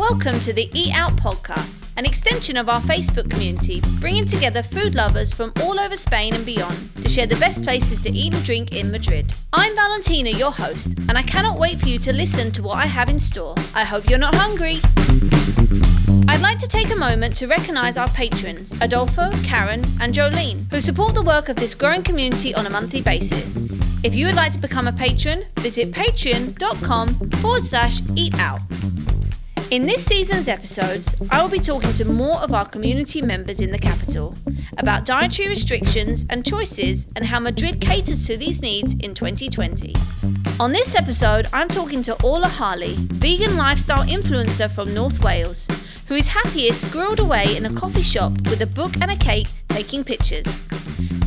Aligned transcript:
Welcome 0.00 0.40
to 0.40 0.54
the 0.54 0.70
Eat 0.72 0.94
Out 0.94 1.14
podcast, 1.16 1.86
an 1.98 2.06
extension 2.06 2.56
of 2.56 2.70
our 2.70 2.80
Facebook 2.80 3.30
community, 3.30 3.82
bringing 4.00 4.24
together 4.24 4.62
food 4.62 4.94
lovers 4.94 5.30
from 5.30 5.52
all 5.60 5.78
over 5.78 5.94
Spain 5.94 6.34
and 6.34 6.44
beyond 6.44 6.96
to 7.02 7.06
share 7.06 7.26
the 7.26 7.36
best 7.36 7.62
places 7.62 8.00
to 8.00 8.10
eat 8.10 8.32
and 8.32 8.42
drink 8.42 8.72
in 8.72 8.90
Madrid. 8.90 9.34
I'm 9.52 9.74
Valentina, 9.76 10.30
your 10.30 10.52
host, 10.52 10.94
and 11.06 11.18
I 11.18 11.22
cannot 11.22 11.58
wait 11.58 11.78
for 11.78 11.86
you 11.86 11.98
to 11.98 12.14
listen 12.14 12.50
to 12.52 12.62
what 12.62 12.78
I 12.78 12.86
have 12.86 13.10
in 13.10 13.18
store. 13.18 13.54
I 13.74 13.84
hope 13.84 14.08
you're 14.08 14.18
not 14.18 14.34
hungry. 14.34 14.80
I'd 16.28 16.40
like 16.40 16.58
to 16.60 16.66
take 16.66 16.90
a 16.90 16.96
moment 16.96 17.36
to 17.36 17.46
recognise 17.46 17.98
our 17.98 18.08
patrons, 18.08 18.80
Adolfo, 18.80 19.30
Karen, 19.42 19.84
and 20.00 20.14
Jolene, 20.14 20.64
who 20.72 20.80
support 20.80 21.14
the 21.14 21.22
work 21.22 21.50
of 21.50 21.56
this 21.56 21.74
growing 21.74 22.02
community 22.02 22.54
on 22.54 22.66
a 22.66 22.70
monthly 22.70 23.02
basis. 23.02 23.68
If 24.02 24.14
you 24.14 24.24
would 24.24 24.34
like 24.34 24.52
to 24.52 24.58
become 24.58 24.88
a 24.88 24.92
patron, 24.94 25.44
visit 25.56 25.90
patreon.com 25.92 27.30
forward 27.42 27.66
slash 27.66 28.00
eat 28.16 28.34
out. 28.38 28.62
In 29.70 29.82
this 29.82 30.04
season's 30.04 30.48
episodes, 30.48 31.14
I 31.30 31.40
will 31.40 31.48
be 31.48 31.60
talking 31.60 31.92
to 31.92 32.04
more 32.04 32.38
of 32.38 32.52
our 32.52 32.68
community 32.68 33.22
members 33.22 33.60
in 33.60 33.70
the 33.70 33.78
capital 33.78 34.34
about 34.78 35.04
dietary 35.04 35.48
restrictions 35.48 36.26
and 36.28 36.44
choices 36.44 37.06
and 37.14 37.24
how 37.24 37.38
Madrid 37.38 37.80
caters 37.80 38.26
to 38.26 38.36
these 38.36 38.62
needs 38.62 38.94
in 38.94 39.14
2020. 39.14 39.94
On 40.58 40.72
this 40.72 40.96
episode, 40.96 41.46
I'm 41.52 41.68
talking 41.68 42.02
to 42.02 42.20
Orla 42.20 42.48
Harley, 42.48 42.96
vegan 42.98 43.56
lifestyle 43.56 44.04
influencer 44.04 44.68
from 44.68 44.92
North 44.92 45.22
Wales, 45.22 45.68
who 46.08 46.16
is 46.16 46.26
happiest 46.26 46.90
squirreled 46.90 47.20
away 47.20 47.56
in 47.56 47.64
a 47.64 47.72
coffee 47.72 48.02
shop 48.02 48.32
with 48.50 48.62
a 48.62 48.66
book 48.66 48.94
and 49.00 49.12
a 49.12 49.16
cake 49.16 49.46
taking 49.68 50.02
pictures. 50.02 50.58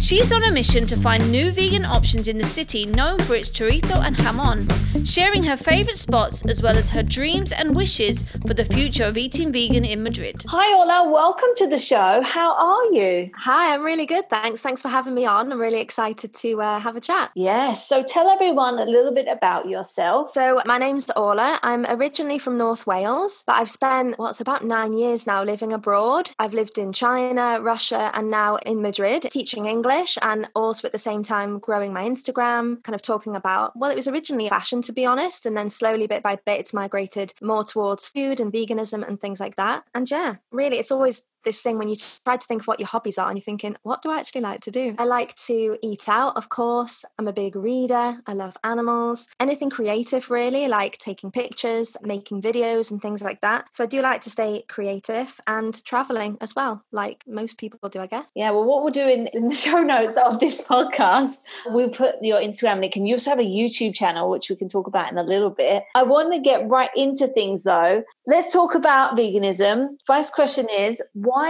She 0.04 0.20
is 0.20 0.34
on 0.34 0.44
a 0.44 0.52
mission 0.52 0.86
to 0.88 0.98
find 0.98 1.32
new 1.32 1.50
vegan 1.50 1.86
options 1.86 2.28
in 2.28 2.38
the 2.38 2.46
city 2.46 2.86
known 2.86 3.20
for 3.20 3.36
its 3.36 3.50
chorizo 3.50 4.04
and 4.06 4.18
jamon, 4.18 4.68
sharing 5.08 5.44
her 5.44 5.56
favourite 5.56 5.98
spots 5.98 6.46
as 6.46 6.62
well 6.62 6.78
as 6.78 6.90
her 6.90 7.04
dreams 7.04 7.54
and 7.54 7.74
wishes 7.74 8.26
for 8.46 8.54
the 8.54 8.66
future 8.66 9.06
of 9.06 9.18
eating 9.18 9.50
vegan 9.54 9.86
in 9.86 10.04
Madrid. 10.04 10.44
Hi, 10.48 10.78
Orla. 10.78 11.10
Welcome 11.10 11.52
to 11.56 11.68
the 11.68 11.80
show. 11.80 12.22
How 12.22 12.54
are 12.54 12.92
you? 12.92 13.32
Hi, 13.38 13.74
I'm 13.74 13.82
really 13.82 14.06
good. 14.06 14.30
Thanks. 14.30 14.60
Thanks 14.60 14.82
for 14.82 14.90
having 14.90 15.14
me 15.14 15.26
on. 15.26 15.54
I'm 15.54 15.62
really 15.62 15.80
excited 15.80 16.34
to 16.34 16.62
uh, 16.62 16.80
have 16.82 16.98
a 16.98 17.02
chat. 17.02 17.32
Yes. 17.34 17.88
So 17.88 18.04
tell 18.04 18.28
everyone 18.28 18.80
a 18.80 18.86
little 18.86 19.14
bit 19.14 19.30
about 19.30 19.70
yourself. 19.70 20.34
So, 20.34 20.62
my 20.66 20.80
name's 20.80 21.10
Orla. 21.12 21.62
I'm 21.64 21.86
originally 21.86 22.40
from 22.40 22.58
North 22.58 22.86
Wales, 22.86 23.46
but 23.48 23.56
I've 23.56 23.72
spent 23.72 24.20
what's 24.20 24.42
about 24.42 24.66
nine 24.66 24.92
years 24.92 25.26
now 25.26 25.46
living 25.46 25.72
abroad. 25.72 26.32
I've 26.38 26.54
lived 26.54 26.78
in 26.78 26.92
China, 26.92 27.62
Russia, 27.62 28.12
and 28.14 28.30
now 28.30 28.58
in 28.58 28.82
Madrid 28.82 29.30
teaching 29.32 29.66
English 29.66 29.93
and 30.22 30.50
also 30.56 30.88
at 30.88 30.92
the 30.92 30.98
same 30.98 31.24
time 31.24 31.60
growing 31.60 31.94
my 31.94 32.04
Instagram, 32.04 32.84
kind 32.84 32.96
of 32.96 33.02
talking 33.02 33.36
about, 33.36 33.76
well, 33.76 33.92
it 33.92 33.96
was 33.96 34.08
originally 34.08 34.50
fashion 34.50 34.82
to 34.84 34.92
be 34.92 35.06
honest. 35.06 35.46
And 35.46 35.56
then 35.56 35.70
slowly, 35.70 36.08
bit 36.08 36.24
by 36.24 36.36
bit, 36.36 36.60
it's 36.60 36.74
migrated 36.74 37.34
more 37.42 37.64
towards 37.64 38.08
food 38.08 38.40
and 38.40 38.52
veganism 38.52 39.08
and 39.08 39.20
things 39.20 39.40
like 39.40 39.56
that. 39.56 39.84
And 39.94 40.10
yeah, 40.10 40.36
really, 40.52 40.78
it's 40.78 40.92
always 40.92 41.24
this 41.44 41.62
thing 41.62 41.78
when 41.78 41.90
you 41.90 41.98
try 42.26 42.38
to 42.38 42.48
think 42.48 42.62
of 42.62 42.68
what 42.68 42.80
your 42.80 42.88
hobbies 42.88 43.18
are 43.18 43.28
and 43.28 43.38
you're 43.38 43.44
thinking, 43.44 43.76
what 43.84 44.02
do 44.02 44.10
I 44.10 44.20
actually 44.20 44.42
like 44.42 44.62
to 44.62 44.72
do? 44.72 44.96
I 44.98 45.06
like 45.06 45.36
to 45.48 45.78
eat 45.82 46.08
out, 46.08 46.36
of 46.38 46.50
course. 46.50 47.06
I'm 47.18 47.28
a 47.28 47.34
big 47.34 47.56
reader. 47.56 48.18
I 48.26 48.34
love 48.34 48.58
animals. 48.64 49.28
Anything 49.40 49.70
creative, 49.70 50.30
really, 50.30 50.68
like 50.68 50.98
taking 50.98 51.32
pictures, 51.32 51.98
making 52.02 52.42
videos, 52.42 52.92
and 52.92 53.02
things 53.02 53.22
like 53.22 53.42
that. 53.42 53.66
So 53.72 53.84
I 53.84 53.88
do 53.88 54.02
like 54.02 54.22
to 54.22 54.30
stay 54.30 54.64
creative 54.68 55.40
and 55.48 55.84
traveling 55.86 56.38
as 56.42 56.56
well, 56.56 56.84
like 56.92 57.24
most 57.28 57.58
people 57.58 57.90
do, 57.90 58.00
I 58.00 58.08
guess. 58.08 58.30
Yeah, 58.36 58.52
well, 58.52 58.64
what 58.64 58.84
we'll 58.84 58.92
do 58.92 59.08
in, 59.08 59.28
in 59.34 59.48
the 59.48 59.56
show 59.66 59.82
notes 59.82 60.18
of 60.18 60.40
this 60.40 60.62
podcast, 60.62 61.40
we'll 61.68 61.90
put 61.90 62.16
your 62.22 62.40
Instagram 62.40 62.82
link 62.82 62.96
and 62.96 63.08
you 63.08 63.16
also 63.16 63.32
have 63.32 63.40
a 63.40 63.44
YouTube 63.44 63.94
channel, 63.94 64.30
which 64.30 64.50
we 64.50 64.56
can 64.56 64.68
talk 64.68 64.88
about 64.88 65.12
in 65.12 65.18
a 65.18 65.24
little 65.24 65.50
bit. 65.50 65.84
I 65.96 66.04
want 66.04 66.34
to 66.34 66.40
get 66.40 66.68
right 66.68 66.90
into 66.96 67.28
things 67.28 67.64
though. 67.64 68.04
Let's 68.26 68.54
talk 68.54 68.76
about 68.76 69.18
veganism. 69.18 69.98
First 70.06 70.34
question 70.34 70.68
is, 70.70 71.02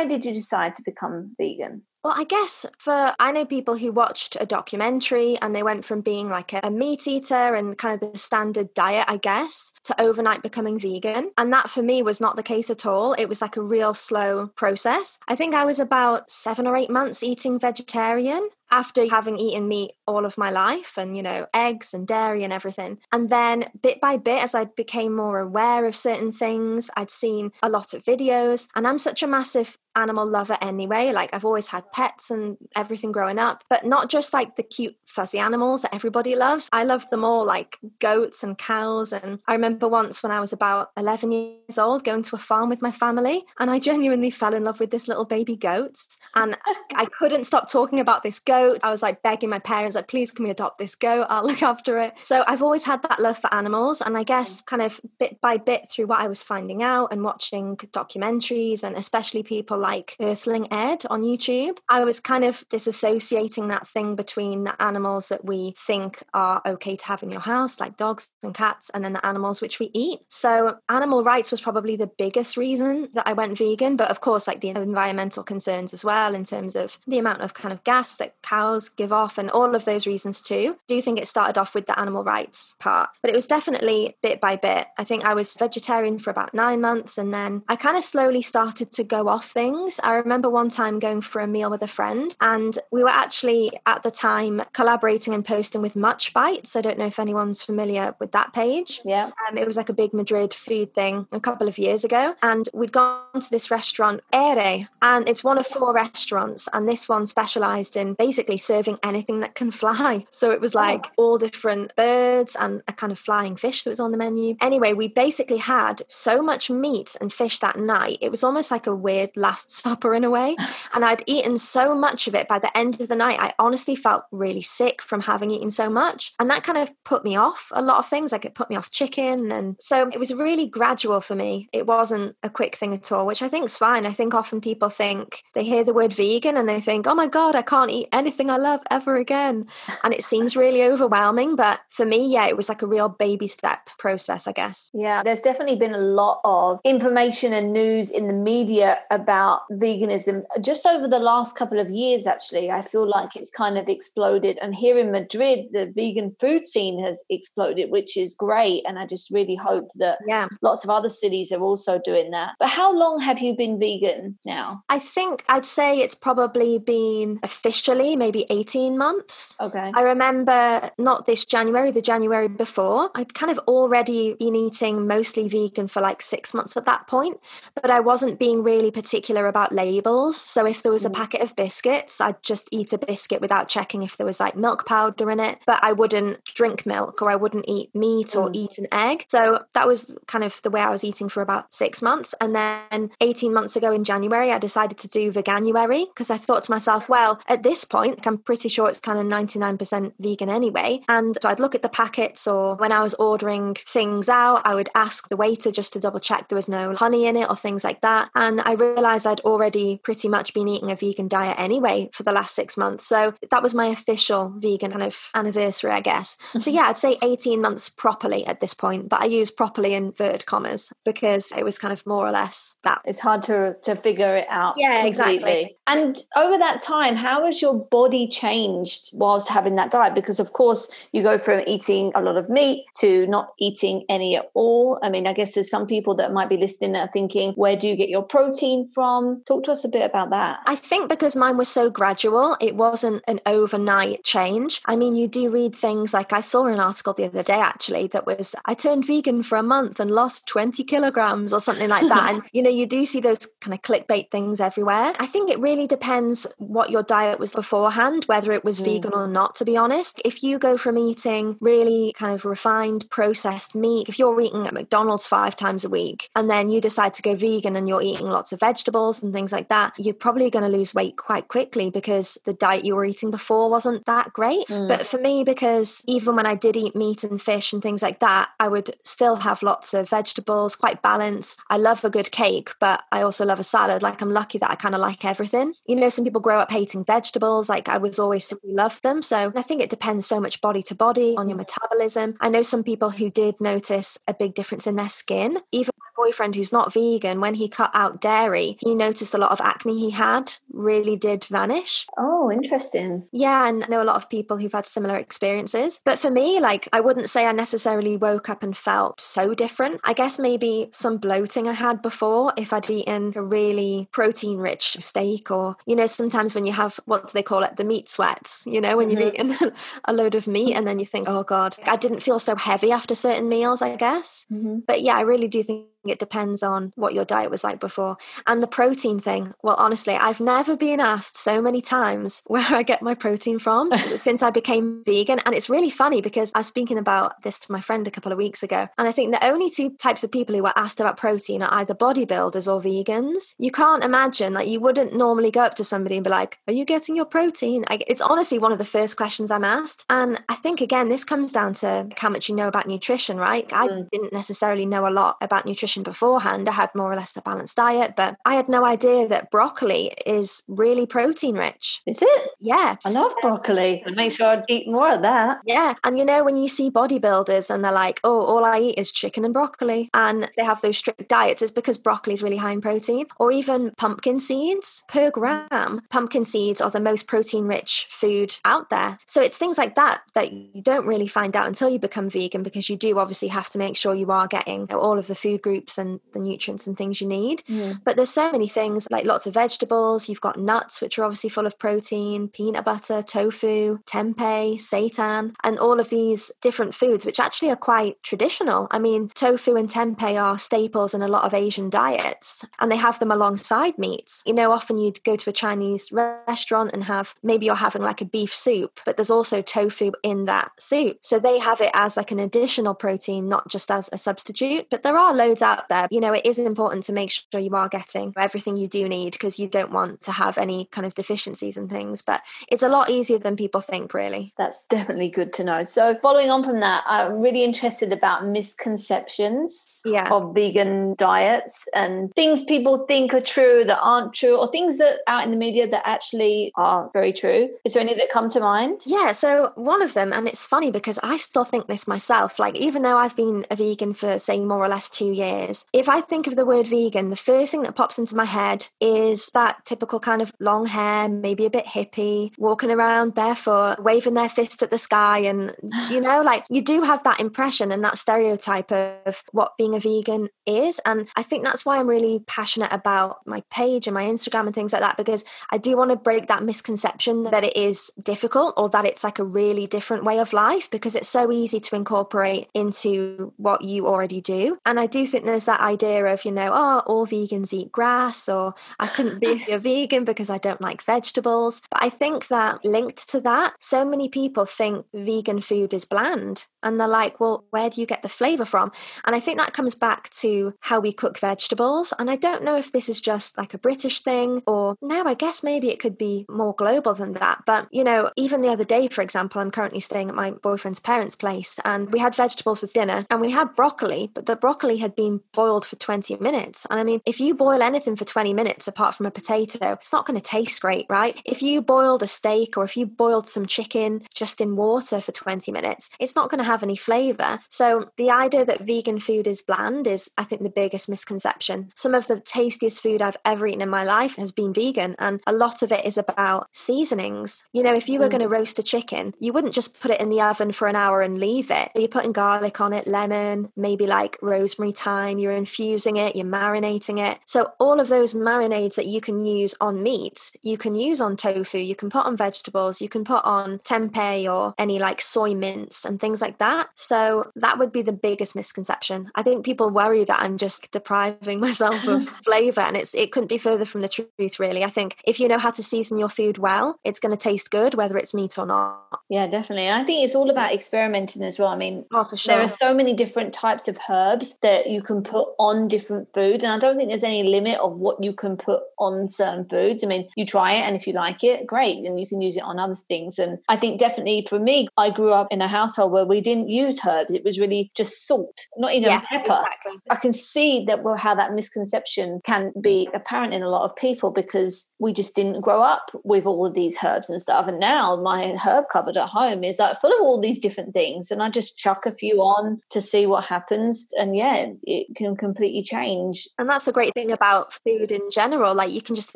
did 0.08 0.26
you 0.26 0.34
decide 0.34 0.76
to 0.76 0.84
become 0.84 1.36
vegan? 1.38 1.84
Well, 2.04 2.16
I 2.18 2.26
guess 2.26 2.66
for 2.78 3.14
I 3.18 3.32
know 3.32 3.46
people 3.46 3.78
who 3.78 3.94
watched 3.94 4.36
a 4.38 4.46
documentary 4.46 5.38
and 5.42 5.56
they 5.56 5.64
went 5.64 5.86
from 5.86 6.02
being 6.02 6.30
like 6.30 6.52
a, 6.52 6.60
a, 6.62 6.70
meat 6.70 7.08
eater 7.08 7.56
and 7.56 7.78
kind 7.78 7.94
of 7.94 8.12
the 8.12 8.20
standard 8.20 8.74
diet, 8.74 9.06
I 9.08 9.16
guess, 9.16 9.72
to 9.86 10.02
overnight 10.02 10.42
becoming 10.42 10.78
vegan. 10.78 11.32
And 11.38 11.54
that 11.54 11.70
for 11.70 11.82
me 11.82 12.04
was 12.04 12.20
not 12.20 12.36
the 12.36 12.44
case 12.44 12.70
at 12.70 12.86
all. 12.86 13.14
It 13.14 13.30
was 13.30 13.42
like 13.42 13.56
a 13.56 13.62
real 13.62 13.94
slow 13.94 14.48
process. 14.48 15.18
I 15.30 15.36
think 15.36 15.54
I 15.54 15.64
was 15.64 15.80
about 15.80 16.30
seven 16.30 16.68
or 16.68 16.76
eight 16.76 16.90
months 16.90 17.24
eating 17.24 17.58
vegetarian 17.58 18.50
after 18.74 19.08
having 19.08 19.38
eaten 19.38 19.68
meat 19.68 19.92
all 20.08 20.26
of 20.26 20.36
my 20.36 20.50
life 20.50 20.98
and, 20.98 21.16
you 21.16 21.22
know, 21.22 21.46
eggs 21.54 21.94
and 21.94 22.08
dairy 22.08 22.44
and 22.44 22.52
everything. 22.52 22.98
And 23.12 23.30
then 23.30 23.70
bit 23.82 24.02
by 24.02 24.18
bit, 24.18 24.44
as 24.44 24.56
I 24.56 24.66
became 24.66 25.16
more 25.16 25.38
aware 25.40 25.86
of 25.86 25.96
certain 25.96 26.34
things, 26.34 26.90
I'd 26.98 27.12
seen 27.12 27.52
a 27.62 27.70
lot 27.70 27.94
of 27.94 28.04
videos. 28.04 28.68
And 28.76 28.88
I'm 28.88 28.98
such 28.98 29.22
a 29.22 29.28
massive 29.28 29.78
animal 29.96 30.26
lover 30.26 30.58
anyway. 30.60 31.12
Like 31.12 31.30
I've 31.34 31.46
always 31.46 31.68
had 31.68 31.92
pets 31.92 32.32
and 32.32 32.58
everything 32.76 33.12
growing 33.12 33.38
up, 33.38 33.64
but 33.70 33.86
not 33.86 34.10
just 34.10 34.34
like 34.34 34.56
the 34.56 34.64
cute 34.64 34.96
fuzzy 35.06 35.38
animals 35.38 35.84
that 35.84 35.94
everybody 35.94 36.36
loves. 36.36 36.68
I 36.74 36.84
love 36.84 37.08
them 37.12 37.24
all, 37.24 37.46
like 37.46 37.78
goats 38.00 38.44
and 38.44 38.58
cows. 38.58 39.14
And 39.14 39.40
I 39.48 39.54
remember 39.54 39.88
once 39.88 40.24
when 40.24 40.32
I 40.32 40.40
was 40.40 40.52
about 40.52 40.90
11 40.98 41.32
years 41.32 41.78
old 41.78 42.04
going 42.04 42.24
to 42.24 42.36
a 42.36 42.40
farm 42.40 42.70
with 42.70 42.82
my 42.82 42.92
family 42.92 43.44
and 43.60 43.70
I 43.70 43.78
genuinely 43.78 44.32
fell 44.32 44.56
in 44.56 44.64
love 44.64 44.80
with 44.80 44.92
this 44.92 45.08
little 45.08 45.26
baby 45.26 45.56
goat. 45.56 46.06
And 46.36 46.58
I 46.96 47.06
couldn't 47.06 47.44
stop 47.44 47.72
talking 47.72 48.00
about 48.00 48.24
this 48.24 48.40
goat 48.40 48.63
goat. 48.64 48.80
I 48.84 48.90
was 48.90 49.02
like 49.02 49.22
begging 49.22 49.50
my 49.50 49.60
parents, 49.60 49.96
like, 49.96 50.08
please 50.08 50.32
can 50.32 50.46
we 50.46 50.52
adopt 50.52 50.78
this 50.78 50.96
goat? 50.96 51.28
I'll 51.30 51.46
look 51.46 51.62
after 51.64 52.00
it. 52.00 52.14
So 52.24 52.44
I've 52.48 52.62
always 52.62 52.86
had 52.86 53.02
that 53.04 53.20
love 53.20 53.38
for 53.38 53.54
animals. 53.54 54.02
And 54.02 54.18
I 54.18 54.24
guess 54.24 54.62
mm. 54.62 54.66
kind 54.66 54.82
of 54.82 55.00
bit 55.20 55.40
by 55.42 55.58
bit 55.58 55.92
through 55.92 56.08
what 56.08 56.20
I 56.20 56.28
was 56.28 56.44
finding 56.44 56.84
out 56.84 57.12
and 57.12 57.24
watching 57.24 57.78
documentaries 57.78 58.84
and 58.84 58.96
especially 58.96 59.44
people 59.44 59.78
like 59.78 60.16
Earthling 60.20 60.68
Ed 60.72 61.06
on 61.10 61.22
YouTube, 61.22 61.78
I 61.90 62.04
was 62.04 62.20
kind 62.20 62.44
of 62.44 62.68
disassociating 62.70 63.68
that 63.70 63.88
thing 63.88 64.16
between 64.16 64.64
the 64.64 64.82
animals 64.82 65.30
that 65.30 65.46
we 65.46 65.74
think 65.78 66.24
are 66.34 66.62
okay 66.66 66.96
to 66.96 67.06
have 67.08 67.24
in 67.24 67.30
your 67.30 67.42
house, 67.42 67.80
like 67.80 67.98
dogs 67.98 68.30
and 68.42 68.54
cats, 68.54 68.90
and 68.94 69.04
then 69.04 69.14
the 69.14 69.26
animals 69.26 69.62
which 69.62 69.80
we 69.80 69.90
eat. 69.94 70.20
So 70.30 70.78
animal 70.90 71.24
rights 71.24 71.52
was 71.52 71.62
probably 71.62 71.96
the 71.96 72.12
biggest 72.18 72.58
reason 72.58 73.10
that 73.14 73.28
I 73.28 73.34
went 73.34 73.58
vegan. 73.58 73.98
But 73.98 74.12
of 74.12 74.22
course, 74.22 74.48
like 74.48 74.62
the 74.62 74.70
environmental 74.70 75.44
concerns 75.44 75.94
as 75.94 76.04
well, 76.04 76.36
in 76.36 76.44
terms 76.44 76.76
of 76.76 76.98
the 77.08 77.20
amount 77.20 77.42
of 77.42 77.54
kind 77.54 77.74
of 77.74 77.84
gas 77.84 78.16
that 78.16 78.42
cows 78.54 78.90
give 78.90 79.12
off 79.12 79.38
and 79.38 79.50
all 79.50 79.76
of 79.76 79.86
those 79.86 80.06
reasons 80.06 80.42
too. 80.42 80.76
I 80.76 80.84
do 80.88 81.02
think 81.02 81.20
it 81.20 81.28
started 81.28 81.58
off 81.60 81.74
with 81.74 81.88
the 81.88 82.00
animal 82.00 82.24
rights 82.24 82.76
part, 82.80 83.10
but 83.22 83.32
it 83.32 83.36
was 83.36 83.48
definitely 83.48 84.16
bit 84.22 84.40
by 84.40 84.56
bit. 84.56 84.88
I 84.98 85.04
think 85.04 85.26
I 85.26 85.34
was 85.34 85.56
vegetarian 85.58 86.20
for 86.20 86.30
about 86.30 86.54
nine 86.54 86.80
months 86.82 87.18
and 87.18 87.34
then 87.34 87.64
I 87.68 87.76
kind 87.76 87.98
of 87.98 88.04
slowly 88.04 88.42
started 88.42 88.92
to 88.92 89.04
go 89.04 89.28
off 89.28 89.50
things. 89.50 90.00
I 90.04 90.14
remember 90.14 90.50
one 90.50 90.70
time 90.70 91.00
going 91.00 91.22
for 91.22 91.42
a 91.42 91.48
meal 91.48 91.72
with 91.72 91.82
a 91.82 91.88
friend 91.88 92.36
and 92.40 92.78
we 92.92 93.02
were 93.02 93.10
actually 93.26 93.72
at 93.86 94.04
the 94.04 94.12
time 94.12 94.62
collaborating 94.74 95.34
and 95.34 95.44
posting 95.44 95.82
with 95.82 95.96
Much 95.96 96.34
Bites. 96.34 96.76
I 96.76 96.82
don't 96.82 97.00
know 97.00 97.08
if 97.08 97.20
anyone's 97.20 97.64
familiar 97.64 98.16
with 98.20 98.32
that 98.34 98.54
page. 98.54 99.02
Yeah. 99.04 99.32
Um, 99.48 99.58
it 99.58 99.66
was 99.66 99.78
like 99.78 99.90
a 99.90 99.94
big 99.94 100.14
Madrid 100.14 100.54
food 100.54 100.94
thing 100.94 101.28
a 101.32 101.40
couple 101.40 101.68
of 101.68 101.80
years 101.80 102.04
ago 102.04 102.36
and 102.44 102.70
we'd 102.74 102.92
gone 102.92 103.40
to 103.40 103.50
this 103.50 103.72
restaurant, 103.72 104.22
Ere, 104.32 104.90
and 105.02 105.28
it's 105.28 105.44
one 105.44 105.58
of 105.58 105.66
four 105.66 105.92
restaurants 105.94 106.70
and 106.72 106.88
this 106.88 107.10
one 107.10 107.26
specialized 107.26 107.96
in 107.98 108.14
basically 108.14 108.33
basically 108.34 108.58
serving 108.58 108.98
anything 109.04 109.42
that 109.42 109.54
can 109.54 109.70
fly. 109.70 110.26
So 110.44 110.52
it 110.52 110.60
was 110.60 110.74
like 110.74 111.06
oh. 111.06 111.12
all 111.18 111.38
different 111.38 111.96
birds 111.96 112.56
and 112.60 112.82
a 112.88 112.94
kind 112.94 113.12
of 113.12 113.20
flying 113.20 113.56
fish 113.56 113.84
that 113.84 113.92
was 113.92 114.00
on 114.00 114.12
the 114.12 114.18
menu. 114.18 114.56
Anyway, 114.60 114.94
we 114.94 115.08
basically 115.08 115.58
had 115.58 116.02
so 116.08 116.42
much 116.42 116.70
meat 116.70 117.16
and 117.22 117.32
fish 117.32 117.60
that 117.60 117.78
night. 117.78 118.18
It 118.20 118.32
was 118.32 118.44
almost 118.44 118.72
like 118.72 118.88
a 118.88 118.96
weird 118.96 119.30
last 119.36 119.72
supper 119.82 120.14
in 120.14 120.24
a 120.24 120.30
way. 120.30 120.56
And 120.96 121.04
I'd 121.04 121.24
eaten 121.26 121.58
so 121.58 121.96
much 121.96 122.28
of 122.28 122.36
it 122.36 122.48
by 122.48 122.60
the 122.60 122.76
end 122.78 123.02
of 123.02 123.08
the 123.08 123.16
night, 123.16 123.40
I 123.40 123.54
honestly 123.58 123.96
felt 123.96 124.26
really 124.32 124.62
sick 124.62 125.02
from 125.02 125.22
having 125.22 125.50
eaten 125.50 125.72
so 125.72 125.90
much. 125.90 126.34
And 126.40 126.50
that 126.52 126.64
kind 126.64 126.78
of 126.78 126.92
put 127.04 127.24
me 127.24 127.36
off 127.36 127.72
a 127.74 127.82
lot 127.82 127.98
of 127.98 128.08
things. 128.08 128.32
Like 128.32 128.46
it 128.46 128.54
put 128.54 128.70
me 128.70 128.76
off 128.76 128.92
chicken. 128.92 129.52
And 129.52 129.76
so 129.80 130.10
it 130.14 130.20
was 130.20 130.34
really 130.34 130.68
gradual 130.68 131.20
for 131.20 131.36
me. 131.36 131.68
It 131.74 131.88
wasn't 131.88 132.36
a 132.44 132.50
quick 132.50 132.76
thing 132.76 132.94
at 132.94 133.12
all, 133.12 133.26
which 133.26 133.42
I 133.42 133.50
think 133.50 133.66
is 133.66 133.78
fine. 133.78 134.06
I 134.06 134.14
think 134.14 134.36
often 134.36 134.62
people 134.62 134.90
think 134.90 135.44
they 135.56 135.64
hear 135.64 135.84
the 135.84 135.94
word 135.94 136.14
vegan 136.14 136.58
and 136.58 136.70
they 136.70 136.82
think, 136.82 137.08
oh 137.08 137.16
my 137.16 137.28
God, 137.28 137.56
I 137.56 137.64
can't 137.64 137.90
eat 137.90 138.10
anything 138.12 138.23
anything 138.24 138.50
I 138.50 138.58
love 138.58 138.80
ever 138.90 139.18
again. 139.18 139.68
And 140.04 140.14
it 140.14 140.24
seems 140.24 140.56
really 140.56 140.82
overwhelming. 140.84 141.56
But 141.58 141.82
for 141.90 142.06
me, 142.06 142.32
yeah, 142.32 142.48
it 142.48 142.56
was 142.56 142.70
like 142.70 142.82
a 142.82 142.88
real 142.88 143.10
baby 143.10 143.48
step 143.48 143.90
process, 144.00 144.48
I 144.48 144.54
guess. 144.54 144.90
Yeah, 144.94 145.24
there's 145.24 145.42
definitely 145.42 145.76
been 145.76 145.94
a 145.94 145.98
lot 146.22 146.40
of 146.46 146.80
information 146.86 147.52
and 147.52 147.74
news 147.74 148.10
in 148.10 148.28
the 148.28 148.34
media 148.34 149.00
about 149.12 149.62
veganism 149.72 150.44
just 150.62 150.86
over 150.86 151.08
the 151.08 151.20
last 151.20 151.58
couple 151.58 151.80
of 151.80 151.90
years, 151.90 152.26
actually. 152.26 152.72
I 152.72 152.82
feel 152.82 153.08
like 153.08 153.36
it's 153.36 153.52
kind 153.52 153.78
of 153.78 153.90
exploded. 153.90 154.58
And 154.62 154.74
here 154.74 154.98
in 154.98 155.12
Madrid, 155.12 155.66
the 155.74 155.92
vegan 155.94 156.36
food 156.40 156.66
scene 156.66 157.04
has 157.04 157.24
exploded, 157.30 157.92
which 157.92 158.16
is 158.16 158.36
great. 158.36 158.84
And 158.88 158.98
I 158.98 159.06
just 159.06 159.32
really 159.32 159.56
hope 159.56 159.90
that 159.96 160.20
yeah. 160.26 160.48
lots 160.62 160.86
of 160.86 160.90
other 160.90 161.10
cities 161.10 161.52
are 161.52 161.62
also 161.62 162.00
doing 162.00 162.32
that. 162.32 162.56
But 162.60 162.70
how 162.70 162.98
long 162.98 163.20
have 163.20 163.40
you 163.40 163.56
been 163.56 163.80
vegan 163.80 164.38
now? 164.46 164.84
I 164.88 165.00
think 165.00 165.44
I'd 165.50 165.66
say 165.66 166.00
it's 166.00 166.16
probably 166.16 166.78
been 166.80 167.40
officially 167.44 168.13
maybe 168.16 168.46
18 168.50 168.98
months. 168.98 169.56
Okay. 169.60 169.92
I 169.94 170.02
remember 170.02 170.92
not 170.98 171.26
this 171.26 171.46
January, 171.46 171.92
the 171.92 172.02
January 172.02 172.48
before. 172.48 173.12
I'd 173.16 173.34
kind 173.34 173.52
of 173.52 173.60
already 173.68 174.34
been 174.34 174.56
eating 174.56 175.08
mostly 175.08 175.48
vegan 175.48 175.88
for 175.88 176.02
like 176.02 176.22
six 176.22 176.54
months 176.54 176.78
at 176.78 176.86
that 176.86 177.08
point, 177.08 177.40
but 177.76 177.90
I 177.90 178.00
wasn't 178.00 178.40
being 178.40 178.64
really 178.64 178.92
particular 178.92 179.48
about 179.48 179.72
labels. 179.72 180.40
So 180.40 180.66
if 180.66 180.84
there 180.84 180.92
was 180.92 181.06
a 181.06 181.10
mm. 181.10 181.16
packet 181.16 181.42
of 181.42 181.56
biscuits, 181.56 182.22
I'd 182.22 182.42
just 182.44 182.70
eat 182.72 182.94
a 182.94 182.98
biscuit 182.98 183.42
without 183.42 183.68
checking 183.68 184.04
if 184.04 184.18
there 184.18 184.26
was 184.26 184.40
like 184.40 184.56
milk 184.56 184.86
powder 184.86 185.30
in 185.30 185.40
it, 185.40 185.60
but 185.66 185.80
I 185.84 185.94
wouldn't 185.94 186.44
drink 186.46 186.86
milk 186.86 187.22
or 187.22 187.30
I 187.30 187.36
wouldn't 187.36 187.66
eat 187.68 187.94
meat 187.96 188.36
or 188.36 188.50
mm. 188.50 188.56
eat 188.56 188.78
an 188.78 188.88
egg. 188.92 189.26
So 189.30 189.64
that 189.74 189.88
was 189.88 190.16
kind 190.28 190.44
of 190.44 190.62
the 190.64 190.70
way 190.70 190.82
I 190.82 190.90
was 190.90 191.04
eating 191.04 191.30
for 191.30 191.42
about 191.42 191.74
six 191.74 192.02
months. 192.02 192.34
And 192.42 192.56
then 192.56 193.12
18 193.22 193.54
months 193.54 193.76
ago 193.76 193.92
in 193.92 194.04
January, 194.04 194.52
I 194.52 194.60
decided 194.60 194.98
to 195.00 195.08
do 195.08 195.32
Veganuary 195.32 196.08
because 196.08 196.30
I 196.30 196.38
thought 196.38 196.64
to 196.64 196.72
myself, 196.72 197.10
well, 197.10 197.40
at 197.48 197.64
this 197.64 197.86
point, 197.86 198.03
I'm 198.04 198.38
pretty 198.38 198.70
sure 198.70 198.90
it's 198.90 199.00
kind 199.00 199.20
of 199.20 199.26
99% 199.26 200.14
vegan 200.20 200.50
anyway. 200.50 201.02
And 201.08 201.38
so 201.42 201.50
I'd 201.50 201.60
look 201.60 201.76
at 201.76 201.82
the 201.82 201.90
packets 201.90 202.48
or 202.48 202.76
when 202.76 202.92
I 202.92 203.04
was 203.04 203.14
ordering 203.16 203.76
things 203.88 204.30
out, 204.30 204.62
I 204.66 204.76
would 204.76 204.90
ask 204.96 205.30
the 205.30 205.38
waiter 205.38 205.72
just 205.72 205.94
to 205.94 206.00
double 206.00 206.20
check 206.20 206.50
there 206.50 206.56
was 206.56 206.70
no 206.70 206.96
honey 206.96 207.26
in 207.26 207.36
it 207.36 207.50
or 207.50 207.56
things 207.56 207.84
like 207.84 208.02
that. 208.02 208.30
And 208.36 208.62
I 208.62 208.74
realized 208.74 209.28
I'd 209.28 209.40
already 209.42 210.00
pretty 210.04 210.30
much 210.30 210.54
been 210.54 210.68
eating 210.68 210.92
a 210.92 210.96
vegan 210.96 211.28
diet 211.28 211.60
anyway 211.60 212.10
for 212.14 212.24
the 212.24 212.32
last 212.32 212.56
six 212.56 212.78
months. 212.78 213.06
So 213.08 213.34
that 213.50 213.64
was 213.64 213.74
my 213.74 213.88
official 213.88 214.54
vegan 214.58 214.92
kind 214.92 215.04
of 215.04 215.30
anniversary, 215.34 215.92
I 215.92 216.02
guess. 216.02 216.38
Mm-hmm. 216.50 216.60
so 216.60 216.70
yeah, 216.70 216.84
I'd 216.84 216.98
say 216.98 217.18
18 217.22 217.62
months 217.62 217.90
properly 217.90 218.46
at 218.46 218.62
this 218.62 218.74
point, 218.74 219.10
but 219.10 219.22
I 219.22 219.26
use 219.26 219.52
properly 219.52 219.94
in 219.94 220.04
inverted 220.04 220.46
commas 220.46 220.92
because 221.06 221.52
it 221.58 221.64
was 221.64 221.78
kind 221.78 221.92
of 221.92 222.06
more 222.06 222.28
or 222.28 222.32
less 222.32 222.76
that. 222.84 223.02
It's 223.06 223.20
hard 223.20 223.44
to, 223.44 223.76
to 223.84 223.96
figure 223.96 224.36
it 224.36 224.48
out. 224.50 224.76
Yeah, 224.78 225.04
completely. 225.04 225.34
exactly. 225.34 225.78
And 225.88 226.18
over 226.36 226.58
that 226.58 226.82
time, 226.82 227.16
how 227.16 227.46
has 227.46 227.62
your 227.62 227.86
body 227.94 228.28
changed 228.28 229.12
whilst 229.14 229.48
having 229.48 229.76
that 229.76 229.92
diet? 229.92 230.16
Because, 230.16 230.40
of 230.40 230.54
course, 230.54 230.90
you 231.12 231.22
go 231.22 231.38
from 231.38 231.62
eating 231.68 232.12
a 232.16 232.22
lot 232.22 232.38
of 232.38 232.50
meat 232.50 232.86
to 232.98 233.28
not 233.28 233.54
eating 233.60 234.04
any 234.10 234.36
at 234.36 234.50
all. 234.56 234.98
I 235.04 235.12
mean, 235.12 235.28
I 235.28 235.34
guess 235.34 235.54
there's 235.54 235.70
some 235.70 235.86
people 235.86 236.16
that 236.16 236.34
might 236.34 236.50
be 236.50 236.58
listening 236.58 236.96
and 236.96 237.12
thinking, 237.14 237.52
where 237.52 237.78
do 237.78 237.88
you 237.88 237.96
get 237.96 238.10
your 238.10 238.24
protein 238.24 238.90
from? 238.90 239.44
Talk 239.46 239.66
to 239.66 239.72
us 239.72 239.86
a 239.86 239.90
bit 239.90 240.02
about 240.02 240.32
that. 240.32 240.62
I 240.66 240.76
think 240.76 241.08
because 241.08 241.36
mine 241.36 241.56
was 241.56 241.70
so 241.70 241.92
gradual, 241.92 242.58
it 242.60 242.76
wasn't 242.76 243.22
an 243.28 243.40
overnight 243.46 244.24
change. 244.24 244.82
I 244.86 244.96
mean, 244.96 245.16
you 245.16 245.28
do 245.28 245.52
read 245.52 245.76
things 245.76 246.16
like 246.16 246.34
I 246.34 246.42
saw 246.42 246.66
an 246.66 246.80
article 246.80 247.14
the 247.14 247.26
other 247.26 247.44
day 247.44 247.60
actually 247.60 248.08
that 248.08 248.26
was, 248.26 248.56
I 248.66 248.74
turned 248.74 249.06
vegan 249.06 249.44
for 249.44 249.60
a 249.60 249.64
month 249.64 250.00
and 250.00 250.10
lost 250.10 250.48
20 250.48 250.84
kilograms 250.84 251.54
or 251.54 251.60
something 251.60 251.90
like 251.90 252.08
that. 252.10 252.30
and, 252.34 252.42
you 252.54 252.64
know, 252.64 252.72
you 252.72 252.88
do 252.88 253.06
see 253.06 253.20
those 253.20 253.46
kind 253.62 253.76
of 253.76 253.84
clickbait 253.84 254.32
things 254.32 254.60
everywhere. 254.60 255.14
I 255.20 255.28
think 255.28 255.52
it 255.52 255.60
really 255.60 255.86
depends 255.86 256.48
what 256.58 256.90
your 256.90 257.04
diet 257.04 257.40
was 257.40 257.54
beforehand, 257.84 258.24
whether 258.26 258.54
it 258.54 258.64
was 258.64 258.80
mm. 258.80 258.86
vegan 258.86 259.14
or 259.14 259.28
not, 259.28 259.56
to 259.56 259.66
be 259.66 259.76
honest. 259.76 260.22
If 260.24 260.42
you 260.42 260.58
go 260.58 260.78
from 260.78 260.98
eating 260.98 261.58
really 261.60 262.14
kind 262.16 262.34
of 262.34 262.46
refined 262.46 263.10
processed 263.10 263.76
meat, 263.76 264.08
if 264.08 264.18
you're 264.18 264.40
eating 264.40 264.66
at 264.66 264.74
McDonald's 264.74 265.28
five 265.28 265.58
times 265.58 265.84
a 265.84 265.90
week 265.90 266.30
and 266.34 266.50
then 266.50 266.70
you 266.70 266.80
decide 266.80 267.14
to 267.16 267.22
go 267.22 267.36
vegan 267.36 267.76
and 267.76 267.90
you're 267.90 268.02
eating 268.02 268.28
lots 268.28 268.54
of 268.54 268.62
vegetables 268.62 269.22
and 269.22 269.34
things 269.34 269.52
like 269.52 269.68
that, 269.68 269.92
you're 269.98 270.14
probably 270.14 270.50
going 270.50 270.64
to 270.64 270.78
lose 270.78 270.94
weight 270.94 271.18
quite 271.18 271.50
quickly 271.50 271.90
because 271.90 272.38
the 272.46 272.54
diet 272.54 272.86
you 272.86 272.96
were 272.96 273.04
eating 273.04 273.32
before 273.32 273.70
wasn't 273.70 274.06
that 274.06 274.32
great. 274.32 274.66
Mm. 274.68 274.88
But 274.88 275.06
for 275.06 275.18
me, 275.18 275.44
because 275.44 276.04
even 276.08 276.38
when 276.38 276.46
I 276.46 276.56
did 276.56 276.78
eat 276.78 276.96
meat 276.96 277.26
and 277.26 277.42
fish 277.42 277.74
and 277.74 277.82
things 277.82 278.02
like 278.02 278.20
that, 278.20 278.50
I 278.62 278.70
would 278.70 278.96
still 279.04 279.38
have 279.38 279.62
lots 279.62 279.94
of 279.94 280.10
vegetables, 280.10 280.78
quite 280.78 281.02
balanced. 281.02 281.60
I 281.70 281.76
love 281.76 282.06
a 282.06 282.10
good 282.10 282.32
cake, 282.32 282.76
but 282.80 283.04
I 283.12 283.22
also 283.24 283.46
love 283.46 283.60
a 283.60 283.64
salad. 283.64 284.02
Like 284.02 284.22
I'm 284.22 284.32
lucky 284.32 284.58
that 284.60 284.72
I 284.72 284.76
kind 284.76 284.96
of 284.96 285.02
like 285.02 285.26
everything. 285.26 285.74
You 285.86 285.98
know, 285.98 286.08
some 286.08 286.24
people 286.24 286.40
grow 286.40 286.60
up 286.60 286.72
hating 286.72 287.04
vegetables. 287.04 287.68
Like 287.74 287.90
I 287.90 287.98
was 287.98 288.20
always 288.20 288.46
simply 288.46 288.72
loved 288.72 289.02
them. 289.02 289.24
So 289.24 289.52
I 289.56 289.64
think 289.64 289.82
it 289.82 289.90
depends 289.90 290.28
so 290.28 290.40
much 290.40 290.62
body 290.62 290.84
to 290.84 290.94
body 290.94 291.34
on 291.36 291.50
your 291.50 291.58
mm. 291.58 291.66
metabolism. 291.66 292.36
I 292.40 292.50
know 292.50 292.62
some 292.62 292.84
people 292.84 293.10
who 293.10 293.32
did 293.32 293.60
notice 293.60 294.20
a 294.28 294.34
big 294.36 294.54
difference 294.54 294.86
in 294.86 294.96
their 294.96 295.10
skin. 295.10 295.58
Even 295.72 295.92
boyfriend 296.16 296.56
who's 296.56 296.74
not 296.74 296.94
vegan, 296.94 297.42
when 297.42 297.56
he 297.56 297.68
cut 297.68 297.92
out 297.94 298.22
dairy, 298.22 298.78
he 298.80 298.96
noticed 298.96 299.34
a 299.34 299.38
lot 299.38 299.52
of 299.52 299.62
acne 299.62 300.00
he 300.00 300.12
had 300.12 300.54
really 300.72 301.16
did 301.16 301.46
vanish. 301.46 302.08
Oh, 302.18 302.52
interesting. 302.52 303.28
Yeah, 303.32 303.68
and 303.68 303.84
I 303.84 303.88
know 303.88 304.02
a 304.02 304.06
lot 304.06 304.16
of 304.16 304.30
people 304.30 304.58
who've 304.58 304.72
had 304.72 304.86
similar 304.86 305.18
experiences. 305.18 306.00
But 306.04 306.20
for 306.20 306.30
me, 306.30 306.60
like 306.60 306.88
I 306.94 307.00
wouldn't 307.00 307.30
say 307.30 307.46
I 307.46 307.52
necessarily 307.52 308.18
woke 308.18 308.50
up 308.50 308.64
and 308.64 308.76
felt 308.76 309.22
so 309.22 309.54
different 309.54 310.02
I 310.04 310.14
guess 310.14 310.40
maybe 310.40 310.90
some 310.92 311.18
bloating 311.18 311.68
I 311.68 311.74
had 311.74 312.02
before 312.02 312.54
if 312.58 312.74
I'd 312.74 312.90
eaten 312.90 313.34
a 313.36 313.42
really 313.42 314.08
protein 314.12 314.58
rich 314.58 314.98
steak, 315.00 315.50
or, 315.50 315.78
you 315.86 315.96
know, 315.96 316.06
sometimes 316.06 316.54
when 316.54 316.66
you 316.66 316.74
have 316.74 317.00
what 317.06 317.28
do 317.28 317.34
they 317.34 317.44
call 317.44 317.64
it, 317.64 317.78
the 317.78 317.86
meat 317.86 318.10
sweats, 318.10 318.66
you 318.68 318.82
know, 318.82 318.98
when 318.98 319.10
mm-hmm. 319.10 319.22
you've 319.22 319.34
eaten 319.34 319.72
a 320.06 320.14
load 320.14 320.36
of 320.36 320.48
meat 320.48 320.76
and 320.76 320.86
then 320.88 321.00
you 321.00 321.06
think, 321.06 321.28
oh 321.28 321.44
God, 321.44 321.78
I 321.86 321.96
didn't 321.96 322.24
feel 322.24 322.40
so 322.40 322.56
heavy 322.56 322.92
after 322.92 323.16
certain 323.16 323.50
meals, 323.50 323.82
I 323.82 323.96
guess. 323.96 324.46
Mm-hmm. 324.52 324.80
But 324.86 325.02
yeah, 325.02 325.16
I 325.16 325.22
really 325.22 325.48
do 325.48 325.64
think 325.64 325.88
it 326.06 326.20
depends 326.20 326.64
on 326.64 326.94
what 326.96 327.14
your 327.14 327.26
diet 327.26 327.52
was 327.52 327.64
like 327.64 327.80
before. 327.80 328.18
And 328.46 328.62
the 328.62 328.68
protein 328.68 329.20
thing, 329.20 329.54
well, 329.64 329.76
honestly, 329.78 330.16
I've 330.16 330.40
never 330.40 330.76
been 330.76 331.00
asked 331.00 331.38
so 331.38 331.62
many 331.62 331.82
times 331.82 332.42
where 332.48 332.66
I 332.68 332.84
get 332.84 333.02
my 333.02 333.16
protein 333.16 333.60
from 333.60 333.92
since 334.16 334.44
I 334.44 334.50
became 334.50 335.04
vegan. 335.06 335.40
And 335.46 335.56
it's 335.56 335.70
really 335.70 335.90
funny 335.90 336.22
because 336.22 336.52
I 336.56 336.60
was 336.60 336.68
speaking 336.68 336.98
about 336.98 337.42
this 337.44 337.60
to 337.60 337.72
my 337.72 337.82
friend 337.82 338.08
a 338.08 338.12
couple 338.12 338.32
of 338.32 338.38
weeks 338.38 338.64
ago. 338.64 338.88
And 338.98 339.08
I 339.08 339.12
think 339.12 339.32
the 339.32 339.46
only 339.46 339.70
two 339.70 339.92
types 339.92 340.24
of 340.24 340.32
people 340.32 340.56
who 340.56 340.66
are 340.66 340.74
asked 340.76 341.00
about 341.00 341.18
protein 341.18 341.62
are 341.62 341.74
either 341.74 341.94
bodybuilders 341.94 342.72
or 342.72 342.82
vegans. 342.82 343.56
You 343.58 343.72
can't 343.72 344.04
imagine, 344.04 344.54
like, 344.54 344.68
you 344.68 344.80
wouldn't 344.80 345.16
normally 345.16 345.52
go 345.52 345.62
up 345.62 345.76
to 345.76 345.84
somebody 345.84 346.16
and 346.16 346.24
be 346.24 346.30
like, 346.30 346.60
Are 346.68 346.74
you 346.74 346.86
getting 346.86 347.16
your 347.16 347.26
protein? 347.26 347.86
Like, 347.90 348.04
it's 348.08 348.22
honestly 348.22 348.60
one 348.60 348.72
of 348.72 348.78
the 348.78 348.86
first 348.86 349.18
questions 349.18 349.52
I'm 349.52 349.64
asked. 349.64 350.06
And 350.10 350.42
I 350.50 350.56
think, 350.56 350.82
again, 350.82 351.10
this 351.10 351.24
comes 351.24 351.52
down 351.52 351.74
to 351.76 352.10
how 352.18 352.30
much 352.30 352.50
you 352.50 352.56
know 352.56 352.68
about 352.68 352.88
nutrition, 352.88 353.38
right? 353.38 353.72
I 353.72 353.88
mm. 353.88 354.10
didn't 354.10 354.34
necessarily 354.34 354.86
know 354.86 355.08
a 355.08 355.12
lot 355.12 355.38
about 355.42 355.66
nutrition 355.66 355.93
nutrition 355.94 356.04
beforehand. 356.04 356.68
I 356.68 356.74
had 356.74 356.90
more 356.96 357.12
or 357.12 357.16
less 357.16 357.36
a 357.38 357.42
balanced 357.42 357.78
diet, 357.78 358.16
but 358.16 358.38
I 358.46 358.56
had 358.56 358.70
no 358.70 358.86
idea 358.86 359.28
that 359.28 359.52
broccoli 359.52 360.14
is 360.26 360.64
really 360.68 361.06
protein 361.06 361.56
rich. 361.56 362.02
Is 362.06 362.22
it? 362.22 362.50
Yeah. 362.60 362.96
I 363.06 363.10
love 363.10 363.34
broccoli. 363.42 364.04
I 364.06 364.12
make 364.12 364.34
sure 364.34 364.48
I 364.48 364.64
eat 364.68 364.88
more 364.88 365.14
of 365.14 365.22
that. 365.22 365.62
Yeah. 365.66 365.96
And 366.04 366.18
you 366.18 366.26
know, 366.26 366.44
when 366.44 366.56
you 366.56 366.68
see 366.68 366.90
bodybuilders 366.90 367.70
and 367.74 367.84
they're 367.84 367.92
like, 367.92 368.20
oh, 368.24 368.46
all 368.46 368.66
I 368.66 368.80
eat 368.80 369.00
is 369.00 369.12
chicken 369.12 369.46
and 369.46 369.54
broccoli, 369.54 370.10
and 370.14 370.50
they 370.58 370.64
have 370.64 370.82
those 370.82 370.98
strict 370.98 371.30
diets, 371.30 371.62
it's 371.62 371.72
because 371.72 371.98
broccoli 371.98 372.34
is 372.34 372.44
really 372.44 372.58
high 372.58 372.72
in 372.72 372.82
protein. 372.82 373.26
Or 373.38 373.52
even 373.52 373.92
pumpkin 373.98 374.40
seeds 374.40 375.04
per 375.08 375.32
gram. 375.32 376.02
Pumpkin 376.10 376.44
seeds 376.44 376.82
are 376.82 376.92
the 376.92 377.00
most 377.00 377.28
protein 377.28 377.66
rich 377.66 378.08
food 378.10 378.58
out 378.66 378.90
there. 378.90 379.20
So 379.26 379.42
it's 379.42 379.58
things 379.58 379.78
like 379.78 379.96
that 379.96 380.22
that 380.34 380.52
you 380.52 380.82
don't 380.82 381.06
really 381.06 381.28
find 381.28 381.56
out 381.56 381.68
until 381.68 381.90
you 381.90 382.00
become 382.00 382.30
vegan 382.30 382.64
because 382.64 382.90
you 382.90 382.98
do 382.98 383.20
obviously 383.20 383.50
have 383.50 383.70
to 383.70 383.78
make 383.78 383.98
sure 383.98 384.14
you 384.14 384.32
are 384.32 384.48
getting 384.48 384.92
all 384.92 385.18
of 385.18 385.28
the 385.28 385.36
food 385.36 385.62
groups 385.62 385.83
and 385.98 386.20
the 386.34 386.40
nutrients 386.40 386.88
and 386.88 386.98
things 386.98 387.22
you 387.22 387.28
need. 387.28 387.64
Mm. 387.70 388.02
But 388.04 388.16
there's 388.16 388.30
so 388.30 388.52
many 388.52 388.68
things 388.68 389.08
like 389.10 389.26
lots 389.26 389.46
of 389.46 389.54
vegetables. 389.54 390.30
You've 390.30 390.42
got 390.42 390.60
nuts, 390.60 391.02
which 391.02 391.18
are 391.18 391.24
obviously 391.24 391.50
full 391.50 391.66
of 391.66 391.80
protein, 391.80 392.48
peanut 392.48 392.86
butter, 392.86 393.22
tofu, 393.22 394.00
tempeh, 394.06 394.76
seitan, 394.76 395.54
and 395.64 395.80
all 395.80 396.00
of 396.00 396.10
these 396.10 396.52
different 396.62 396.96
foods, 396.96 397.26
which 397.26 397.40
actually 397.40 397.70
are 397.70 397.76
quite 397.76 398.22
traditional. 398.24 398.88
I 398.92 399.00
mean, 399.00 399.30
tofu 399.30 399.76
and 399.76 399.90
tempeh 399.90 400.42
are 400.42 400.58
staples 400.58 401.14
in 401.14 401.22
a 401.22 401.28
lot 401.28 401.44
of 401.44 401.54
Asian 401.54 401.90
diets, 401.90 402.66
and 402.80 402.92
they 402.92 402.98
have 402.98 403.20
them 403.20 403.32
alongside 403.32 403.98
meats. 403.98 404.44
You 404.46 404.54
know, 404.54 404.72
often 404.72 404.98
you'd 404.98 405.24
go 405.24 405.36
to 405.36 405.50
a 405.50 405.54
Chinese 405.54 406.12
restaurant 406.12 406.92
and 406.94 407.06
have 407.06 407.36
maybe 407.44 407.66
you're 407.66 407.76
having 407.76 408.02
like 408.02 408.22
a 408.22 408.26
beef 408.26 408.54
soup, 408.56 409.00
but 409.06 409.18
there's 409.18 409.30
also 409.30 409.62
tofu 409.62 410.12
in 410.24 410.46
that 410.46 410.72
soup. 410.80 411.18
So 411.22 411.40
they 411.40 411.60
have 411.60 411.82
it 411.82 411.92
as 411.94 412.18
like 412.18 412.32
an 412.32 412.40
additional 412.40 412.94
protein, 412.94 413.48
not 413.48 413.70
just 413.70 413.90
as 413.92 414.10
a 414.12 414.18
substitute. 414.18 414.88
But 414.90 415.04
there 415.04 415.18
are 415.18 415.34
loads 415.34 415.62
out 415.62 415.73
out 415.74 415.90
there, 415.90 416.08
you 416.12 416.20
know, 416.20 416.34
it 416.34 416.46
is 416.46 416.60
important 416.60 417.04
to 417.06 417.14
make 417.14 417.32
sure 417.32 417.60
you 417.60 417.76
are 417.76 417.90
getting 417.90 418.34
everything 418.38 418.78
you 418.78 418.88
do 418.88 419.08
need 419.08 419.34
because 419.34 419.60
you 419.60 419.68
don't 419.68 419.92
want 419.92 420.22
to 420.22 420.32
have 420.32 420.58
any 420.58 420.86
kind 420.92 421.06
of 421.06 421.16
deficiencies 421.16 421.78
and 421.78 421.90
things. 421.90 422.22
But 422.22 422.42
it's 422.68 422.84
a 422.84 422.90
lot 422.90 423.10
easier 423.10 423.40
than 423.40 423.56
people 423.56 423.82
think, 423.82 424.14
really. 424.14 424.54
That's 424.58 424.86
definitely 424.88 425.30
good 425.30 425.54
to 425.54 425.64
know. 425.64 425.84
So, 425.84 426.16
following 426.22 426.50
on 426.50 426.64
from 426.64 426.80
that, 426.82 427.04
I'm 427.08 427.40
really 427.40 427.64
interested 427.64 428.14
about 428.14 428.46
misconceptions 428.46 429.90
yeah. 430.06 430.30
of 430.30 430.54
vegan 430.54 431.16
diets 431.18 431.88
and 431.94 432.34
things 432.34 432.64
people 432.64 433.06
think 433.06 433.34
are 433.34 433.42
true 433.42 433.84
that 433.86 434.00
aren't 434.02 434.34
true, 434.34 434.58
or 434.58 434.72
things 434.72 434.98
that 434.98 435.20
out 435.28 435.44
in 435.44 435.52
the 435.52 435.58
media 435.58 435.88
that 435.88 436.04
actually 436.06 436.72
are 436.76 437.10
very 437.14 437.34
true. 437.34 437.70
Is 437.84 437.94
there 437.94 438.02
any 438.02 438.14
that 438.16 438.30
come 438.30 438.50
to 438.52 438.60
mind? 438.60 439.02
Yeah. 439.06 439.32
So, 439.32 439.72
one 439.76 440.02
of 440.02 440.14
them, 440.14 440.34
and 440.34 440.48
it's 440.48 440.66
funny 440.66 440.92
because 440.92 441.20
I 441.24 441.38
still 441.38 441.66
think 441.66 441.88
this 441.88 442.08
myself, 442.08 442.60
like, 442.60 442.76
even 442.76 443.02
though 443.02 443.18
I've 443.18 443.36
been 443.36 443.66
a 443.70 443.76
vegan 443.76 444.14
for, 444.14 444.40
say, 444.40 444.60
more 444.60 444.84
or 444.84 444.90
less 444.90 445.10
two 445.10 445.32
years 445.32 445.63
is 445.70 445.86
if 445.94 446.10
I 446.10 446.22
think 446.22 446.48
of 446.48 446.56
the 446.56 446.66
word 446.66 446.88
vegan, 446.88 447.30
the 447.30 447.36
first 447.36 447.72
thing 447.72 447.84
that 447.84 447.96
pops 447.96 448.18
into 448.18 448.36
my 448.36 448.46
head 448.46 448.88
is 449.00 449.50
that 449.54 449.86
typical 449.86 450.20
kind 450.20 450.42
of 450.42 450.54
long 450.60 450.86
hair, 450.88 451.30
maybe 451.30 451.66
a 451.66 451.70
bit 451.70 451.86
hippie, 451.86 452.52
walking 452.58 452.92
around 452.92 453.36
barefoot, 453.36 454.00
waving 454.00 454.34
their 454.34 454.50
fist 454.50 454.82
at 454.82 454.92
the 454.92 454.98
sky. 454.98 455.40
And, 455.40 455.76
you 456.10 456.22
know, 456.22 456.42
like 456.42 456.66
you 456.70 456.82
do 456.82 457.04
have 457.04 457.24
that 457.24 457.40
impression 457.40 457.92
and 457.92 458.04
that 458.04 458.18
stereotype 458.18 458.92
of 458.92 459.44
what 459.52 459.78
being 459.78 459.96
a 459.96 460.00
vegan 460.00 460.50
is. 460.66 461.00
And 461.06 461.28
I 461.36 461.44
think 461.44 461.64
that's 461.64 461.86
why 461.86 461.98
I'm 461.98 462.08
really 462.08 462.40
passionate 462.48 462.92
about 462.92 463.38
my 463.46 463.64
page 463.70 464.08
and 464.08 464.14
my 464.14 464.24
Instagram 464.24 464.66
and 464.66 464.76
things 464.76 464.94
like 464.94 465.02
that, 465.02 465.18
because 465.18 465.44
I 465.70 465.78
do 465.78 465.98
want 465.98 466.12
to 466.12 466.16
break 466.16 466.48
that 466.48 466.64
misconception 466.64 467.44
that 467.44 467.64
it 467.64 467.76
is 467.76 468.12
difficult 468.22 468.74
or 468.78 468.90
that 468.90 469.06
it's 469.06 469.24
like 469.24 469.40
a 469.40 469.44
really 469.44 469.88
different 469.88 470.24
way 470.24 470.40
of 470.40 470.54
life, 470.54 470.90
because 470.90 471.16
it's 471.16 471.30
so 471.30 471.52
easy 471.52 471.80
to 471.80 471.96
incorporate 471.96 472.70
into 472.74 473.54
what 473.58 473.84
you 473.84 474.08
already 474.08 474.42
do. 474.42 474.78
And 474.86 475.00
I 475.00 475.08
do 475.08 475.26
think 475.28 475.43
there's 475.46 475.66
that 475.66 475.82
idea 475.82 476.26
of, 476.26 476.46
you 476.46 476.52
know, 476.52 476.72
oh, 476.74 477.04
all 477.06 477.28
vegans 477.28 477.74
eat 477.74 477.92
grass, 477.92 478.48
or 478.50 478.74
I 479.00 479.08
couldn't 479.08 479.40
be 479.40 479.66
a 479.72 479.78
vegan 479.78 480.24
because 480.24 480.50
I 480.50 480.58
don't 480.58 480.82
like 480.82 481.02
vegetables. 481.02 481.82
But 481.90 482.04
I 482.04 482.10
think 482.10 482.48
that 482.48 482.84
linked 482.86 483.30
to 483.30 483.42
that, 483.42 483.74
so 483.80 484.06
many 484.06 484.30
people 484.30 484.66
think 484.66 485.06
vegan 485.14 485.62
food 485.62 485.94
is 485.94 486.06
bland. 486.06 486.66
And 486.82 487.00
they're 487.00 487.08
like, 487.08 487.40
well, 487.40 487.64
where 487.70 487.90
do 487.90 488.02
you 488.02 488.08
get 488.08 488.22
the 488.22 488.30
flavor 488.30 488.66
from? 488.66 488.92
And 489.24 489.36
I 489.36 489.40
think 489.40 489.58
that 489.58 489.74
comes 489.74 489.96
back 489.96 490.30
to 490.32 490.74
how 490.82 491.00
we 491.00 491.14
cook 491.14 491.40
vegetables. 491.40 492.14
And 492.20 492.30
I 492.30 492.36
don't 492.36 492.64
know 492.64 492.76
if 492.76 492.92
this 492.92 493.08
is 493.08 493.22
just 493.22 493.58
like 493.58 493.74
a 493.74 493.78
British 493.78 494.20
thing 494.20 494.62
or 494.68 494.96
no, 495.02 495.24
I 495.26 495.34
guess 495.34 495.64
maybe 495.64 495.90
it 495.90 496.00
could 496.00 496.18
be 496.18 496.46
more 496.50 496.74
global 496.76 497.14
than 497.14 497.34
that. 497.34 497.64
But, 497.66 497.88
you 497.92 498.04
know, 498.04 498.32
even 498.36 498.62
the 498.62 498.70
other 498.70 498.84
day, 498.84 499.08
for 499.08 499.22
example, 499.22 499.62
I'm 499.62 499.72
currently 499.72 500.02
staying 500.02 500.30
at 500.30 500.36
my 500.36 500.52
boyfriend's 500.52 501.00
parents' 501.00 501.36
place 501.36 501.80
and 501.86 502.12
we 502.12 502.20
had 502.20 502.36
vegetables 502.36 502.82
with 502.82 502.94
dinner 502.94 503.26
and 503.30 503.40
we 503.40 503.52
had 503.52 503.76
broccoli, 503.76 504.30
but 504.34 504.46
the 504.46 504.56
broccoli 504.56 504.98
had 504.98 505.16
been 505.16 505.33
boiled 505.54 505.86
for 505.86 505.96
20 505.96 506.38
minutes. 506.38 506.86
And 506.90 507.00
I 507.00 507.04
mean, 507.04 507.22
if 507.26 507.40
you 507.40 507.56
boil 507.56 507.82
anything 507.82 508.16
for 508.16 508.26
20 508.26 508.54
minutes 508.54 508.88
apart 508.88 509.16
from 509.16 509.26
a 509.26 509.32
potato, 509.32 509.94
it's 509.94 510.14
not 510.14 510.26
going 510.26 510.40
to 510.40 510.44
taste 510.44 510.82
great, 510.82 511.06
right? 511.10 511.40
If 511.46 511.62
you 511.62 511.82
boiled 511.82 512.24
a 512.24 512.28
steak 512.28 512.78
or 512.78 512.84
if 512.84 512.98
you 512.98 513.06
boiled 513.06 513.50
some 513.50 513.66
chicken 513.66 514.24
just 514.34 514.62
in 514.62 514.76
water 514.76 515.22
for 515.22 515.32
20 515.32 515.72
minutes, 515.72 516.10
it's 516.20 516.36
not 516.36 516.50
going 516.50 516.60
to 516.60 516.64
have 516.64 516.84
any 516.84 516.96
flavor. 516.96 517.60
So 517.70 518.12
the 518.18 518.32
idea 518.32 518.66
that 518.66 518.86
vegan 518.86 519.20
food 519.20 519.48
is 519.48 519.62
bland 519.62 520.08
is, 520.08 520.30
I 520.38 520.44
think, 520.44 520.64
the 520.64 520.70
biggest 520.70 521.10
misconception. 521.10 521.92
Some 521.96 522.14
of 522.14 522.28
the 522.28 522.40
tastiest 522.40 523.02
food 523.02 523.22
I've 523.22 523.38
ever 523.46 523.68
eaten 523.68 523.82
in 523.82 523.90
my 523.90 524.04
life 524.04 524.36
has 524.36 524.52
been 524.52 524.74
vegan, 524.74 525.16
and 525.20 525.42
a 525.48 525.54
lot 525.54 525.82
of 525.82 525.92
it 525.92 526.06
is 526.06 526.18
about 526.18 526.68
seasonings. 526.72 527.64
You 527.74 527.84
know, 527.84 527.94
if 527.94 528.10
you 528.10 528.20
were 528.20 528.28
mm. 528.28 528.32
going 528.32 528.42
to 528.42 528.48
roast 528.48 528.80
a 528.80 528.84
chicken, 528.84 529.34
you 529.40 529.54
wouldn't 529.54 529.74
just 529.74 530.00
put 530.00 530.12
it 530.12 530.22
in 530.22 530.30
the 530.30 530.42
oven 530.42 530.72
for 530.72 530.88
an 530.88 530.96
hour 530.96 531.22
and 531.22 531.40
leave 531.40 531.72
it. 531.72 531.92
You're 531.96 532.08
putting 532.08 532.32
garlic 532.32 532.80
on 532.82 532.94
it, 532.94 533.08
lemon, 533.08 533.72
maybe 533.76 534.08
like 534.08 534.38
rosemary 534.42 534.92
thyme, 534.92 535.23
you're 535.32 535.52
infusing 535.52 536.18
it, 536.18 536.36
you're 536.36 536.46
marinating 536.46 537.20
it. 537.20 537.40
So 537.46 537.72
all 537.80 538.00
of 538.00 538.10
those 538.10 538.34
marinades 538.34 538.96
that 538.96 539.06
you 539.06 539.22
can 539.22 539.46
use 539.46 539.76
on 539.80 540.04
meat, 540.04 540.52
you 540.62 540.78
can 540.78 540.96
use 540.96 541.22
on 541.22 541.38
tofu, 541.38 541.78
you 541.78 541.96
can 541.96 542.10
put 542.10 542.26
on 542.26 542.38
vegetables, 542.38 543.02
you 543.02 543.10
can 543.10 543.24
put 543.24 543.44
on 543.44 543.80
tempeh 543.80 544.52
or 544.52 544.74
any 544.78 545.00
like 545.00 545.22
soy 545.22 545.54
mince 545.54 546.06
and 546.06 546.20
things 546.20 546.42
like 546.42 546.58
that. 546.58 546.90
So 546.96 547.52
that 547.56 547.78
would 547.78 547.92
be 547.92 548.02
the 548.02 548.14
biggest 548.14 548.56
misconception. 548.56 549.32
I 549.36 549.44
think 549.44 549.66
people 549.66 549.90
worry 549.90 550.24
that 550.24 550.42
I'm 550.42 550.58
just 550.58 550.92
depriving 550.92 551.60
myself 551.68 552.08
of 552.08 552.28
flavor 552.44 552.82
and 552.82 552.98
it's 552.98 553.14
it 553.14 553.32
couldn't 553.32 553.48
be 553.48 553.58
further 553.58 553.86
from 553.86 554.02
the 554.02 554.10
truth 554.10 554.60
really. 554.60 554.84
I 554.84 554.90
think 554.90 555.18
if 555.26 555.40
you 555.40 555.48
know 555.48 555.58
how 555.58 555.72
to 555.72 555.84
season 555.84 556.18
your 556.18 556.30
food 556.30 556.58
well, 556.58 557.00
it's 557.04 557.20
going 557.20 557.36
to 557.36 557.38
taste 557.38 557.72
good 557.72 557.96
whether 557.96 558.18
it's 558.18 558.34
meat 558.34 558.58
or 558.58 558.66
not. 558.66 559.22
Yeah, 559.30 559.48
definitely. 559.48 559.88
And 559.88 560.02
I 560.02 560.06
think 560.06 560.24
it's 560.24 560.36
all 560.36 560.50
about 560.50 560.74
experimenting 560.74 561.44
as 561.44 561.60
well. 561.60 561.70
I 561.70 561.76
mean, 561.76 562.06
oh, 562.14 562.24
for 562.24 562.38
sure. 562.38 562.56
there 562.56 562.64
are 562.64 562.68
so 562.68 562.94
many 562.94 563.14
different 563.14 563.54
types 563.54 563.88
of 563.88 563.98
herbs 564.10 564.58
that 564.62 564.88
you 564.88 565.02
can 565.02 565.13
put 565.22 565.50
on 565.60 565.88
different 565.88 566.30
foods 566.34 566.64
and 566.64 566.74
I 566.74 566.80
don't 566.80 566.96
think 566.98 567.10
there's 567.10 567.24
any 567.24 567.44
limit 567.44 567.80
of 567.80 568.00
what 568.00 568.24
you 568.24 568.34
can 568.34 568.58
put 568.58 568.82
on 568.98 569.28
certain 569.28 569.68
foods. 569.70 570.04
I 570.04 570.08
mean, 570.08 570.28
you 570.36 570.46
try 570.46 570.74
it 570.74 570.82
and 570.82 570.96
if 570.96 571.06
you 571.06 571.14
like 571.14 571.44
it, 571.44 571.68
great, 571.68 571.98
and 571.98 572.20
you 572.20 572.26
can 572.26 572.42
use 572.42 572.58
it 572.58 572.64
on 572.64 572.80
other 572.80 572.96
things. 572.96 573.38
And 573.38 573.60
I 573.70 573.76
think 573.76 574.00
definitely 574.00 574.46
for 574.50 574.60
me, 574.60 574.88
I 574.98 575.10
grew 575.10 575.34
up 575.34 575.48
in 575.52 575.62
a 575.62 575.68
household 575.68 576.12
where 576.12 576.26
we 576.26 576.42
didn't 576.42 576.70
use 576.70 577.00
herbs. 577.06 577.32
It 577.32 577.44
was 577.44 577.60
really 577.60 577.92
just 577.96 578.26
salt, 578.26 578.66
not 578.78 578.94
even 578.94 579.10
yeah, 579.10 579.22
pepper. 579.22 579.60
Exactly. 579.62 579.94
I 580.10 580.16
can 580.16 580.34
see 580.34 580.86
that 580.86 581.04
well, 581.04 581.18
how 581.18 581.36
that 581.36 581.54
misconception 581.54 582.42
can 582.46 582.72
be 582.82 583.10
apparent 583.14 583.54
in 583.54 583.62
a 583.62 583.70
lot 583.70 583.84
of 583.84 583.96
people 583.96 584.32
because 584.32 584.92
we 585.00 585.14
just 585.14 585.36
didn't 585.36 585.62
grow 585.62 585.82
up 585.82 586.12
with 586.24 586.46
all 586.46 586.66
of 586.66 586.74
these 586.74 586.98
herbs 587.04 587.30
and 587.30 587.42
stuff. 587.42 587.68
And 587.68 587.80
now 587.80 588.16
my 588.16 588.56
herb 588.64 588.86
cupboard 588.92 589.18
at 589.18 589.28
home 589.28 589.64
is 589.64 589.80
like 589.80 590.00
full 590.00 590.14
of 590.14 590.22
all 590.22 590.40
these 590.40 590.60
different 590.60 590.94
things. 590.94 591.32
And 591.32 591.42
I 591.42 591.50
just 591.50 591.78
chuck 591.78 592.06
a 592.06 592.12
few 592.12 592.42
on 592.42 592.80
to 592.90 593.02
see 593.02 593.26
what 593.26 593.46
happens. 593.46 594.10
And 594.18 594.36
yeah, 594.36 594.68
it 594.84 595.03
can 595.16 595.36
completely 595.36 595.84
change. 595.84 596.48
And 596.58 596.70
that's 596.70 596.88
a 596.88 596.94
great 596.94 597.14
thing 597.14 597.32
about 597.32 597.74
food 597.86 598.12
in 598.12 598.30
general. 598.32 598.74
Like 598.76 598.92
you 598.92 599.02
can 599.02 599.16
just 599.16 599.36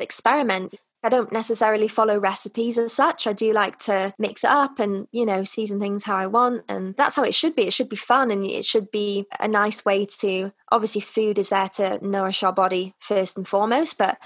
experiment. 0.00 0.74
I 1.04 1.08
don't 1.10 1.32
necessarily 1.32 1.86
follow 1.86 2.18
recipes 2.18 2.76
as 2.76 2.92
such. 2.92 3.28
I 3.28 3.32
do 3.32 3.52
like 3.52 3.78
to 3.80 4.12
mix 4.18 4.42
it 4.42 4.50
up 4.50 4.80
and, 4.80 5.06
you 5.12 5.24
know, 5.24 5.44
season 5.44 5.78
things 5.78 6.04
how 6.04 6.16
I 6.16 6.26
want. 6.26 6.64
And 6.68 6.96
that's 6.96 7.14
how 7.14 7.22
it 7.22 7.36
should 7.36 7.54
be. 7.54 7.68
It 7.68 7.72
should 7.72 7.88
be 7.88 7.96
fun 7.96 8.32
and 8.32 8.44
it 8.44 8.64
should 8.64 8.90
be 8.90 9.26
a 9.38 9.46
nice 9.46 9.84
way 9.84 10.06
to, 10.18 10.52
obviously, 10.72 11.00
food 11.00 11.38
is 11.38 11.50
there 11.50 11.68
to 11.76 12.04
nourish 12.04 12.42
our 12.42 12.52
body 12.52 12.94
first 12.98 13.36
and 13.36 13.46
foremost. 13.46 13.96
But 13.96 14.18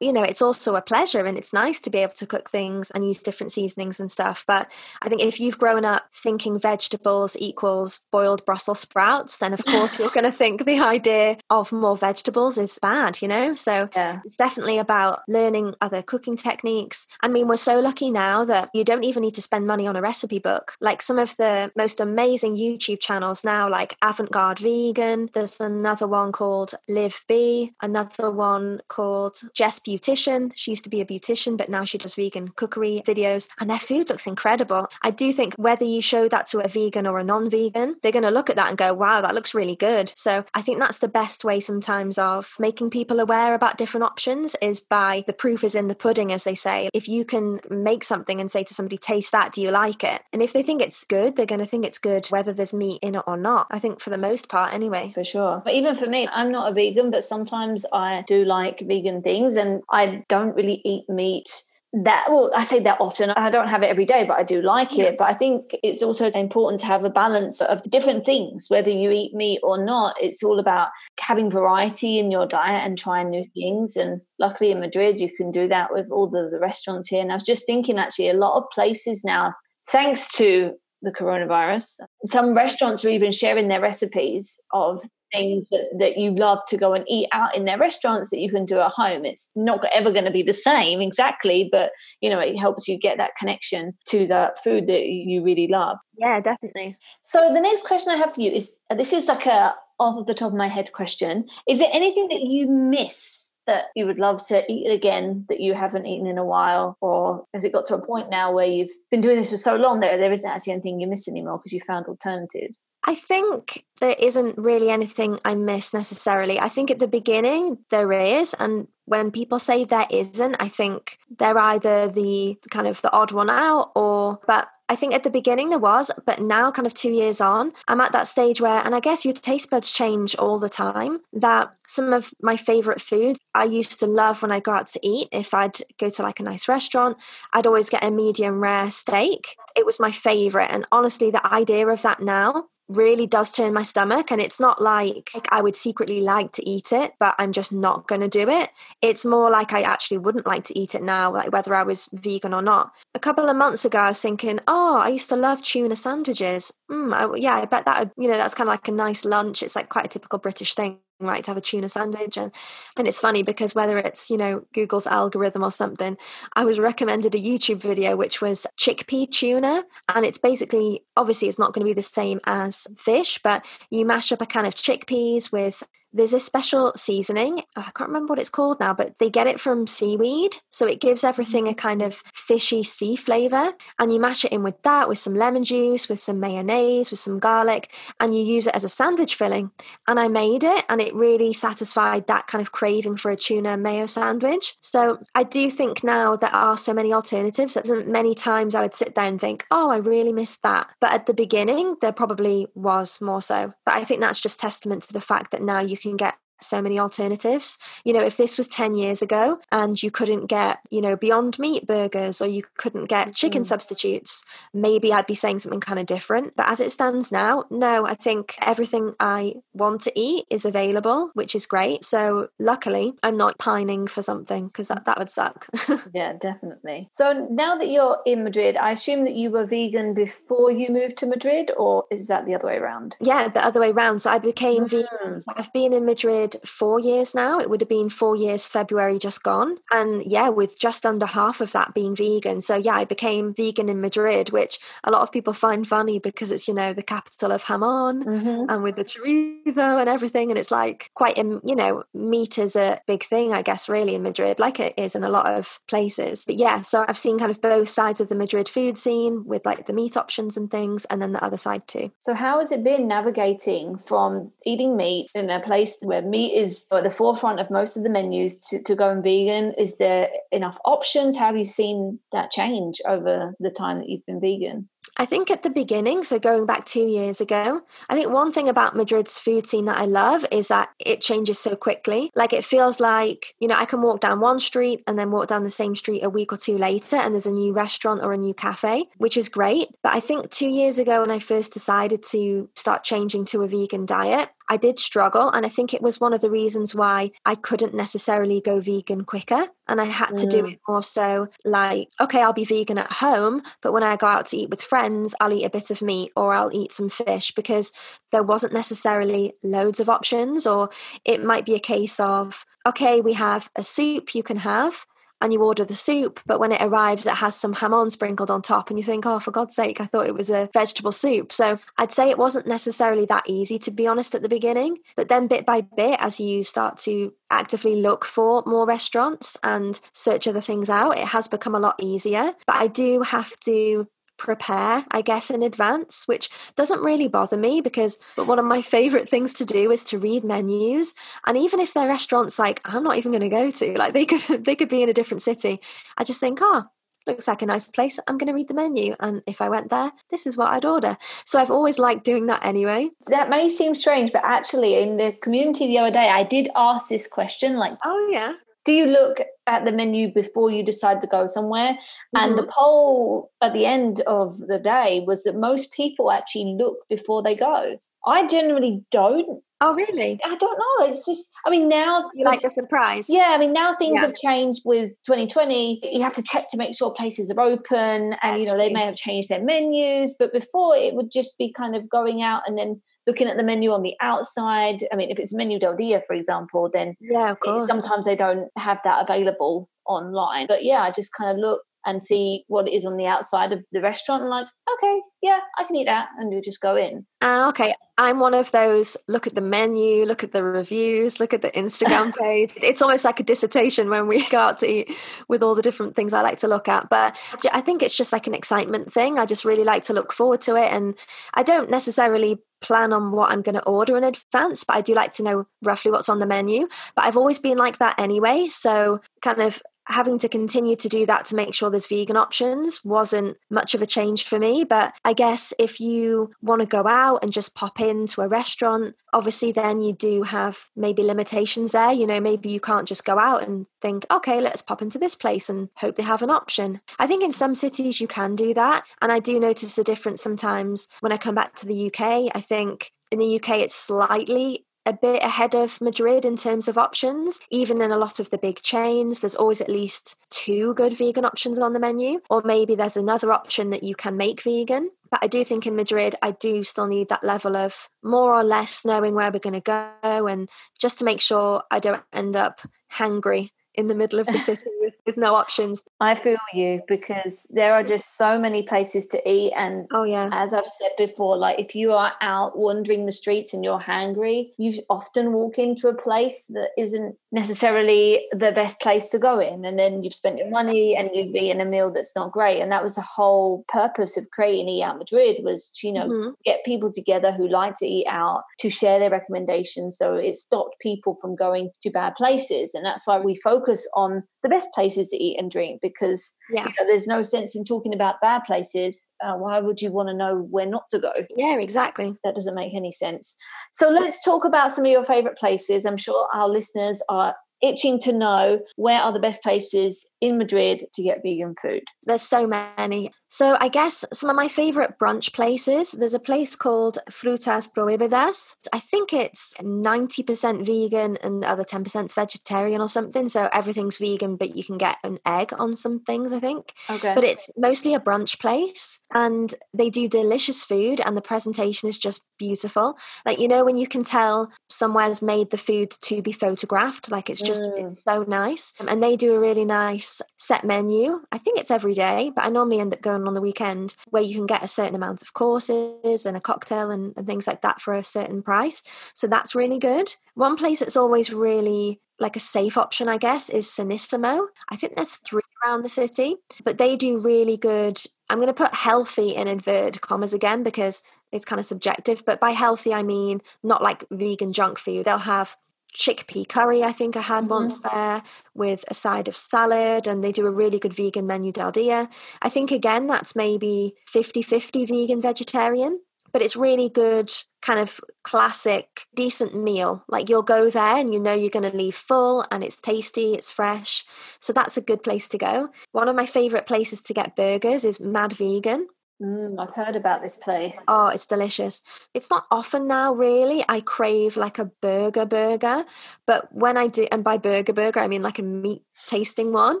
you 0.00 0.12
know, 0.12 0.22
it's 0.22 0.42
also 0.42 0.74
a 0.76 0.82
pleasure 0.82 1.26
and 1.26 1.36
it's 1.36 1.52
nice 1.52 1.78
to 1.80 1.90
be 1.90 1.98
able 1.98 2.14
to 2.14 2.26
cook 2.26 2.50
things 2.50 2.90
and 2.90 3.06
use 3.06 3.22
different 3.22 3.52
seasonings 3.52 4.00
and 4.00 4.10
stuff. 4.10 4.44
But 4.46 4.68
I 5.02 5.08
think 5.08 5.22
if 5.22 5.38
you've 5.38 5.58
grown 5.58 5.84
up 5.84 6.06
thinking 6.14 6.58
vegetables 6.58 7.36
equals 7.38 8.00
boiled 8.10 8.44
Brussels 8.46 8.80
sprouts, 8.80 9.38
then 9.38 9.52
of 9.52 9.64
course 9.64 9.98
you're 9.98 10.08
going 10.10 10.24
to 10.30 10.32
think 10.32 10.64
the 10.64 10.80
idea 10.80 11.36
of 11.50 11.70
more 11.70 11.96
vegetables 11.96 12.56
is 12.56 12.78
bad, 12.78 13.20
you 13.20 13.28
know? 13.28 13.54
So 13.54 13.88
yeah. 13.94 14.20
it's 14.24 14.36
definitely 14.36 14.78
about 14.78 15.20
learning 15.28 15.74
other 15.80 16.02
cooking 16.02 16.36
techniques. 16.36 17.06
I 17.20 17.28
mean, 17.28 17.46
we're 17.46 17.58
so 17.58 17.80
lucky 17.80 18.10
now 18.10 18.44
that 18.46 18.70
you 18.72 18.84
don't 18.84 19.04
even 19.04 19.22
need 19.22 19.34
to 19.34 19.42
spend 19.42 19.66
money 19.66 19.86
on 19.86 19.96
a 19.96 20.02
recipe 20.02 20.38
book. 20.38 20.76
Like 20.80 21.02
some 21.02 21.18
of 21.18 21.36
the 21.36 21.72
most 21.76 22.00
amazing 22.00 22.56
YouTube 22.56 23.00
channels 23.00 23.44
now, 23.44 23.68
like 23.68 23.96
Avant 24.00 24.30
Garde 24.30 24.60
Vegan, 24.60 25.28
there's 25.34 25.60
another 25.60 26.06
one 26.06 26.32
called 26.32 26.74
Live 26.88 27.24
b 27.28 27.74
another 27.82 28.30
one 28.30 28.80
called 28.88 29.40
Jess 29.54 29.78
beautician. 29.90 30.52
She 30.54 30.72
used 30.72 30.84
to 30.84 30.90
be 30.90 31.00
a 31.00 31.04
beautician, 31.04 31.56
but 31.56 31.68
now 31.68 31.84
she 31.84 31.98
does 31.98 32.14
vegan 32.14 32.48
cookery 32.48 33.02
videos, 33.06 33.48
and 33.58 33.68
their 33.68 33.78
food 33.78 34.08
looks 34.08 34.26
incredible. 34.26 34.88
I 35.02 35.10
do 35.10 35.32
think 35.32 35.54
whether 35.54 35.84
you 35.84 36.02
show 36.02 36.28
that 36.28 36.46
to 36.46 36.60
a 36.60 36.68
vegan 36.68 37.06
or 37.06 37.18
a 37.18 37.24
non 37.24 37.50
vegan, 37.50 37.96
they're 38.02 38.12
going 38.12 38.22
to 38.24 38.30
look 38.30 38.50
at 38.50 38.56
that 38.56 38.68
and 38.68 38.78
go, 38.78 38.92
wow, 38.92 39.20
that 39.20 39.34
looks 39.34 39.54
really 39.54 39.76
good. 39.76 40.12
So 40.16 40.44
I 40.54 40.62
think 40.62 40.78
that's 40.78 40.98
the 40.98 41.08
best 41.08 41.44
way 41.44 41.60
sometimes 41.60 42.18
of 42.18 42.54
making 42.58 42.90
people 42.90 43.20
aware 43.20 43.54
about 43.54 43.78
different 43.78 44.04
options 44.04 44.56
is 44.62 44.80
by 44.80 45.24
the 45.26 45.32
proof 45.32 45.64
is 45.64 45.74
in 45.74 45.88
the 45.88 45.94
pudding, 45.94 46.32
as 46.32 46.44
they 46.44 46.54
say. 46.54 46.88
If 46.92 47.08
you 47.08 47.24
can 47.24 47.60
make 47.68 48.04
something 48.04 48.40
and 48.40 48.50
say 48.50 48.64
to 48.64 48.74
somebody, 48.74 48.98
taste 48.98 49.32
that, 49.32 49.52
do 49.52 49.60
you 49.60 49.70
like 49.70 50.04
it? 50.04 50.22
And 50.32 50.42
if 50.42 50.52
they 50.52 50.62
think 50.62 50.82
it's 50.82 51.04
good, 51.04 51.36
they're 51.36 51.46
going 51.46 51.60
to 51.60 51.66
think 51.66 51.84
it's 51.84 51.98
good 51.98 52.26
whether 52.28 52.52
there's 52.52 52.74
meat 52.74 53.00
in 53.02 53.14
it 53.14 53.24
or 53.26 53.36
not. 53.36 53.66
I 53.70 53.78
think 53.78 54.00
for 54.00 54.10
the 54.10 54.18
most 54.18 54.48
part, 54.48 54.72
anyway. 54.72 55.12
For 55.14 55.24
sure. 55.24 55.62
But 55.64 55.74
even 55.74 55.94
for 55.94 56.06
me, 56.06 56.28
I'm 56.30 56.50
not 56.50 56.70
a 56.70 56.74
vegan, 56.74 57.10
but 57.10 57.24
sometimes 57.24 57.84
I 57.92 58.24
do 58.26 58.44
like 58.44 58.80
vegan 58.80 59.22
things. 59.22 59.56
And 59.56 59.79
I 59.90 60.24
don't 60.28 60.54
really 60.54 60.80
eat 60.84 61.08
meat 61.08 61.48
that 61.92 62.26
well 62.28 62.52
i 62.54 62.62
say 62.62 62.78
that 62.80 63.00
often. 63.00 63.30
I 63.30 63.50
don't 63.50 63.68
have 63.68 63.82
it 63.82 63.86
every 63.90 64.04
day 64.04 64.24
but 64.24 64.38
i 64.38 64.44
do 64.44 64.62
like 64.62 64.96
it. 64.98 65.18
But 65.18 65.28
i 65.28 65.34
think 65.34 65.74
it's 65.82 66.02
also 66.02 66.30
important 66.30 66.80
to 66.80 66.86
have 66.86 67.04
a 67.04 67.10
balance 67.10 67.60
of 67.60 67.82
different 67.82 68.24
things 68.24 68.66
whether 68.68 68.90
you 68.90 69.10
eat 69.10 69.34
meat 69.34 69.60
or 69.62 69.84
not. 69.84 70.14
It's 70.20 70.42
all 70.42 70.60
about 70.60 70.90
having 71.18 71.50
variety 71.50 72.18
in 72.18 72.30
your 72.30 72.46
diet 72.46 72.86
and 72.86 72.96
trying 72.96 73.30
new 73.30 73.44
things. 73.54 73.96
And 73.96 74.20
luckily 74.38 74.70
in 74.70 74.80
madrid 74.80 75.20
you 75.20 75.30
can 75.36 75.50
do 75.50 75.66
that 75.68 75.92
with 75.92 76.08
all 76.10 76.28
the, 76.28 76.48
the 76.50 76.60
restaurants 76.60 77.08
here. 77.08 77.22
And 77.22 77.32
i 77.32 77.34
was 77.34 77.44
just 77.44 77.66
thinking 77.66 77.98
actually 77.98 78.30
a 78.30 78.34
lot 78.34 78.56
of 78.56 78.70
places 78.70 79.24
now 79.24 79.52
thanks 79.88 80.28
to 80.36 80.74
the 81.02 81.10
coronavirus 81.10 82.00
some 82.26 82.54
restaurants 82.54 83.04
are 83.04 83.08
even 83.08 83.32
sharing 83.32 83.68
their 83.68 83.80
recipes 83.80 84.60
of 84.72 85.02
things 85.32 85.68
that, 85.68 85.88
that 85.98 86.16
you 86.16 86.34
love 86.34 86.60
to 86.68 86.76
go 86.76 86.94
and 86.94 87.04
eat 87.08 87.28
out 87.32 87.56
in 87.56 87.64
their 87.64 87.78
restaurants 87.78 88.30
that 88.30 88.40
you 88.40 88.50
can 88.50 88.64
do 88.64 88.80
at 88.80 88.92
home. 88.92 89.24
It's 89.24 89.50
not 89.54 89.84
ever 89.92 90.10
going 90.10 90.24
to 90.24 90.30
be 90.30 90.42
the 90.42 90.52
same 90.52 91.00
exactly, 91.00 91.68
but 91.70 91.92
you 92.20 92.30
know, 92.30 92.38
it 92.38 92.56
helps 92.56 92.88
you 92.88 92.98
get 92.98 93.18
that 93.18 93.36
connection 93.36 93.94
to 94.08 94.26
the 94.26 94.54
food 94.62 94.86
that 94.88 95.06
you 95.06 95.42
really 95.42 95.68
love. 95.68 95.98
Yeah, 96.18 96.40
definitely. 96.40 96.96
So 97.22 97.52
the 97.52 97.60
next 97.60 97.84
question 97.84 98.12
I 98.12 98.16
have 98.16 98.34
for 98.34 98.40
you 98.40 98.50
is 98.50 98.74
this 98.94 99.12
is 99.12 99.26
like 99.26 99.46
a 99.46 99.74
off 99.98 100.26
the 100.26 100.34
top 100.34 100.52
of 100.52 100.56
my 100.56 100.68
head 100.68 100.92
question. 100.92 101.46
Is 101.68 101.78
there 101.78 101.90
anything 101.92 102.28
that 102.28 102.40
you 102.40 102.66
miss 102.66 103.49
that 103.66 103.86
you 103.94 104.06
would 104.06 104.18
love 104.18 104.46
to 104.48 104.64
eat 104.70 104.90
again 104.90 105.46
that 105.48 105.60
you 105.60 105.74
haven't 105.74 106.06
eaten 106.06 106.26
in 106.26 106.38
a 106.38 106.44
while? 106.44 106.96
Or 107.00 107.44
has 107.54 107.64
it 107.64 107.72
got 107.72 107.86
to 107.86 107.94
a 107.94 108.04
point 108.04 108.30
now 108.30 108.52
where 108.52 108.66
you've 108.66 108.90
been 109.10 109.20
doing 109.20 109.36
this 109.36 109.50
for 109.50 109.56
so 109.56 109.76
long 109.76 110.00
that 110.00 110.16
there 110.18 110.32
isn't 110.32 110.50
actually 110.50 110.74
anything 110.74 111.00
you 111.00 111.06
miss 111.06 111.28
anymore 111.28 111.58
because 111.58 111.72
you 111.72 111.80
found 111.80 112.06
alternatives? 112.06 112.94
I 113.04 113.14
think 113.14 113.84
there 114.00 114.16
isn't 114.18 114.56
really 114.58 114.90
anything 114.90 115.38
I 115.44 115.54
miss 115.54 115.92
necessarily. 115.92 116.58
I 116.58 116.68
think 116.68 116.90
at 116.90 116.98
the 116.98 117.08
beginning 117.08 117.78
there 117.90 118.12
is, 118.12 118.54
and 118.54 118.88
when 119.04 119.30
people 119.30 119.58
say 119.58 119.84
there 119.84 120.06
isn't, 120.10 120.56
I 120.60 120.68
think 120.68 121.18
they're 121.38 121.58
either 121.58 122.08
the 122.08 122.58
kind 122.70 122.86
of 122.86 123.02
the 123.02 123.12
odd 123.12 123.32
one 123.32 123.50
out 123.50 123.92
or, 123.94 124.40
but 124.46 124.68
I 124.90 124.96
think 124.96 125.14
at 125.14 125.22
the 125.22 125.30
beginning 125.30 125.70
there 125.70 125.78
was, 125.78 126.10
but 126.26 126.40
now, 126.40 126.72
kind 126.72 126.84
of 126.84 126.94
two 126.94 127.10
years 127.10 127.40
on, 127.40 127.72
I'm 127.86 128.00
at 128.00 128.10
that 128.10 128.26
stage 128.26 128.60
where, 128.60 128.84
and 128.84 128.92
I 128.92 128.98
guess 128.98 129.24
your 129.24 129.32
taste 129.32 129.70
buds 129.70 129.92
change 129.92 130.34
all 130.34 130.58
the 130.58 130.68
time, 130.68 131.20
that 131.32 131.70
some 131.86 132.12
of 132.12 132.34
my 132.42 132.56
favorite 132.56 133.00
foods 133.00 133.38
I 133.54 133.64
used 133.66 134.00
to 134.00 134.06
love 134.06 134.42
when 134.42 134.50
I 134.50 134.58
go 134.58 134.72
out 134.72 134.88
to 134.88 135.00
eat. 135.06 135.28
If 135.30 135.54
I'd 135.54 135.78
go 135.96 136.10
to 136.10 136.22
like 136.24 136.40
a 136.40 136.42
nice 136.42 136.66
restaurant, 136.66 137.18
I'd 137.52 137.68
always 137.68 137.88
get 137.88 138.02
a 138.02 138.10
medium 138.10 138.58
rare 138.58 138.90
steak. 138.90 139.54
It 139.76 139.86
was 139.86 140.00
my 140.00 140.10
favorite. 140.10 140.72
And 140.72 140.84
honestly, 140.90 141.30
the 141.30 141.46
idea 141.54 141.86
of 141.86 142.02
that 142.02 142.20
now 142.20 142.64
really 142.96 143.26
does 143.26 143.50
turn 143.50 143.72
my 143.72 143.82
stomach 143.82 144.30
and 144.30 144.40
it's 144.40 144.60
not 144.60 144.80
like, 144.82 145.30
like 145.34 145.48
I 145.50 145.62
would 145.62 145.76
secretly 145.76 146.20
like 146.20 146.52
to 146.52 146.68
eat 146.68 146.92
it 146.92 147.14
but 147.18 147.34
I'm 147.38 147.52
just 147.52 147.72
not 147.72 148.08
going 148.08 148.20
to 148.20 148.28
do 148.28 148.48
it. 148.48 148.70
It's 149.00 149.24
more 149.24 149.50
like 149.50 149.72
I 149.72 149.82
actually 149.82 150.18
wouldn't 150.18 150.46
like 150.46 150.64
to 150.64 150.78
eat 150.78 150.94
it 150.94 151.02
now 151.02 151.32
like 151.32 151.52
whether 151.52 151.74
I 151.74 151.82
was 151.82 152.08
vegan 152.12 152.54
or 152.54 152.62
not. 152.62 152.92
A 153.14 153.18
couple 153.18 153.48
of 153.48 153.56
months 153.56 153.84
ago 153.84 153.98
I 153.98 154.08
was 154.08 154.20
thinking 154.20 154.60
oh 154.66 154.98
I 154.98 155.08
used 155.08 155.28
to 155.28 155.36
love 155.36 155.62
tuna 155.62 155.96
sandwiches. 155.96 156.72
Mm, 156.90 157.14
I, 157.14 157.36
yeah 157.36 157.56
I 157.56 157.64
bet 157.66 157.84
that 157.84 158.10
you 158.16 158.28
know 158.28 158.36
that's 158.36 158.54
kind 158.54 158.68
of 158.68 158.72
like 158.72 158.88
a 158.88 158.92
nice 158.92 159.24
lunch. 159.24 159.62
It's 159.62 159.76
like 159.76 159.88
quite 159.88 160.06
a 160.06 160.08
typical 160.08 160.38
British 160.38 160.74
thing 160.74 160.98
right 161.20 161.44
to 161.44 161.50
have 161.50 161.56
a 161.56 161.60
tuna 161.60 161.88
sandwich 161.88 162.36
and 162.36 162.52
and 162.96 163.06
it's 163.06 163.20
funny 163.20 163.42
because 163.42 163.74
whether 163.74 163.98
it's 163.98 164.30
you 164.30 164.36
know 164.36 164.64
google's 164.72 165.06
algorithm 165.06 165.62
or 165.62 165.70
something 165.70 166.16
i 166.54 166.64
was 166.64 166.78
recommended 166.78 167.34
a 167.34 167.38
youtube 167.38 167.80
video 167.80 168.16
which 168.16 168.40
was 168.40 168.66
chickpea 168.78 169.30
tuna 169.30 169.84
and 170.14 170.24
it's 170.24 170.38
basically 170.38 171.04
obviously 171.16 171.48
it's 171.48 171.58
not 171.58 171.72
going 171.72 171.84
to 171.84 171.90
be 171.90 171.94
the 171.94 172.02
same 172.02 172.40
as 172.46 172.86
fish 172.96 173.38
but 173.42 173.64
you 173.90 174.04
mash 174.04 174.32
up 174.32 174.42
a 174.42 174.46
can 174.46 174.64
of 174.64 174.74
chickpeas 174.74 175.52
with 175.52 175.82
there's 176.12 176.32
a 176.32 176.40
special 176.40 176.92
seasoning. 176.96 177.62
I 177.76 177.90
can't 177.94 178.08
remember 178.08 178.32
what 178.32 178.38
it's 178.38 178.50
called 178.50 178.80
now, 178.80 178.92
but 178.92 179.18
they 179.18 179.30
get 179.30 179.46
it 179.46 179.60
from 179.60 179.86
seaweed. 179.86 180.56
So 180.70 180.86
it 180.86 181.00
gives 181.00 181.24
everything 181.24 181.68
a 181.68 181.72
mm. 181.72 181.78
kind 181.78 182.02
of 182.02 182.22
fishy 182.34 182.82
sea 182.82 183.16
flavor. 183.16 183.74
And 183.98 184.12
you 184.12 184.20
mash 184.20 184.44
it 184.44 184.52
in 184.52 184.62
with 184.62 184.80
that, 184.82 185.08
with 185.08 185.18
some 185.18 185.34
lemon 185.34 185.64
juice, 185.64 186.08
with 186.08 186.18
some 186.20 186.40
mayonnaise, 186.40 187.10
with 187.10 187.20
some 187.20 187.38
garlic, 187.38 187.92
and 188.18 188.34
you 188.34 188.42
use 188.42 188.66
it 188.66 188.74
as 188.74 188.84
a 188.84 188.88
sandwich 188.88 189.34
filling. 189.34 189.70
And 190.08 190.18
I 190.18 190.28
made 190.28 190.64
it, 190.64 190.84
and 190.88 191.00
it 191.00 191.14
really 191.14 191.52
satisfied 191.52 192.26
that 192.26 192.46
kind 192.46 192.62
of 192.62 192.72
craving 192.72 193.16
for 193.16 193.30
a 193.30 193.36
tuna 193.36 193.76
mayo 193.76 194.06
sandwich. 194.06 194.76
So 194.80 195.22
I 195.34 195.44
do 195.44 195.70
think 195.70 196.02
now 196.02 196.36
there 196.36 196.54
are 196.54 196.76
so 196.76 196.92
many 196.92 197.12
alternatives. 197.12 197.74
That 197.74 198.06
many 198.06 198.34
times 198.34 198.74
I 198.74 198.82
would 198.82 198.94
sit 198.94 199.14
there 199.14 199.24
and 199.24 199.40
think, 199.40 199.66
oh, 199.70 199.90
I 199.90 199.98
really 199.98 200.32
missed 200.32 200.62
that. 200.62 200.90
But 201.00 201.12
at 201.12 201.26
the 201.26 201.34
beginning, 201.34 201.96
there 202.00 202.12
probably 202.12 202.66
was 202.74 203.20
more 203.20 203.42
so. 203.42 203.74
But 203.84 203.94
I 203.94 204.04
think 204.04 204.20
that's 204.20 204.40
just 204.40 204.60
testament 204.60 205.02
to 205.02 205.12
the 205.12 205.20
fact 205.20 205.50
that 205.52 205.62
now 205.62 205.80
you 205.80 205.96
can 206.00 206.16
get 206.16 206.39
so 206.62 206.82
many 206.82 206.98
alternatives. 206.98 207.78
You 208.04 208.12
know, 208.12 208.22
if 208.22 208.36
this 208.36 208.58
was 208.58 208.68
10 208.68 208.94
years 208.94 209.22
ago 209.22 209.58
and 209.70 210.00
you 210.02 210.10
couldn't 210.10 210.46
get, 210.46 210.78
you 210.90 211.00
know, 211.00 211.16
beyond 211.16 211.58
meat 211.58 211.86
burgers 211.86 212.40
or 212.40 212.46
you 212.46 212.64
couldn't 212.76 213.06
get 213.06 213.34
chicken 213.34 213.62
mm. 213.62 213.66
substitutes, 213.66 214.44
maybe 214.72 215.12
I'd 215.12 215.26
be 215.26 215.34
saying 215.34 215.60
something 215.60 215.80
kind 215.80 215.98
of 215.98 216.06
different. 216.06 216.56
But 216.56 216.68
as 216.68 216.80
it 216.80 216.92
stands 216.92 217.32
now, 217.32 217.64
no, 217.70 218.06
I 218.06 218.14
think 218.14 218.56
everything 218.60 219.14
I 219.20 219.54
want 219.72 220.00
to 220.02 220.12
eat 220.18 220.46
is 220.50 220.64
available, 220.64 221.30
which 221.34 221.54
is 221.54 221.66
great. 221.66 222.04
So 222.04 222.48
luckily, 222.58 223.14
I'm 223.22 223.36
not 223.36 223.58
pining 223.58 224.06
for 224.06 224.22
something 224.22 224.66
because 224.66 224.88
that, 224.88 225.04
that 225.04 225.18
would 225.18 225.30
suck. 225.30 225.66
yeah, 226.14 226.34
definitely. 226.34 227.08
So 227.10 227.48
now 227.50 227.76
that 227.76 227.88
you're 227.88 228.18
in 228.26 228.44
Madrid, 228.44 228.76
I 228.76 228.92
assume 228.92 229.24
that 229.24 229.34
you 229.34 229.50
were 229.50 229.66
vegan 229.66 230.14
before 230.14 230.70
you 230.70 230.90
moved 230.90 231.16
to 231.18 231.26
Madrid, 231.26 231.70
or 231.76 232.04
is 232.10 232.28
that 232.28 232.46
the 232.46 232.54
other 232.54 232.66
way 232.66 232.76
around? 232.76 233.16
Yeah, 233.20 233.48
the 233.48 233.64
other 233.64 233.80
way 233.80 233.90
around. 233.90 234.20
So 234.20 234.30
I 234.30 234.38
became 234.38 234.84
mm. 234.84 234.90
vegan. 234.90 235.40
So 235.40 235.52
I've 235.56 235.72
been 235.72 235.92
in 235.92 236.04
Madrid 236.04 236.49
four 236.64 237.00
years 237.00 237.34
now. 237.34 237.58
It 237.58 237.68
would 237.70 237.80
have 237.80 237.88
been 237.88 238.10
four 238.10 238.36
years 238.36 238.66
February 238.66 239.18
just 239.18 239.42
gone. 239.42 239.78
And 239.90 240.24
yeah, 240.24 240.48
with 240.48 240.78
just 240.78 241.06
under 241.06 241.26
half 241.26 241.60
of 241.60 241.72
that 241.72 241.94
being 241.94 242.14
vegan. 242.14 242.60
So 242.60 242.76
yeah, 242.76 242.94
I 242.94 243.04
became 243.04 243.54
vegan 243.54 243.88
in 243.88 244.00
Madrid, 244.00 244.50
which 244.50 244.78
a 245.04 245.10
lot 245.10 245.22
of 245.22 245.32
people 245.32 245.52
find 245.52 245.86
funny 245.86 246.18
because 246.18 246.50
it's, 246.50 246.68
you 246.68 246.74
know, 246.74 246.92
the 246.92 247.02
capital 247.02 247.52
of 247.52 247.64
Jamon 247.64 248.24
mm-hmm. 248.24 248.70
and 248.70 248.82
with 248.82 248.96
the 248.96 249.04
chorizo 249.04 250.00
and 250.00 250.08
everything. 250.08 250.50
And 250.50 250.58
it's 250.58 250.70
like 250.70 251.10
quite, 251.14 251.36
you 251.36 251.60
know, 251.64 252.04
meat 252.14 252.58
is 252.58 252.76
a 252.76 253.00
big 253.06 253.24
thing, 253.24 253.52
I 253.52 253.62
guess, 253.62 253.88
really 253.88 254.14
in 254.14 254.22
Madrid, 254.22 254.58
like 254.58 254.80
it 254.80 254.94
is 254.96 255.14
in 255.14 255.24
a 255.24 255.28
lot 255.28 255.46
of 255.46 255.78
places. 255.88 256.44
But 256.44 256.56
yeah, 256.56 256.80
so 256.80 257.04
I've 257.08 257.18
seen 257.18 257.38
kind 257.38 257.50
of 257.50 257.60
both 257.60 257.88
sides 257.88 258.20
of 258.20 258.28
the 258.28 258.34
Madrid 258.34 258.68
food 258.68 258.96
scene 258.96 259.44
with 259.44 259.64
like 259.66 259.86
the 259.86 259.92
meat 259.92 260.16
options 260.16 260.56
and 260.56 260.70
things, 260.70 261.04
and 261.06 261.20
then 261.20 261.32
the 261.32 261.44
other 261.44 261.56
side 261.56 261.86
too. 261.86 262.10
So 262.20 262.34
how 262.34 262.58
has 262.58 262.72
it 262.72 262.84
been 262.84 263.08
navigating 263.08 263.98
from 263.98 264.52
eating 264.64 264.96
meat 264.96 265.30
in 265.34 265.50
a 265.50 265.60
place 265.60 265.98
where 266.02 266.22
meat 266.22 266.39
meat 266.40 266.54
is 266.54 266.86
at 266.92 267.04
the 267.04 267.10
forefront 267.10 267.60
of 267.60 267.70
most 267.70 267.96
of 267.96 268.02
the 268.02 268.10
menus 268.10 268.56
to, 268.68 268.82
to 268.82 268.94
going 268.94 269.22
vegan. 269.22 269.72
Is 269.76 269.98
there 269.98 270.28
enough 270.50 270.78
options? 270.84 271.36
How 271.36 271.46
have 271.46 271.58
you 271.58 271.64
seen 271.64 272.18
that 272.32 272.50
change 272.50 273.00
over 273.06 273.54
the 273.60 273.70
time 273.70 273.98
that 273.98 274.08
you've 274.08 274.26
been 274.26 274.40
vegan? 274.40 274.88
I 275.16 275.26
think 275.26 275.50
at 275.50 275.62
the 275.62 275.70
beginning, 275.70 276.24
so 276.24 276.38
going 276.38 276.66
back 276.66 276.86
two 276.86 277.06
years 277.06 277.40
ago, 277.40 277.82
I 278.08 278.14
think 278.14 278.30
one 278.30 278.52
thing 278.52 278.68
about 278.68 278.96
Madrid's 278.96 279.38
food 279.38 279.66
scene 279.66 279.84
that 279.84 279.98
I 279.98 280.06
love 280.06 280.46
is 280.50 280.68
that 280.68 280.90
it 280.98 281.20
changes 281.20 281.58
so 281.58 281.76
quickly. 281.76 282.30
Like 282.34 282.52
it 282.52 282.64
feels 282.64 283.00
like, 283.00 283.54
you 283.58 283.68
know, 283.68 283.76
I 283.76 283.84
can 283.84 284.00
walk 284.00 284.20
down 284.20 284.40
one 284.40 284.60
street 284.60 285.02
and 285.06 285.18
then 285.18 285.30
walk 285.30 285.48
down 285.48 285.64
the 285.64 285.70
same 285.70 285.94
street 285.94 286.22
a 286.22 286.30
week 286.30 286.52
or 286.52 286.56
two 286.56 286.78
later 286.78 287.16
and 287.16 287.34
there's 287.34 287.46
a 287.46 287.52
new 287.52 287.72
restaurant 287.72 288.22
or 288.22 288.32
a 288.32 288.38
new 288.38 288.54
cafe, 288.54 289.06
which 289.18 289.36
is 289.36 289.48
great. 289.48 289.88
But 290.02 290.14
I 290.14 290.20
think 290.20 290.50
two 290.50 290.68
years 290.68 290.98
ago 290.98 291.20
when 291.20 291.30
I 291.30 291.38
first 291.38 291.74
decided 291.74 292.22
to 292.30 292.70
start 292.74 293.04
changing 293.04 293.44
to 293.46 293.62
a 293.62 293.68
vegan 293.68 294.06
diet, 294.06 294.50
I 294.70 294.76
did 294.76 294.98
struggle. 295.00 295.50
And 295.50 295.66
I 295.66 295.68
think 295.68 295.92
it 295.92 296.00
was 296.00 296.20
one 296.20 296.32
of 296.32 296.40
the 296.40 296.50
reasons 296.50 296.94
why 296.94 297.32
I 297.44 297.56
couldn't 297.56 297.92
necessarily 297.92 298.60
go 298.60 298.80
vegan 298.80 299.24
quicker. 299.24 299.66
And 299.90 300.00
I 300.00 300.04
had 300.04 300.36
to 300.36 300.46
mm. 300.46 300.50
do 300.50 300.66
it 300.66 300.78
more 300.88 301.02
so 301.02 301.48
like, 301.64 302.08
okay, 302.20 302.40
I'll 302.40 302.52
be 302.52 302.64
vegan 302.64 302.96
at 302.96 303.10
home, 303.12 303.62
but 303.82 303.92
when 303.92 304.04
I 304.04 304.16
go 304.16 304.28
out 304.28 304.46
to 304.46 304.56
eat 304.56 304.70
with 304.70 304.82
friends, 304.82 305.34
I'll 305.40 305.52
eat 305.52 305.64
a 305.64 305.70
bit 305.70 305.90
of 305.90 306.00
meat 306.00 306.32
or 306.36 306.54
I'll 306.54 306.72
eat 306.72 306.92
some 306.92 307.10
fish 307.10 307.52
because 307.52 307.92
there 308.30 308.42
wasn't 308.42 308.72
necessarily 308.72 309.54
loads 309.64 309.98
of 309.98 310.08
options. 310.08 310.66
Or 310.66 310.90
it 311.24 311.44
might 311.44 311.66
be 311.66 311.74
a 311.74 311.80
case 311.80 312.20
of, 312.20 312.64
okay, 312.86 313.20
we 313.20 313.32
have 313.32 313.68
a 313.74 313.82
soup 313.82 314.34
you 314.34 314.44
can 314.44 314.58
have, 314.58 315.06
and 315.40 315.52
you 315.52 315.62
order 315.62 315.84
the 315.84 315.94
soup, 315.94 316.40
but 316.46 316.60
when 316.60 316.72
it 316.72 316.82
arrives, 316.82 317.26
it 317.26 317.36
has 317.36 317.54
some 317.54 317.74
jamon 317.74 318.10
sprinkled 318.10 318.50
on 318.50 318.62
top, 318.62 318.90
and 318.90 318.98
you 318.98 319.04
think, 319.04 319.24
oh, 319.26 319.38
for 319.38 319.50
God's 319.50 319.74
sake, 319.74 320.00
I 320.00 320.06
thought 320.06 320.26
it 320.26 320.34
was 320.34 320.50
a 320.50 320.68
vegetable 320.72 321.12
soup. 321.12 321.52
So 321.52 321.78
I'd 321.96 322.12
say 322.12 322.30
it 322.30 322.38
wasn't 322.38 322.66
necessarily 322.66 323.24
that 323.26 323.44
easy, 323.48 323.78
to 323.80 323.90
be 323.90 324.06
honest, 324.06 324.34
at 324.34 324.42
the 324.42 324.48
beginning. 324.48 324.98
But 325.16 325.28
then, 325.28 325.46
bit 325.46 325.64
by 325.64 325.80
bit, 325.80 326.18
as 326.20 326.40
you 326.40 326.62
start 326.62 326.98
to 326.98 327.32
actively 327.50 328.00
look 328.00 328.24
for 328.24 328.62
more 328.66 328.86
restaurants 328.86 329.56
and 329.62 329.98
search 330.12 330.46
other 330.46 330.60
things 330.60 330.90
out, 330.90 331.18
it 331.18 331.28
has 331.28 331.48
become 331.48 331.74
a 331.74 331.80
lot 331.80 331.96
easier. 331.98 332.54
But 332.66 332.76
I 332.76 332.86
do 332.86 333.22
have 333.22 333.58
to 333.60 334.08
prepare, 334.40 335.04
I 335.10 335.20
guess, 335.20 335.50
in 335.50 335.62
advance, 335.62 336.26
which 336.26 336.48
doesn't 336.74 337.02
really 337.02 337.28
bother 337.28 337.58
me 337.58 337.80
because 337.80 338.18
but 338.34 338.46
one 338.46 338.58
of 338.58 338.64
my 338.64 338.80
favorite 338.80 339.28
things 339.28 339.52
to 339.54 339.64
do 339.64 339.90
is 339.90 340.02
to 340.04 340.18
read 340.18 340.42
menus. 340.42 341.14
And 341.46 341.56
even 341.58 341.78
if 341.78 341.92
they're 341.92 342.08
restaurants 342.08 342.58
like 342.58 342.80
I'm 342.86 343.04
not 343.04 343.18
even 343.18 343.32
going 343.32 343.42
to 343.42 343.48
go 343.48 343.70
to, 343.70 343.98
like 343.98 344.14
they 344.14 344.24
could 344.24 344.64
they 344.64 344.74
could 344.74 344.88
be 344.88 345.02
in 345.02 345.08
a 345.08 345.14
different 345.14 345.42
city, 345.42 345.80
I 346.16 346.24
just 346.24 346.40
think, 346.40 346.58
oh, 346.62 346.86
looks 347.26 347.46
like 347.46 347.60
a 347.60 347.66
nice 347.66 347.86
place. 347.86 348.18
I'm 348.26 348.38
going 348.38 348.48
to 348.48 348.54
read 348.54 348.68
the 348.68 348.74
menu. 348.74 349.14
And 349.20 349.42
if 349.46 349.60
I 349.60 349.68
went 349.68 349.90
there, 349.90 350.12
this 350.30 350.46
is 350.46 350.56
what 350.56 350.72
I'd 350.72 350.86
order. 350.86 351.18
So 351.44 351.60
I've 351.60 351.70
always 351.70 351.98
liked 351.98 352.24
doing 352.24 352.46
that 352.46 352.64
anyway. 352.64 353.10
That 353.26 353.50
may 353.50 353.68
seem 353.68 353.94
strange, 353.94 354.32
but 354.32 354.42
actually, 354.42 354.94
in 354.94 355.18
the 355.18 355.32
community 355.42 355.86
the 355.86 355.98
other 355.98 356.10
day, 356.10 356.30
I 356.30 356.44
did 356.44 356.70
ask 356.74 357.08
this 357.08 357.28
question 357.28 357.76
like, 357.76 357.92
oh, 358.04 358.28
yeah 358.32 358.54
do 358.84 358.92
you 358.92 359.06
look 359.06 359.40
at 359.66 359.84
the 359.84 359.92
menu 359.92 360.32
before 360.32 360.70
you 360.70 360.82
decide 360.82 361.20
to 361.20 361.26
go 361.26 361.46
somewhere? 361.46 361.92
Mm-hmm. 361.92 362.36
And 362.36 362.58
the 362.58 362.62
mm-hmm. 362.62 362.70
poll 362.70 363.50
at 363.60 363.72
the 363.72 363.86
end 363.86 364.20
of 364.26 364.58
the 364.58 364.78
day 364.78 365.24
was 365.26 365.44
that 365.44 365.56
most 365.56 365.92
people 365.92 366.30
actually 366.30 366.76
look 366.78 366.96
before 367.08 367.42
they 367.42 367.54
go. 367.54 367.98
I 368.26 368.46
generally 368.46 369.02
don't. 369.10 369.62
Oh, 369.82 369.94
really? 369.94 370.38
I 370.44 370.56
don't 370.56 370.78
know. 370.78 371.08
It's 371.08 371.24
just, 371.24 371.50
I 371.64 371.70
mean, 371.70 371.88
now. 371.88 372.30
You 372.34 372.44
like 372.44 372.60
the 372.60 372.68
surprise? 372.68 373.24
Yeah. 373.30 373.48
I 373.50 373.58
mean, 373.58 373.72
now 373.72 373.94
things 373.94 374.16
yeah. 374.16 374.26
have 374.26 374.34
changed 374.34 374.82
with 374.84 375.12
2020. 375.24 376.00
You 376.02 376.22
have 376.22 376.34
to 376.34 376.42
check 376.42 376.66
to 376.68 376.76
make 376.76 376.94
sure 376.94 377.14
places 377.14 377.50
are 377.50 377.60
open 377.60 377.96
and, 377.96 378.38
That's 378.42 378.60
you 378.60 378.66
know, 378.66 378.72
true. 378.72 378.78
they 378.78 378.92
may 378.92 379.06
have 379.06 379.14
changed 379.14 379.48
their 379.48 379.62
menus. 379.62 380.36
But 380.38 380.52
before, 380.52 380.96
it 380.96 381.14
would 381.14 381.30
just 381.30 381.56
be 381.56 381.72
kind 381.72 381.96
of 381.96 382.10
going 382.10 382.42
out 382.42 382.62
and 382.66 382.76
then 382.76 383.00
looking 383.30 383.46
at 383.46 383.56
the 383.56 383.62
menu 383.62 383.92
on 383.92 384.02
the 384.02 384.16
outside. 384.20 385.06
I 385.12 385.16
mean, 385.16 385.30
if 385.30 385.38
it's 385.38 385.54
menu 385.54 385.78
del 385.78 385.94
dia, 385.94 386.20
for 386.20 386.34
example, 386.34 386.90
then 386.92 387.14
yeah, 387.20 387.52
of 387.52 387.60
course. 387.60 387.86
sometimes 387.86 388.24
they 388.24 388.34
don't 388.34 388.68
have 388.76 389.00
that 389.04 389.22
available 389.22 389.88
online. 390.04 390.66
But 390.66 390.84
yeah, 390.84 391.02
I 391.02 391.12
just 391.12 391.32
kind 391.32 391.48
of 391.48 391.56
look 391.56 391.82
and 392.06 392.22
see 392.22 392.64
what 392.68 392.88
it 392.88 392.94
is 392.94 393.04
on 393.04 393.16
the 393.16 393.26
outside 393.26 393.72
of 393.72 393.84
the 393.92 394.00
restaurant 394.00 394.42
and 394.42 394.50
like, 394.50 394.66
okay, 394.94 395.20
yeah, 395.42 395.60
I 395.78 395.84
can 395.84 395.96
eat 395.96 396.06
that 396.06 396.28
and 396.38 396.50
we 396.50 396.60
just 396.60 396.80
go 396.80 396.96
in. 396.96 397.26
Uh, 397.40 397.66
okay. 397.68 397.94
I'm 398.18 398.38
one 398.38 398.52
of 398.52 398.70
those 398.70 399.16
look 399.28 399.46
at 399.46 399.54
the 399.54 399.62
menu, 399.62 400.26
look 400.26 400.44
at 400.44 400.52
the 400.52 400.62
reviews, 400.62 401.40
look 401.40 401.54
at 401.54 401.62
the 401.62 401.70
Instagram 401.70 402.34
page. 402.38 402.72
it's 402.76 403.00
almost 403.00 403.24
like 403.24 403.40
a 403.40 403.42
dissertation 403.42 404.10
when 404.10 404.26
we 404.26 404.46
go 404.48 404.58
out 404.58 404.78
to 404.78 404.90
eat 404.90 405.10
with 405.48 405.62
all 405.62 405.74
the 405.74 405.82
different 405.82 406.16
things 406.16 406.32
I 406.32 406.42
like 406.42 406.58
to 406.58 406.68
look 406.68 406.88
at. 406.88 407.08
But 407.08 407.36
I 407.72 407.80
think 407.80 408.02
it's 408.02 408.16
just 408.16 408.32
like 408.32 408.46
an 408.46 408.54
excitement 408.54 409.12
thing. 409.12 409.38
I 409.38 409.46
just 409.46 409.64
really 409.64 409.84
like 409.84 410.04
to 410.04 410.12
look 410.12 410.32
forward 410.32 410.60
to 410.62 410.76
it. 410.76 410.92
And 410.92 411.14
I 411.54 411.62
don't 411.62 411.90
necessarily 411.90 412.58
plan 412.80 413.12
on 413.12 413.32
what 413.32 413.52
I'm 413.52 413.62
going 413.62 413.74
to 413.74 413.84
order 413.84 414.16
in 414.16 414.24
advance, 414.24 414.84
but 414.84 414.96
I 414.96 415.00
do 415.00 415.14
like 415.14 415.32
to 415.32 415.42
know 415.42 415.66
roughly 415.82 416.10
what's 416.10 416.28
on 416.28 416.38
the 416.40 416.46
menu. 416.46 416.88
But 417.14 417.24
I've 417.24 417.36
always 417.36 417.58
been 417.58 417.78
like 417.78 417.98
that 417.98 418.18
anyway. 418.18 418.68
So, 418.68 419.20
kind 419.42 419.60
of 419.60 419.82
having 420.10 420.38
to 420.40 420.48
continue 420.48 420.96
to 420.96 421.08
do 421.08 421.24
that 421.26 421.46
to 421.46 421.54
make 421.54 421.74
sure 421.74 421.90
there's 421.90 422.06
vegan 422.06 422.36
options 422.36 423.04
wasn't 423.04 423.56
much 423.70 423.94
of 423.94 424.02
a 424.02 424.06
change 424.06 424.44
for 424.44 424.58
me. 424.58 424.84
But 424.84 425.14
I 425.24 425.32
guess 425.32 425.72
if 425.78 426.00
you 426.00 426.52
want 426.60 426.82
to 426.82 426.86
go 426.86 427.06
out 427.06 427.42
and 427.42 427.52
just 427.52 427.74
pop 427.74 428.00
into 428.00 428.42
a 428.42 428.48
restaurant, 428.48 429.14
obviously 429.32 429.72
then 429.72 430.02
you 430.02 430.12
do 430.12 430.42
have 430.42 430.86
maybe 430.96 431.22
limitations 431.22 431.92
there. 431.92 432.12
You 432.12 432.26
know, 432.26 432.40
maybe 432.40 432.68
you 432.68 432.80
can't 432.80 433.08
just 433.08 433.24
go 433.24 433.38
out 433.38 433.62
and 433.62 433.86
think, 434.02 434.26
okay, 434.30 434.60
let's 434.60 434.82
pop 434.82 435.02
into 435.02 435.18
this 435.18 435.34
place 435.34 435.68
and 435.68 435.88
hope 435.96 436.16
they 436.16 436.22
have 436.22 436.42
an 436.42 436.50
option. 436.50 437.00
I 437.18 437.26
think 437.26 437.42
in 437.42 437.52
some 437.52 437.74
cities 437.74 438.20
you 438.20 438.26
can 438.26 438.56
do 438.56 438.74
that. 438.74 439.04
And 439.22 439.30
I 439.32 439.38
do 439.38 439.60
notice 439.60 439.96
a 439.98 440.04
difference 440.04 440.42
sometimes 440.42 441.08
when 441.20 441.32
I 441.32 441.36
come 441.36 441.54
back 441.54 441.76
to 441.76 441.86
the 441.86 442.06
UK. 442.06 442.50
I 442.54 442.60
think 442.60 443.12
in 443.30 443.38
the 443.38 443.56
UK 443.56 443.78
it's 443.78 443.94
slightly 443.94 444.86
a 445.06 445.12
bit 445.12 445.42
ahead 445.42 445.74
of 445.74 446.00
Madrid 446.00 446.44
in 446.44 446.56
terms 446.56 446.88
of 446.88 446.98
options. 446.98 447.60
Even 447.70 448.02
in 448.02 448.10
a 448.10 448.18
lot 448.18 448.38
of 448.38 448.50
the 448.50 448.58
big 448.58 448.82
chains, 448.82 449.40
there's 449.40 449.54
always 449.54 449.80
at 449.80 449.88
least 449.88 450.36
two 450.50 450.94
good 450.94 451.16
vegan 451.16 451.44
options 451.44 451.78
on 451.78 451.92
the 451.92 452.00
menu, 452.00 452.40
or 452.50 452.62
maybe 452.64 452.94
there's 452.94 453.16
another 453.16 453.52
option 453.52 453.90
that 453.90 454.02
you 454.02 454.14
can 454.14 454.36
make 454.36 454.62
vegan. 454.62 455.10
But 455.30 455.40
I 455.42 455.46
do 455.46 455.64
think 455.64 455.86
in 455.86 455.96
Madrid, 455.96 456.34
I 456.42 456.52
do 456.52 456.84
still 456.84 457.06
need 457.06 457.28
that 457.28 457.44
level 457.44 457.76
of 457.76 458.08
more 458.22 458.54
or 458.54 458.64
less 458.64 459.04
knowing 459.04 459.34
where 459.34 459.50
we're 459.50 459.60
going 459.60 459.80
to 459.80 460.14
go 460.22 460.46
and 460.46 460.68
just 460.98 461.18
to 461.20 461.24
make 461.24 461.40
sure 461.40 461.82
I 461.90 462.00
don't 462.00 462.22
end 462.32 462.56
up 462.56 462.80
hangry 463.12 463.70
in 464.00 464.08
the 464.08 464.14
middle 464.14 464.40
of 464.40 464.46
the 464.46 464.58
city 464.58 464.90
with, 465.00 465.14
with 465.26 465.36
no 465.36 465.54
options. 465.54 466.02
I 466.18 466.34
feel 466.34 466.58
you 466.74 467.02
because 467.06 467.66
there 467.70 467.94
are 467.94 468.02
just 468.02 468.36
so 468.36 468.58
many 468.58 468.82
places 468.82 469.26
to 469.26 469.48
eat. 469.48 469.72
And 469.76 470.06
oh, 470.10 470.24
yeah. 470.24 470.48
As 470.52 470.72
I've 470.72 470.86
said 470.86 471.10
before, 471.16 471.56
like 471.56 471.78
if 471.78 471.94
you 471.94 472.12
are 472.12 472.32
out 472.40 472.76
wandering 472.76 473.26
the 473.26 473.32
streets 473.32 473.72
and 473.72 473.84
you're 473.84 474.00
hungry, 474.00 474.72
you 474.78 474.92
often 475.08 475.52
walk 475.52 475.78
into 475.78 476.08
a 476.08 476.14
place 476.14 476.66
that 476.70 476.90
isn't 476.98 477.36
necessarily 477.52 478.46
the 478.52 478.72
best 478.72 479.00
place 479.00 479.28
to 479.30 479.38
go 479.38 479.58
in. 479.58 479.84
And 479.84 479.98
then 479.98 480.22
you've 480.22 480.34
spent 480.34 480.58
your 480.58 480.70
money 480.70 481.16
and 481.16 481.30
you've 481.34 481.54
eaten 481.54 481.80
a 481.80 481.84
meal 481.84 482.12
that's 482.12 482.34
not 482.34 482.52
great. 482.52 482.80
And 482.80 482.90
that 482.90 483.02
was 483.02 483.14
the 483.14 483.20
whole 483.20 483.84
purpose 483.88 484.36
of 484.36 484.50
creating 484.50 484.88
Eat 484.88 485.02
Out 485.02 485.18
Madrid 485.18 485.56
was 485.62 485.90
to, 485.96 486.06
you 486.06 486.12
know, 486.12 486.28
mm-hmm. 486.28 486.50
get 486.64 486.84
people 486.84 487.12
together 487.12 487.52
who 487.52 487.68
like 487.68 487.94
to 487.96 488.06
eat 488.06 488.26
out 488.28 488.62
to 488.80 488.90
share 488.90 489.18
their 489.18 489.30
recommendations. 489.30 490.16
So 490.16 490.34
it 490.34 490.56
stopped 490.56 490.96
people 491.00 491.36
from 491.40 491.56
going 491.56 491.90
to 492.02 492.10
bad 492.10 492.34
places. 492.34 492.94
And 492.94 493.04
that's 493.04 493.26
why 493.26 493.38
we 493.38 493.54
focus 493.56 493.89
focus 493.90 494.08
on 494.14 494.42
the 494.62 494.68
best 494.68 494.88
places 494.94 495.28
to 495.28 495.36
eat 495.36 495.58
and 495.58 495.70
drink 495.70 496.00
because 496.02 496.54
yeah. 496.72 496.84
you 496.84 496.90
know, 496.90 497.06
there's 497.06 497.26
no 497.26 497.42
sense 497.42 497.74
in 497.74 497.84
talking 497.84 498.14
about 498.14 498.40
bad 498.40 498.62
places. 498.64 499.28
Uh, 499.42 499.54
why 499.54 499.80
would 499.80 500.00
you 500.00 500.10
want 500.10 500.28
to 500.28 500.34
know 500.34 500.66
where 500.70 500.86
not 500.86 501.04
to 501.10 501.18
go? 501.18 501.32
Yeah, 501.56 501.78
exactly. 501.78 502.34
That 502.44 502.54
doesn't 502.54 502.74
make 502.74 502.94
any 502.94 503.12
sense. 503.12 503.56
So 503.92 504.08
let's 504.08 504.44
talk 504.44 504.64
about 504.64 504.92
some 504.92 505.04
of 505.04 505.10
your 505.10 505.24
favorite 505.24 505.58
places. 505.58 506.04
I'm 506.04 506.16
sure 506.16 506.48
our 506.54 506.68
listeners 506.68 507.22
are 507.28 507.54
itching 507.82 508.18
to 508.20 508.32
know 508.32 508.80
where 508.96 509.20
are 509.20 509.32
the 509.32 509.38
best 509.40 509.62
places 509.62 510.28
in 510.40 510.58
Madrid 510.58 511.04
to 511.14 511.22
get 511.22 511.40
vegan 511.42 511.74
food. 511.80 512.02
There's 512.24 512.42
so 512.42 512.66
many. 512.66 513.30
So 513.50 513.76
I 513.80 513.88
guess 513.88 514.24
some 514.32 514.48
of 514.48 514.54
my 514.54 514.68
favorite 514.68 515.18
brunch 515.18 515.52
places, 515.52 516.12
there's 516.12 516.34
a 516.34 516.38
place 516.38 516.76
called 516.76 517.18
Frutas 517.28 517.92
Prohibidas. 517.92 518.76
I 518.92 519.00
think 519.00 519.32
it's 519.32 519.74
90% 519.80 520.86
vegan 520.86 521.36
and 521.38 521.62
the 521.62 521.68
other 521.68 521.82
10% 521.82 522.32
vegetarian 522.32 523.00
or 523.00 523.08
something. 523.08 523.48
So 523.48 523.68
everything's 523.72 524.18
vegan, 524.18 524.54
but 524.54 524.76
you 524.76 524.84
can 524.84 524.98
get 524.98 525.16
an 525.24 525.40
egg 525.44 525.72
on 525.76 525.96
some 525.96 526.20
things, 526.20 526.52
I 526.52 526.60
think. 526.60 526.92
Okay. 527.10 527.34
But 527.34 527.42
it's 527.42 527.68
mostly 527.76 528.14
a 528.14 528.20
brunch 528.20 528.60
place 528.60 529.18
and 529.34 529.74
they 529.92 530.10
do 530.10 530.28
delicious 530.28 530.84
food 530.84 531.20
and 531.20 531.36
the 531.36 531.42
presentation 531.42 532.08
is 532.08 532.20
just 532.20 532.46
beautiful. 532.56 533.18
Like, 533.44 533.58
you 533.58 533.66
know, 533.66 533.84
when 533.84 533.96
you 533.96 534.06
can 534.06 534.22
tell 534.22 534.70
somewhere's 534.88 535.42
made 535.42 535.70
the 535.70 535.78
food 535.78 536.12
to 536.22 536.40
be 536.40 536.52
photographed, 536.52 537.32
like 537.32 537.50
it's 537.50 537.62
just, 537.62 537.82
mm. 537.82 537.92
it's 537.96 538.22
so 538.22 538.44
nice. 538.46 538.92
And 539.00 539.20
they 539.20 539.34
do 539.36 539.54
a 539.54 539.60
really 539.60 539.84
nice 539.84 540.40
set 540.56 540.84
menu. 540.84 541.40
I 541.50 541.58
think 541.58 541.80
it's 541.80 541.90
every 541.90 542.14
day, 542.14 542.52
but 542.54 542.64
I 542.64 542.68
normally 542.68 543.00
end 543.00 543.12
up 543.12 543.20
going 543.20 543.39
on 543.46 543.54
the 543.54 543.60
weekend 543.60 544.16
where 544.28 544.42
you 544.42 544.54
can 544.54 544.66
get 544.66 544.82
a 544.82 544.88
certain 544.88 545.14
amount 545.14 545.42
of 545.42 545.52
courses 545.52 546.46
and 546.46 546.56
a 546.56 546.60
cocktail 546.60 547.10
and, 547.10 547.34
and 547.36 547.46
things 547.46 547.66
like 547.66 547.82
that 547.82 548.00
for 548.00 548.14
a 548.14 548.24
certain 548.24 548.62
price. 548.62 549.02
So 549.34 549.46
that's 549.46 549.74
really 549.74 549.98
good. 549.98 550.34
One 550.54 550.76
place 550.76 551.00
that's 551.00 551.16
always 551.16 551.52
really 551.52 552.20
like 552.38 552.56
a 552.56 552.60
safe 552.60 552.96
option, 552.96 553.28
I 553.28 553.36
guess, 553.36 553.68
is 553.68 553.86
Sanissimo. 553.86 554.66
I 554.88 554.96
think 554.96 555.14
there's 555.14 555.34
three 555.34 555.60
around 555.84 556.02
the 556.02 556.08
city, 556.08 556.56
but 556.82 556.98
they 556.98 557.14
do 557.14 557.38
really 557.38 557.76
good. 557.76 558.20
I'm 558.48 558.58
going 558.58 558.68
to 558.68 558.72
put 558.72 558.94
healthy 558.94 559.54
in 559.54 559.68
inverted 559.68 560.22
commas 560.22 560.54
again 560.54 560.82
because 560.82 561.22
it's 561.52 561.64
kind 561.64 561.78
of 561.78 561.86
subjective, 561.86 562.44
but 562.44 562.58
by 562.58 562.70
healthy, 562.70 563.12
I 563.12 563.22
mean 563.22 563.60
not 563.82 564.02
like 564.02 564.24
vegan 564.30 564.72
junk 564.72 564.98
food. 564.98 565.26
They'll 565.26 565.38
have 565.38 565.76
chickpea 566.14 566.68
curry, 566.68 567.02
I 567.02 567.12
think 567.12 567.36
I 567.36 567.42
had 567.42 567.64
mm-hmm. 567.64 567.70
once 567.70 568.00
there 568.00 568.42
with 568.74 569.04
a 569.08 569.14
side 569.14 569.48
of 569.48 569.56
salad, 569.56 570.26
and 570.26 570.42
they 570.42 570.52
do 570.52 570.66
a 570.66 570.70
really 570.70 570.98
good 570.98 571.14
vegan 571.14 571.46
menu 571.46 571.72
del 571.72 571.92
dia. 571.92 572.28
I 572.62 572.68
think, 572.68 572.90
again, 572.90 573.26
that's 573.26 573.56
maybe 573.56 574.14
50 574.26 574.62
50 574.62 575.06
vegan 575.06 575.40
vegetarian, 575.40 576.20
but 576.52 576.62
it's 576.62 576.76
really 576.76 577.08
good, 577.08 577.52
kind 577.82 578.00
of 578.00 578.20
classic, 578.42 579.26
decent 579.34 579.74
meal. 579.74 580.24
Like 580.28 580.48
you'll 580.48 580.62
go 580.62 580.90
there 580.90 581.16
and 581.16 581.32
you 581.32 581.40
know 581.40 581.54
you're 581.54 581.70
going 581.70 581.90
to 581.90 581.96
leave 581.96 582.16
full 582.16 582.64
and 582.70 582.82
it's 582.82 583.00
tasty, 583.00 583.54
it's 583.54 583.70
fresh. 583.70 584.24
So 584.60 584.72
that's 584.72 584.96
a 584.96 585.02
good 585.02 585.22
place 585.22 585.48
to 585.50 585.58
go. 585.58 585.88
One 586.12 586.28
of 586.28 586.36
my 586.36 586.46
favorite 586.46 586.86
places 586.86 587.20
to 587.22 587.34
get 587.34 587.56
burgers 587.56 588.04
is 588.04 588.20
Mad 588.20 588.52
Vegan. 588.52 589.08
Mm, 589.40 589.80
I've 589.80 589.94
heard 589.94 590.16
about 590.16 590.42
this 590.42 590.56
place. 590.56 590.98
Oh, 591.08 591.28
it's 591.28 591.46
delicious. 591.46 592.02
It's 592.34 592.50
not 592.50 592.66
often 592.70 593.06
now, 593.06 593.32
really. 593.32 593.82
I 593.88 594.02
crave 594.02 594.56
like 594.56 594.78
a 594.78 594.84
burger 594.84 595.46
burger, 595.46 596.04
but 596.46 596.70
when 596.74 596.98
I 596.98 597.06
do, 597.06 597.26
and 597.32 597.42
by 597.42 597.56
burger 597.56 597.94
burger, 597.94 598.20
I 598.20 598.28
mean 598.28 598.42
like 598.42 598.58
a 598.58 598.62
meat 598.62 599.02
tasting 599.28 599.72
one. 599.72 600.00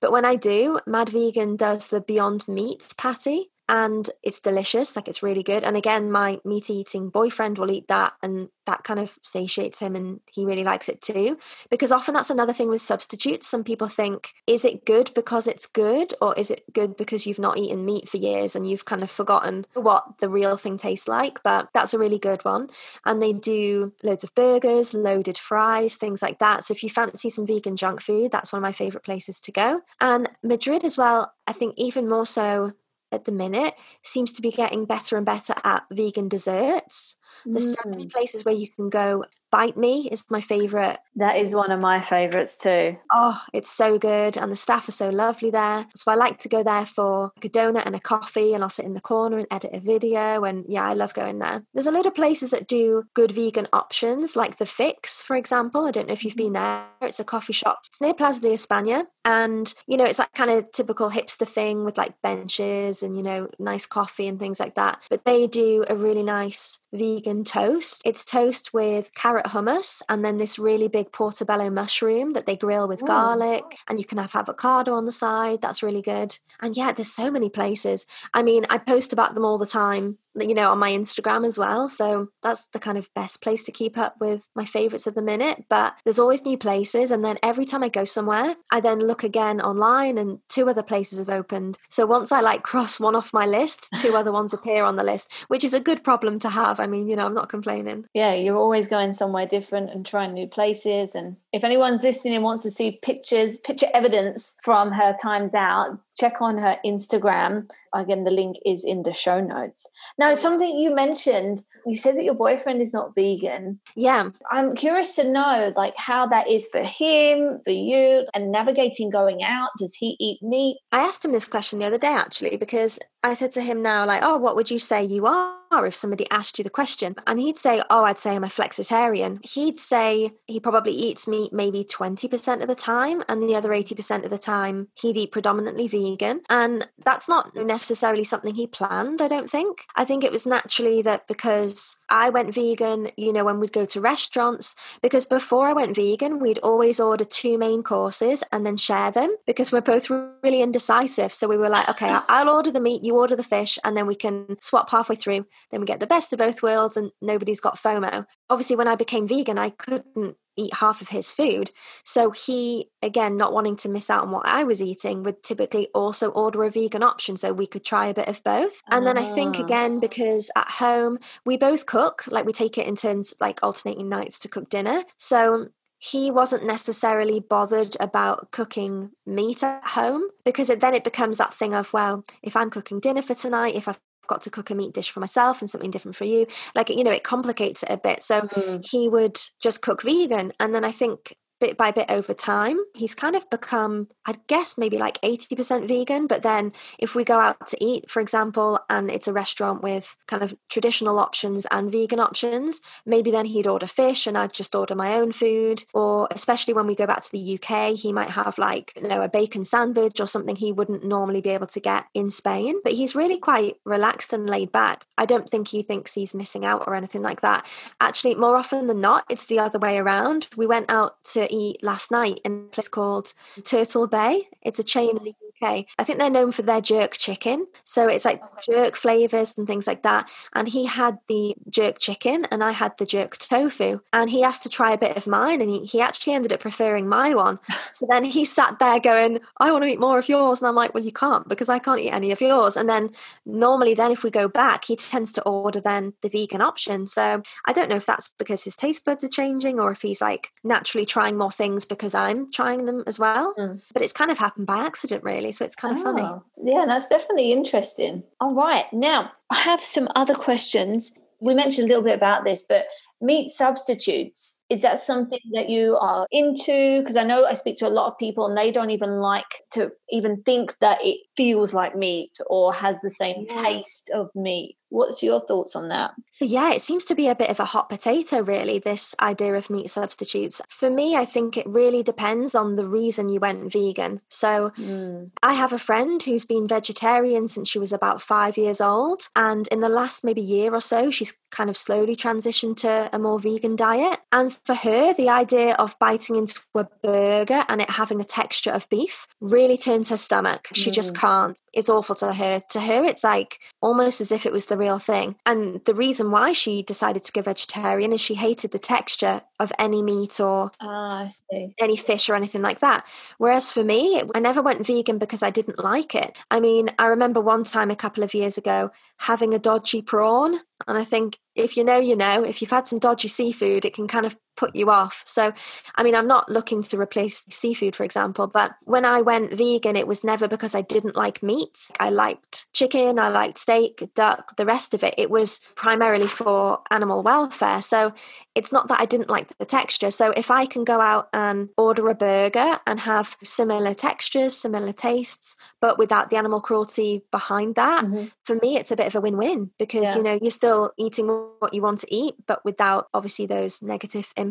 But 0.00 0.10
when 0.10 0.24
I 0.24 0.34
do, 0.34 0.80
Mad 0.86 1.10
Vegan 1.10 1.54
does 1.54 1.88
the 1.88 2.00
Beyond 2.00 2.48
Meat 2.48 2.92
patty 2.98 3.50
and 3.68 4.10
it's 4.22 4.40
delicious 4.40 4.96
like 4.96 5.08
it's 5.08 5.22
really 5.22 5.42
good 5.42 5.64
and 5.64 5.76
again 5.76 6.10
my 6.10 6.38
meat 6.44 6.68
eating 6.68 7.08
boyfriend 7.08 7.58
will 7.58 7.70
eat 7.70 7.88
that 7.88 8.12
and 8.22 8.48
that 8.66 8.84
kind 8.84 9.00
of 9.00 9.18
satiates 9.22 9.78
him 9.78 9.94
and 9.94 10.20
he 10.30 10.44
really 10.44 10.64
likes 10.64 10.88
it 10.88 11.02
too 11.02 11.38
because 11.70 11.92
often 11.92 12.14
that's 12.14 12.30
another 12.30 12.52
thing 12.52 12.68
with 12.68 12.80
substitutes. 12.80 13.48
Some 13.48 13.64
people 13.64 13.88
think 13.88 14.32
is 14.46 14.64
it 14.64 14.84
good 14.84 15.12
because 15.14 15.46
it's 15.46 15.66
good 15.66 16.14
or 16.20 16.34
is 16.38 16.50
it 16.50 16.64
good 16.72 16.96
because 16.96 17.26
you've 17.26 17.38
not 17.38 17.58
eaten 17.58 17.84
meat 17.84 18.08
for 18.08 18.16
years 18.16 18.56
and 18.56 18.68
you've 18.68 18.84
kind 18.84 19.02
of 19.02 19.10
forgotten 19.10 19.66
what 19.74 20.18
the 20.20 20.28
real 20.28 20.56
thing 20.56 20.78
tastes 20.78 21.08
like? 21.08 21.42
But 21.42 21.68
that's 21.74 21.94
a 21.94 21.98
really 21.98 22.18
good 22.18 22.44
one 22.44 22.68
and 23.04 23.22
they 23.22 23.32
do 23.32 23.92
loads 24.02 24.24
of 24.24 24.34
burgers 24.34 24.94
loaded 24.94 25.38
fries 25.38 25.96
things 25.96 26.22
like 26.22 26.38
that. 26.38 26.64
So 26.64 26.72
if 26.72 26.82
you 26.82 26.90
fancy 26.90 27.30
some 27.30 27.46
vegan 27.46 27.76
junk 27.76 28.00
food 28.00 28.32
that's 28.32 28.52
one 28.52 28.58
of 28.58 28.62
my 28.62 28.72
favorite 28.72 29.04
places 29.04 29.40
to 29.40 29.52
go. 29.52 29.82
And 30.00 30.30
madrid 30.42 30.84
as 30.84 30.96
well 30.96 31.32
i 31.46 31.52
think 31.52 31.74
even 31.76 32.08
more 32.08 32.26
so 32.26 32.72
at 33.14 33.24
the 33.24 33.32
minute 33.32 33.74
seems 34.02 34.32
to 34.34 34.42
be 34.42 34.50
getting 34.50 34.84
better 34.84 35.16
and 35.16 35.24
better 35.24 35.54
at 35.64 35.84
vegan 35.90 36.28
desserts. 36.28 37.16
There's 37.44 37.74
mm. 37.74 37.82
so 37.82 37.90
many 37.90 38.06
places 38.06 38.44
where 38.44 38.54
you 38.54 38.68
can 38.68 38.90
go 38.90 39.24
Bite 39.54 39.76
Me 39.76 40.08
is 40.10 40.24
my 40.30 40.40
favorite. 40.40 40.98
That 41.14 41.36
is 41.36 41.54
one 41.54 41.70
of 41.70 41.80
my 41.80 42.00
favorites 42.00 42.56
too. 42.56 42.96
Oh, 43.12 43.40
it's 43.52 43.70
so 43.70 44.00
good. 44.00 44.36
And 44.36 44.50
the 44.50 44.56
staff 44.56 44.88
are 44.88 44.90
so 44.90 45.10
lovely 45.10 45.48
there. 45.52 45.86
So 45.94 46.10
I 46.10 46.16
like 46.16 46.40
to 46.40 46.48
go 46.48 46.64
there 46.64 46.84
for 46.84 47.30
a 47.36 47.48
donut 47.48 47.86
and 47.86 47.94
a 47.94 48.00
coffee, 48.00 48.52
and 48.52 48.64
I'll 48.64 48.68
sit 48.68 48.84
in 48.84 48.94
the 48.94 49.00
corner 49.00 49.38
and 49.38 49.46
edit 49.52 49.70
a 49.72 49.78
video. 49.78 50.42
And 50.42 50.64
yeah, 50.66 50.84
I 50.84 50.94
love 50.94 51.14
going 51.14 51.38
there. 51.38 51.62
There's 51.72 51.86
a 51.86 51.92
lot 51.92 52.04
of 52.04 52.16
places 52.16 52.50
that 52.50 52.66
do 52.66 53.04
good 53.14 53.30
vegan 53.30 53.68
options, 53.72 54.34
like 54.34 54.56
The 54.56 54.66
Fix, 54.66 55.22
for 55.22 55.36
example. 55.36 55.86
I 55.86 55.92
don't 55.92 56.08
know 56.08 56.14
if 56.14 56.24
you've 56.24 56.34
been 56.34 56.54
there. 56.54 56.86
It's 57.00 57.20
a 57.20 57.24
coffee 57.24 57.52
shop. 57.52 57.78
It's 57.88 58.00
near 58.00 58.12
Plaza 58.12 58.40
de 58.40 58.48
España. 58.48 59.04
And, 59.24 59.72
you 59.86 59.96
know, 59.96 60.04
it's 60.04 60.18
that 60.18 60.34
kind 60.34 60.50
of 60.50 60.70
typical 60.72 61.10
hipster 61.10 61.46
thing 61.46 61.84
with 61.84 61.96
like 61.96 62.20
benches 62.22 63.02
and, 63.02 63.16
you 63.16 63.22
know, 63.22 63.48
nice 63.60 63.86
coffee 63.86 64.26
and 64.26 64.38
things 64.38 64.58
like 64.58 64.74
that. 64.74 65.00
But 65.08 65.24
they 65.24 65.46
do 65.46 65.84
a 65.88 65.94
really 65.94 66.22
nice 66.22 66.80
vegan 66.92 67.33
toast. 67.42 68.02
It's 68.04 68.24
toast 68.24 68.72
with 68.72 69.12
carrot 69.14 69.34
carrot 69.34 69.46
hummus 69.46 70.02
and 70.08 70.24
then 70.24 70.36
this 70.36 70.58
really 70.58 70.88
big 70.88 71.12
portobello 71.12 71.70
mushroom 71.70 72.32
that 72.34 72.46
they 72.46 72.56
grill 72.56 72.86
with 72.86 73.02
Ooh. 73.02 73.06
garlic 73.06 73.64
and 73.88 73.98
you 73.98 74.04
can 74.04 74.18
have 74.18 74.34
avocado 74.34 74.94
on 74.94 75.06
the 75.06 75.12
side 75.12 75.60
that's 75.60 75.82
really 75.82 76.02
good 76.02 76.38
and 76.60 76.76
yeah 76.76 76.92
there's 76.92 77.10
so 77.10 77.30
many 77.30 77.50
places 77.50 78.06
i 78.32 78.42
mean 78.42 78.64
i 78.70 78.78
post 78.78 79.12
about 79.12 79.34
them 79.34 79.44
all 79.44 79.58
the 79.58 79.66
time 79.66 80.18
you 80.40 80.54
know 80.54 80.70
on 80.70 80.78
my 80.78 80.90
instagram 80.90 81.46
as 81.46 81.58
well. 81.58 81.88
So 81.88 82.28
that's 82.42 82.66
the 82.66 82.78
kind 82.78 82.98
of 82.98 83.12
best 83.14 83.42
place 83.42 83.64
to 83.64 83.72
keep 83.72 83.96
up 83.96 84.16
with 84.20 84.48
my 84.54 84.64
favorites 84.64 85.06
at 85.06 85.14
the 85.14 85.22
minute. 85.22 85.64
But 85.68 85.94
there's 86.04 86.18
always 86.18 86.44
new 86.44 86.58
places. 86.58 87.10
And 87.10 87.24
then 87.24 87.36
every 87.42 87.64
time 87.64 87.82
i 87.82 87.88
go 87.88 88.04
somewhere 88.04 88.56
i 88.70 88.80
then 88.80 88.98
look 89.00 89.22
again 89.24 89.60
online 89.60 90.18
and 90.18 90.38
two 90.48 90.68
other 90.68 90.82
places 90.82 91.18
have 91.18 91.28
opened. 91.28 91.78
So 91.88 92.06
once 92.06 92.32
i 92.32 92.40
like 92.40 92.62
cross 92.70 92.98
one 92.98 93.16
off 93.16 93.32
my 93.32 93.46
list 93.46 93.88
two 94.00 94.16
other 94.16 94.32
ones 94.32 94.52
appear 94.58 94.84
on 94.84 94.96
the 94.96 95.04
list 95.04 95.30
which 95.48 95.64
is 95.64 95.74
a 95.74 95.80
good 95.80 96.04
problem 96.04 96.38
to 96.40 96.50
have. 96.50 96.80
I 96.80 96.86
mean 96.86 97.08
you 97.08 97.16
know 97.16 97.26
i'm 97.26 97.34
not 97.34 97.48
complaining. 97.48 98.06
Yeah 98.14 98.34
you're 98.34 98.56
always 98.56 98.88
going 98.88 99.12
somewhere 99.12 99.46
different 99.46 99.90
and 99.90 100.04
trying 100.04 100.32
new 100.32 100.48
places 100.48 101.14
and 101.14 101.36
if 101.54 101.62
anyone's 101.62 102.02
listening 102.02 102.34
and 102.34 102.42
wants 102.42 102.64
to 102.64 102.70
see 102.70 102.98
pictures 103.02 103.58
picture 103.58 103.86
evidence 103.94 104.56
from 104.62 104.90
her 104.90 105.16
times 105.22 105.54
out 105.54 105.98
check 106.18 106.42
on 106.42 106.58
her 106.58 106.76
instagram 106.84 107.66
again, 107.94 108.24
the 108.24 108.30
link 108.30 108.56
is 108.66 108.84
in 108.84 109.02
the 109.02 109.14
show 109.14 109.40
notes. 109.40 109.86
Now, 110.18 110.30
it's 110.30 110.42
something 110.42 110.78
you 110.78 110.94
mentioned. 110.94 111.60
You 111.86 111.96
said 111.96 112.16
that 112.16 112.24
your 112.24 112.34
boyfriend 112.34 112.80
is 112.82 112.92
not 112.92 113.14
vegan. 113.14 113.80
Yeah. 113.94 114.30
I'm 114.50 114.74
curious 114.74 115.14
to 115.16 115.30
know, 115.30 115.72
like, 115.76 115.94
how 115.96 116.26
that 116.26 116.48
is 116.48 116.66
for 116.66 116.82
him, 116.82 117.60
for 117.64 117.70
you, 117.70 118.26
and 118.34 118.50
navigating 118.50 119.10
going 119.10 119.42
out. 119.44 119.70
Does 119.78 119.94
he 119.94 120.16
eat 120.18 120.42
meat? 120.42 120.78
I 120.92 121.00
asked 121.00 121.24
him 121.24 121.32
this 121.32 121.44
question 121.44 121.78
the 121.78 121.86
other 121.86 121.98
day, 121.98 122.08
actually, 122.08 122.56
because 122.56 122.98
I 123.22 123.34
said 123.34 123.52
to 123.52 123.62
him 123.62 123.82
now, 123.82 124.06
like, 124.06 124.22
oh, 124.22 124.38
what 124.38 124.56
would 124.56 124.70
you 124.70 124.78
say 124.78 125.04
you 125.04 125.26
are 125.26 125.56
if 125.82 125.96
somebody 125.96 126.30
asked 126.30 126.58
you 126.58 126.64
the 126.64 126.70
question? 126.70 127.16
And 127.26 127.40
he'd 127.40 127.58
say, 127.58 127.82
oh, 127.90 128.04
I'd 128.04 128.20
say 128.20 128.36
I'm 128.36 128.44
a 128.44 128.48
flexitarian. 128.48 129.44
He'd 129.44 129.80
say 129.80 130.34
he 130.46 130.60
probably 130.60 130.92
eats 130.92 131.26
meat 131.26 131.52
maybe 131.52 131.84
20% 131.84 132.62
of 132.62 132.68
the 132.68 132.76
time, 132.76 133.24
and 133.28 133.42
the 133.42 133.56
other 133.56 133.70
80% 133.70 134.24
of 134.24 134.30
the 134.30 134.38
time 134.38 134.88
he'd 134.94 135.16
eat 135.16 135.32
predominantly 135.32 135.88
vegan. 135.88 136.42
And 136.48 136.86
that's 137.04 137.28
not 137.28 137.56
necessarily 137.56 138.24
something 138.24 138.54
he 138.54 138.68
planned, 138.68 139.20
I 139.20 139.26
don't 139.26 139.50
think. 139.50 139.86
I 139.96 140.04
think 140.04 140.22
it 140.22 140.32
was 140.32 140.46
naturally 140.46 141.02
that 141.02 141.26
because 141.26 141.96
I 142.14 142.30
went 142.30 142.54
vegan, 142.54 143.10
you 143.16 143.32
know, 143.32 143.44
when 143.44 143.58
we'd 143.58 143.72
go 143.72 143.84
to 143.86 144.00
restaurants, 144.00 144.76
because 145.02 145.26
before 145.26 145.66
I 145.66 145.72
went 145.72 145.96
vegan, 145.96 146.38
we'd 146.38 146.60
always 146.60 147.00
order 147.00 147.24
two 147.24 147.58
main 147.58 147.82
courses 147.82 148.44
and 148.52 148.64
then 148.64 148.76
share 148.76 149.10
them 149.10 149.34
because 149.48 149.72
we're 149.72 149.80
both 149.80 150.08
really 150.08 150.62
indecisive. 150.62 151.34
So 151.34 151.48
we 151.48 151.56
were 151.56 151.68
like, 151.68 151.88
okay, 151.88 152.16
I'll 152.28 152.48
order 152.48 152.70
the 152.70 152.78
meat, 152.78 153.02
you 153.02 153.18
order 153.18 153.34
the 153.34 153.42
fish 153.42 153.80
and 153.82 153.96
then 153.96 154.06
we 154.06 154.14
can 154.14 154.56
swap 154.60 154.90
halfway 154.90 155.16
through. 155.16 155.46
Then 155.72 155.80
we 155.80 155.86
get 155.86 155.98
the 155.98 156.06
best 156.06 156.32
of 156.32 156.38
both 156.38 156.62
worlds 156.62 156.96
and 156.96 157.10
nobody's 157.20 157.60
got 157.60 157.82
FOMO. 157.82 158.26
Obviously, 158.48 158.76
when 158.76 158.86
I 158.86 158.94
became 158.94 159.26
vegan, 159.26 159.58
I 159.58 159.70
couldn't 159.70 160.36
eat 160.56 160.74
half 160.74 161.00
of 161.00 161.08
his 161.08 161.30
food. 161.32 161.70
So 162.04 162.30
he, 162.30 162.90
again, 163.02 163.36
not 163.36 163.52
wanting 163.52 163.76
to 163.76 163.88
miss 163.88 164.10
out 164.10 164.24
on 164.24 164.30
what 164.30 164.46
I 164.46 164.64
was 164.64 164.80
eating, 164.82 165.22
would 165.22 165.42
typically 165.42 165.88
also 165.94 166.30
order 166.30 166.64
a 166.64 166.70
vegan 166.70 167.02
option 167.02 167.36
so 167.36 167.52
we 167.52 167.66
could 167.66 167.84
try 167.84 168.06
a 168.06 168.14
bit 168.14 168.28
of 168.28 168.42
both. 168.44 168.82
And 168.90 169.06
then 169.06 169.18
I 169.18 169.24
think, 169.24 169.58
Ah. 169.58 169.62
again, 169.64 170.00
because 170.00 170.50
at 170.56 170.70
home 170.70 171.18
we 171.44 171.56
both 171.56 171.86
cook, 171.86 172.24
like 172.28 172.46
we 172.46 172.52
take 172.52 172.78
it 172.78 172.86
in 172.86 172.96
turns, 172.96 173.34
like 173.40 173.60
alternating 173.62 174.08
nights 174.08 174.38
to 174.40 174.48
cook 174.48 174.68
dinner. 174.68 175.04
So 175.18 175.68
he 175.98 176.30
wasn't 176.30 176.66
necessarily 176.66 177.40
bothered 177.40 177.96
about 177.98 178.50
cooking 178.50 179.10
meat 179.24 179.62
at 179.62 179.84
home 179.84 180.22
because 180.44 180.68
it, 180.68 180.80
then 180.80 180.94
it 180.94 181.02
becomes 181.04 181.38
that 181.38 181.54
thing 181.54 181.74
of, 181.74 181.92
well, 181.94 182.24
if 182.42 182.56
I'm 182.56 182.68
cooking 182.68 183.00
dinner 183.00 183.22
for 183.22 183.34
tonight, 183.34 183.74
if 183.74 183.88
I've 183.88 184.00
got 184.26 184.42
to 184.42 184.50
cook 184.50 184.70
a 184.70 184.74
meat 184.74 184.94
dish 184.94 185.10
for 185.10 185.20
myself 185.20 185.60
and 185.60 185.68
something 185.70 185.90
different 185.90 186.16
for 186.16 186.24
you, 186.24 186.46
like, 186.74 186.88
you 186.88 187.04
know, 187.04 187.10
it 187.10 187.24
complicates 187.24 187.82
it 187.82 187.90
a 187.90 187.96
bit. 187.96 188.22
So 188.22 188.42
Mm. 188.42 188.84
he 188.84 189.08
would 189.08 189.38
just 189.60 189.82
cook 189.82 190.02
vegan. 190.02 190.52
And 190.60 190.74
then 190.74 190.84
I 190.84 190.92
think 190.92 191.36
bit 191.64 191.78
by 191.78 191.90
bit 191.90 192.10
over 192.10 192.34
time, 192.34 192.78
he's 192.94 193.14
kind 193.14 193.34
of 193.34 193.48
become, 193.48 194.08
I'd 194.26 194.46
guess, 194.48 194.76
maybe 194.76 194.98
like 194.98 195.18
80% 195.22 195.88
vegan. 195.88 196.26
But 196.26 196.42
then 196.42 196.72
if 196.98 197.14
we 197.14 197.24
go 197.24 197.40
out 197.40 197.66
to 197.68 197.82
eat, 197.82 198.10
for 198.10 198.20
example, 198.20 198.78
and 198.90 199.10
it's 199.10 199.26
a 199.26 199.32
restaurant 199.32 199.82
with 199.82 200.14
kind 200.26 200.42
of 200.42 200.54
traditional 200.68 201.18
options 201.18 201.66
and 201.70 201.90
vegan 201.90 202.20
options, 202.20 202.82
maybe 203.06 203.30
then 203.30 203.46
he'd 203.46 203.66
order 203.66 203.86
fish 203.86 204.26
and 204.26 204.36
I'd 204.36 204.52
just 204.52 204.74
order 204.74 204.94
my 204.94 205.14
own 205.14 205.32
food. 205.32 205.84
Or 205.94 206.28
especially 206.30 206.74
when 206.74 206.86
we 206.86 206.94
go 206.94 207.06
back 207.06 207.22
to 207.22 207.32
the 207.32 207.58
UK, 207.58 207.96
he 207.96 208.12
might 208.12 208.30
have 208.30 208.58
like, 208.58 208.92
you 209.00 209.08
know, 209.08 209.22
a 209.22 209.28
bacon 209.28 209.64
sandwich 209.64 210.20
or 210.20 210.26
something 210.26 210.56
he 210.56 210.70
wouldn't 210.70 211.04
normally 211.04 211.40
be 211.40 211.50
able 211.50 211.68
to 211.68 211.80
get 211.80 212.04
in 212.12 212.28
Spain. 212.28 212.80
But 212.84 212.92
he's 212.92 213.14
really 213.14 213.38
quite 213.38 213.76
relaxed 213.86 214.34
and 214.34 214.50
laid 214.50 214.70
back. 214.70 215.06
I 215.16 215.24
don't 215.24 215.48
think 215.48 215.68
he 215.68 215.82
thinks 215.82 216.12
he's 216.12 216.34
missing 216.34 216.66
out 216.66 216.84
or 216.86 216.94
anything 216.94 217.22
like 217.22 217.40
that. 217.40 217.64
Actually, 218.02 218.34
more 218.34 218.56
often 218.56 218.86
than 218.86 219.00
not, 219.00 219.24
it's 219.30 219.46
the 219.46 219.60
other 219.60 219.78
way 219.78 219.96
around. 219.96 220.48
We 220.58 220.66
went 220.66 220.90
out 220.90 221.24
to 221.32 221.53
eat 221.54 221.82
last 221.82 222.10
night 222.10 222.40
in 222.44 222.66
a 222.66 222.74
place 222.74 222.88
called 222.88 223.32
Turtle 223.64 224.06
Bay. 224.06 224.48
It's 224.62 224.78
a 224.78 224.84
chain 224.84 225.10
oh. 225.14 225.18
in 225.18 225.24
the 225.24 225.34
UK. 225.62 225.86
I 225.98 226.04
think 226.04 226.18
they're 226.18 226.30
known 226.30 226.52
for 226.52 226.62
their 226.62 226.80
jerk 226.80 227.12
chicken. 227.12 227.66
So 227.84 228.08
it's 228.08 228.24
like 228.24 228.42
jerk 228.66 228.96
flavors 228.96 229.54
and 229.56 229.66
things 229.66 229.86
like 229.86 230.02
that. 230.02 230.28
And 230.54 230.68
he 230.68 230.86
had 230.86 231.18
the 231.28 231.54
jerk 231.68 231.98
chicken 231.98 232.46
and 232.50 232.62
I 232.62 232.72
had 232.72 232.96
the 232.98 233.06
jerk 233.06 233.36
tofu. 233.38 234.00
And 234.12 234.30
he 234.30 234.42
asked 234.42 234.62
to 234.64 234.68
try 234.68 234.92
a 234.92 234.98
bit 234.98 235.16
of 235.16 235.26
mine 235.26 235.60
and 235.60 235.70
he, 235.70 235.84
he 235.84 236.00
actually 236.00 236.34
ended 236.34 236.52
up 236.52 236.60
preferring 236.60 237.08
my 237.08 237.34
one. 237.34 237.58
So 237.92 238.06
then 238.08 238.24
he 238.24 238.44
sat 238.44 238.80
there 238.80 238.98
going, 238.98 239.38
I 239.60 239.70
want 239.70 239.84
to 239.84 239.88
eat 239.88 240.00
more 240.00 240.18
of 240.18 240.28
yours. 240.28 240.60
And 240.60 240.68
I'm 240.68 240.74
like, 240.74 240.94
well, 240.94 241.04
you 241.04 241.12
can't 241.12 241.48
because 241.48 241.68
I 241.68 241.78
can't 241.78 242.00
eat 242.00 242.10
any 242.10 242.32
of 242.32 242.40
yours. 242.40 242.76
And 242.76 242.88
then 242.88 243.10
normally, 243.46 243.94
then 243.94 244.10
if 244.10 244.24
we 244.24 244.30
go 244.30 244.48
back, 244.48 244.86
he 244.86 244.96
tends 244.96 245.30
to 245.32 245.42
order 245.42 245.80
then 245.80 246.14
the 246.20 246.28
vegan 246.28 246.60
option. 246.60 247.06
So 247.06 247.42
I 247.66 247.72
don't 247.72 247.88
know 247.88 247.96
if 247.96 248.04
that's 248.04 248.30
because 248.30 248.64
his 248.64 248.74
taste 248.74 249.04
buds 249.04 249.22
are 249.22 249.28
changing 249.28 249.78
or 249.78 249.92
if 249.92 250.02
he's 250.02 250.20
like 250.20 250.50
naturally 250.64 251.06
trying 251.06 251.38
more 251.38 251.52
things 251.52 251.84
because 251.84 252.16
I'm 252.16 252.50
trying 252.50 252.86
them 252.86 253.04
as 253.06 253.18
well. 253.18 253.54
Mm. 253.56 253.82
But 253.92 254.02
it's 254.02 254.12
kind 254.12 254.32
of 254.32 254.38
happened 254.38 254.66
by 254.66 254.78
accident, 254.78 255.22
really. 255.22 255.43
So 255.52 255.64
it's 255.64 255.74
kind 255.74 255.96
of 255.96 256.02
funny. 256.02 256.22
Oh, 256.22 256.42
Yeah, 256.62 256.84
that's 256.86 257.08
definitely 257.08 257.52
interesting. 257.52 258.22
All 258.40 258.54
right. 258.54 258.84
Now, 258.92 259.32
I 259.50 259.56
have 259.56 259.84
some 259.84 260.08
other 260.14 260.34
questions. 260.34 261.12
We 261.40 261.54
mentioned 261.54 261.86
a 261.86 261.88
little 261.88 262.04
bit 262.04 262.16
about 262.16 262.44
this, 262.44 262.64
but 262.68 262.86
meat 263.20 263.48
substitutes, 263.48 264.63
is 264.70 264.82
that 264.82 264.98
something 264.98 265.40
that 265.52 265.68
you 265.68 265.96
are 265.96 266.26
into? 266.30 267.00
Because 267.00 267.16
I 267.16 267.24
know 267.24 267.44
I 267.44 267.54
speak 267.54 267.76
to 267.76 267.86
a 267.86 267.90
lot 267.90 268.06
of 268.10 268.18
people 268.18 268.46
and 268.46 268.56
they 268.56 268.70
don't 268.70 268.90
even 268.90 269.18
like 269.18 269.62
to 269.72 269.90
even 270.10 270.42
think 270.42 270.78
that 270.80 270.98
it 271.02 271.18
feels 271.36 271.74
like 271.74 271.96
meat 271.96 272.38
or 272.46 272.72
has 272.72 272.98
the 273.00 273.10
same 273.10 273.46
Yeah. 273.48 273.62
taste 273.62 274.10
of 274.14 274.30
meat. 274.34 274.76
What's 274.90 275.24
your 275.24 275.40
thoughts 275.40 275.74
on 275.74 275.88
that? 275.88 276.12
So, 276.30 276.44
yeah, 276.44 276.72
it 276.72 276.80
seems 276.80 277.04
to 277.06 277.16
be 277.16 277.26
a 277.26 277.34
bit 277.34 277.50
of 277.50 277.58
a 277.58 277.64
hot 277.64 277.88
potato, 277.88 278.40
really, 278.40 278.78
this 278.78 279.12
idea 279.20 279.54
of 279.54 279.68
meat 279.68 279.90
substitutes. 279.90 280.60
For 280.68 280.88
me, 280.88 281.16
I 281.16 281.24
think 281.24 281.56
it 281.56 281.66
really 281.66 282.04
depends 282.04 282.54
on 282.54 282.76
the 282.76 282.86
reason 282.86 283.28
you 283.28 283.40
went 283.40 283.72
vegan. 283.72 284.20
So, 284.28 284.70
Mm. 284.78 285.32
I 285.42 285.54
have 285.54 285.72
a 285.72 285.80
friend 285.80 286.22
who's 286.22 286.44
been 286.44 286.68
vegetarian 286.68 287.48
since 287.48 287.68
she 287.68 287.80
was 287.80 287.92
about 287.92 288.22
five 288.22 288.56
years 288.56 288.80
old. 288.80 289.28
And 289.34 289.66
in 289.68 289.80
the 289.80 289.88
last 289.88 290.22
maybe 290.22 290.40
year 290.42 290.72
or 290.72 290.80
so, 290.80 291.10
she's 291.10 291.32
kind 291.50 291.68
of 291.70 291.76
slowly 291.76 292.14
transitioned 292.14 292.76
to 292.78 293.08
a 293.12 293.18
more 293.18 293.40
vegan 293.40 293.74
diet. 293.74 294.20
And 294.30 294.52
for 294.64 294.74
her, 294.74 295.12
the 295.14 295.28
idea 295.28 295.74
of 295.74 295.98
biting 295.98 296.36
into 296.36 296.60
a 296.74 296.86
burger 297.02 297.64
and 297.68 297.80
it 297.82 297.90
having 297.90 298.18
the 298.18 298.24
texture 298.24 298.70
of 298.70 298.88
beef 298.88 299.26
really 299.40 299.76
turns 299.76 300.08
her 300.08 300.16
stomach. 300.16 300.68
She 300.72 300.90
just 300.90 301.14
Mm. 301.14 301.18
can't. 301.20 301.60
It's 301.72 301.88
awful 301.88 302.14
to 302.16 302.32
her. 302.32 302.60
To 302.70 302.80
her, 302.80 303.04
it's 303.04 303.22
like 303.24 303.60
almost 303.82 304.20
as 304.20 304.32
if 304.32 304.46
it 304.46 304.52
was 304.52 304.66
the 304.66 304.76
real 304.76 304.98
thing. 304.98 305.36
And 305.44 305.84
the 305.84 305.94
reason 305.94 306.30
why 306.30 306.52
she 306.52 306.82
decided 306.82 307.24
to 307.24 307.32
go 307.32 307.42
vegetarian 307.42 308.12
is 308.12 308.20
she 308.20 308.34
hated 308.34 308.70
the 308.72 308.78
texture 308.78 309.42
of 309.60 309.72
any 309.78 310.02
meat 310.02 310.40
or 310.40 310.70
I 310.80 311.28
see. 311.28 311.74
any 311.78 311.96
fish 311.96 312.28
or 312.28 312.34
anything 312.34 312.62
like 312.62 312.80
that. 312.80 313.04
Whereas 313.38 313.70
for 313.70 313.84
me, 313.84 314.22
I 314.34 314.40
never 314.40 314.62
went 314.62 314.86
vegan 314.86 315.18
because 315.18 315.42
I 315.42 315.50
didn't 315.50 315.82
like 315.84 316.14
it. 316.14 316.36
I 316.50 316.60
mean, 316.60 316.90
I 316.98 317.06
remember 317.06 317.40
one 317.40 317.64
time 317.64 317.90
a 317.90 317.96
couple 317.96 318.24
of 318.24 318.34
years 318.34 318.56
ago 318.58 318.90
having 319.18 319.52
a 319.54 319.58
dodgy 319.58 320.02
prawn. 320.02 320.60
And 320.88 320.98
I 320.98 321.04
think 321.04 321.38
if 321.54 321.76
you 321.76 321.84
know, 321.84 321.98
you 321.98 322.16
know, 322.16 322.44
if 322.44 322.60
you've 322.60 322.70
had 322.70 322.86
some 322.86 322.98
dodgy 322.98 323.28
seafood, 323.28 323.84
it 323.84 323.94
can 323.94 324.08
kind 324.08 324.26
of 324.26 324.36
put 324.56 324.74
you 324.74 324.90
off. 324.90 325.22
So, 325.24 325.52
I 325.96 326.02
mean, 326.02 326.14
I'm 326.14 326.26
not 326.28 326.50
looking 326.50 326.82
to 326.82 327.00
replace 327.00 327.44
seafood, 327.50 327.96
for 327.96 328.04
example, 328.04 328.46
but 328.46 328.72
when 328.84 329.04
I 329.04 329.20
went 329.20 329.52
vegan, 329.56 329.96
it 329.96 330.06
was 330.06 330.24
never 330.24 330.46
because 330.48 330.74
I 330.74 330.82
didn't 330.82 331.16
like 331.16 331.42
meat. 331.42 331.90
I 332.00 332.10
liked 332.10 332.72
chicken, 332.72 333.18
I 333.18 333.28
liked 333.28 333.58
steak, 333.58 334.10
duck, 334.14 334.56
the 334.56 334.66
rest 334.66 334.94
of 334.94 335.02
it. 335.02 335.14
It 335.18 335.30
was 335.30 335.60
primarily 335.74 336.26
for 336.26 336.80
animal 336.90 337.22
welfare. 337.22 337.82
So, 337.82 338.12
it's 338.54 338.70
not 338.70 338.86
that 338.86 339.00
I 339.00 339.04
didn't 339.06 339.28
like 339.28 339.48
the 339.58 339.64
texture. 339.64 340.12
So 340.12 340.30
if 340.30 340.48
I 340.48 340.64
can 340.66 340.84
go 340.84 341.00
out 341.00 341.28
and 341.32 341.70
order 341.76 342.08
a 342.08 342.14
burger 342.14 342.78
and 342.86 343.00
have 343.00 343.36
similar 343.42 343.94
textures, 343.94 344.56
similar 344.56 344.92
tastes, 344.92 345.56
but 345.80 345.98
without 345.98 346.30
the 346.30 346.36
animal 346.36 346.60
cruelty 346.60 347.24
behind 347.32 347.74
that, 347.74 348.04
Mhm. 348.04 348.30
for 348.44 348.54
me 348.62 348.76
it's 348.76 348.92
a 348.92 348.96
bit 348.96 349.08
of 349.08 349.16
a 349.16 349.20
win-win 349.20 349.70
because 349.76 350.04
Yeah. 350.04 350.16
you 350.18 350.22
know 350.22 350.38
you're 350.40 350.52
still 350.52 350.92
eating 350.96 351.26
what 351.58 351.74
you 351.74 351.82
want 351.82 351.98
to 352.00 352.14
eat, 352.14 352.36
but 352.46 352.64
without 352.64 353.08
obviously 353.12 353.46
those 353.46 353.82
negative 353.82 354.32
impacts. 354.36 354.43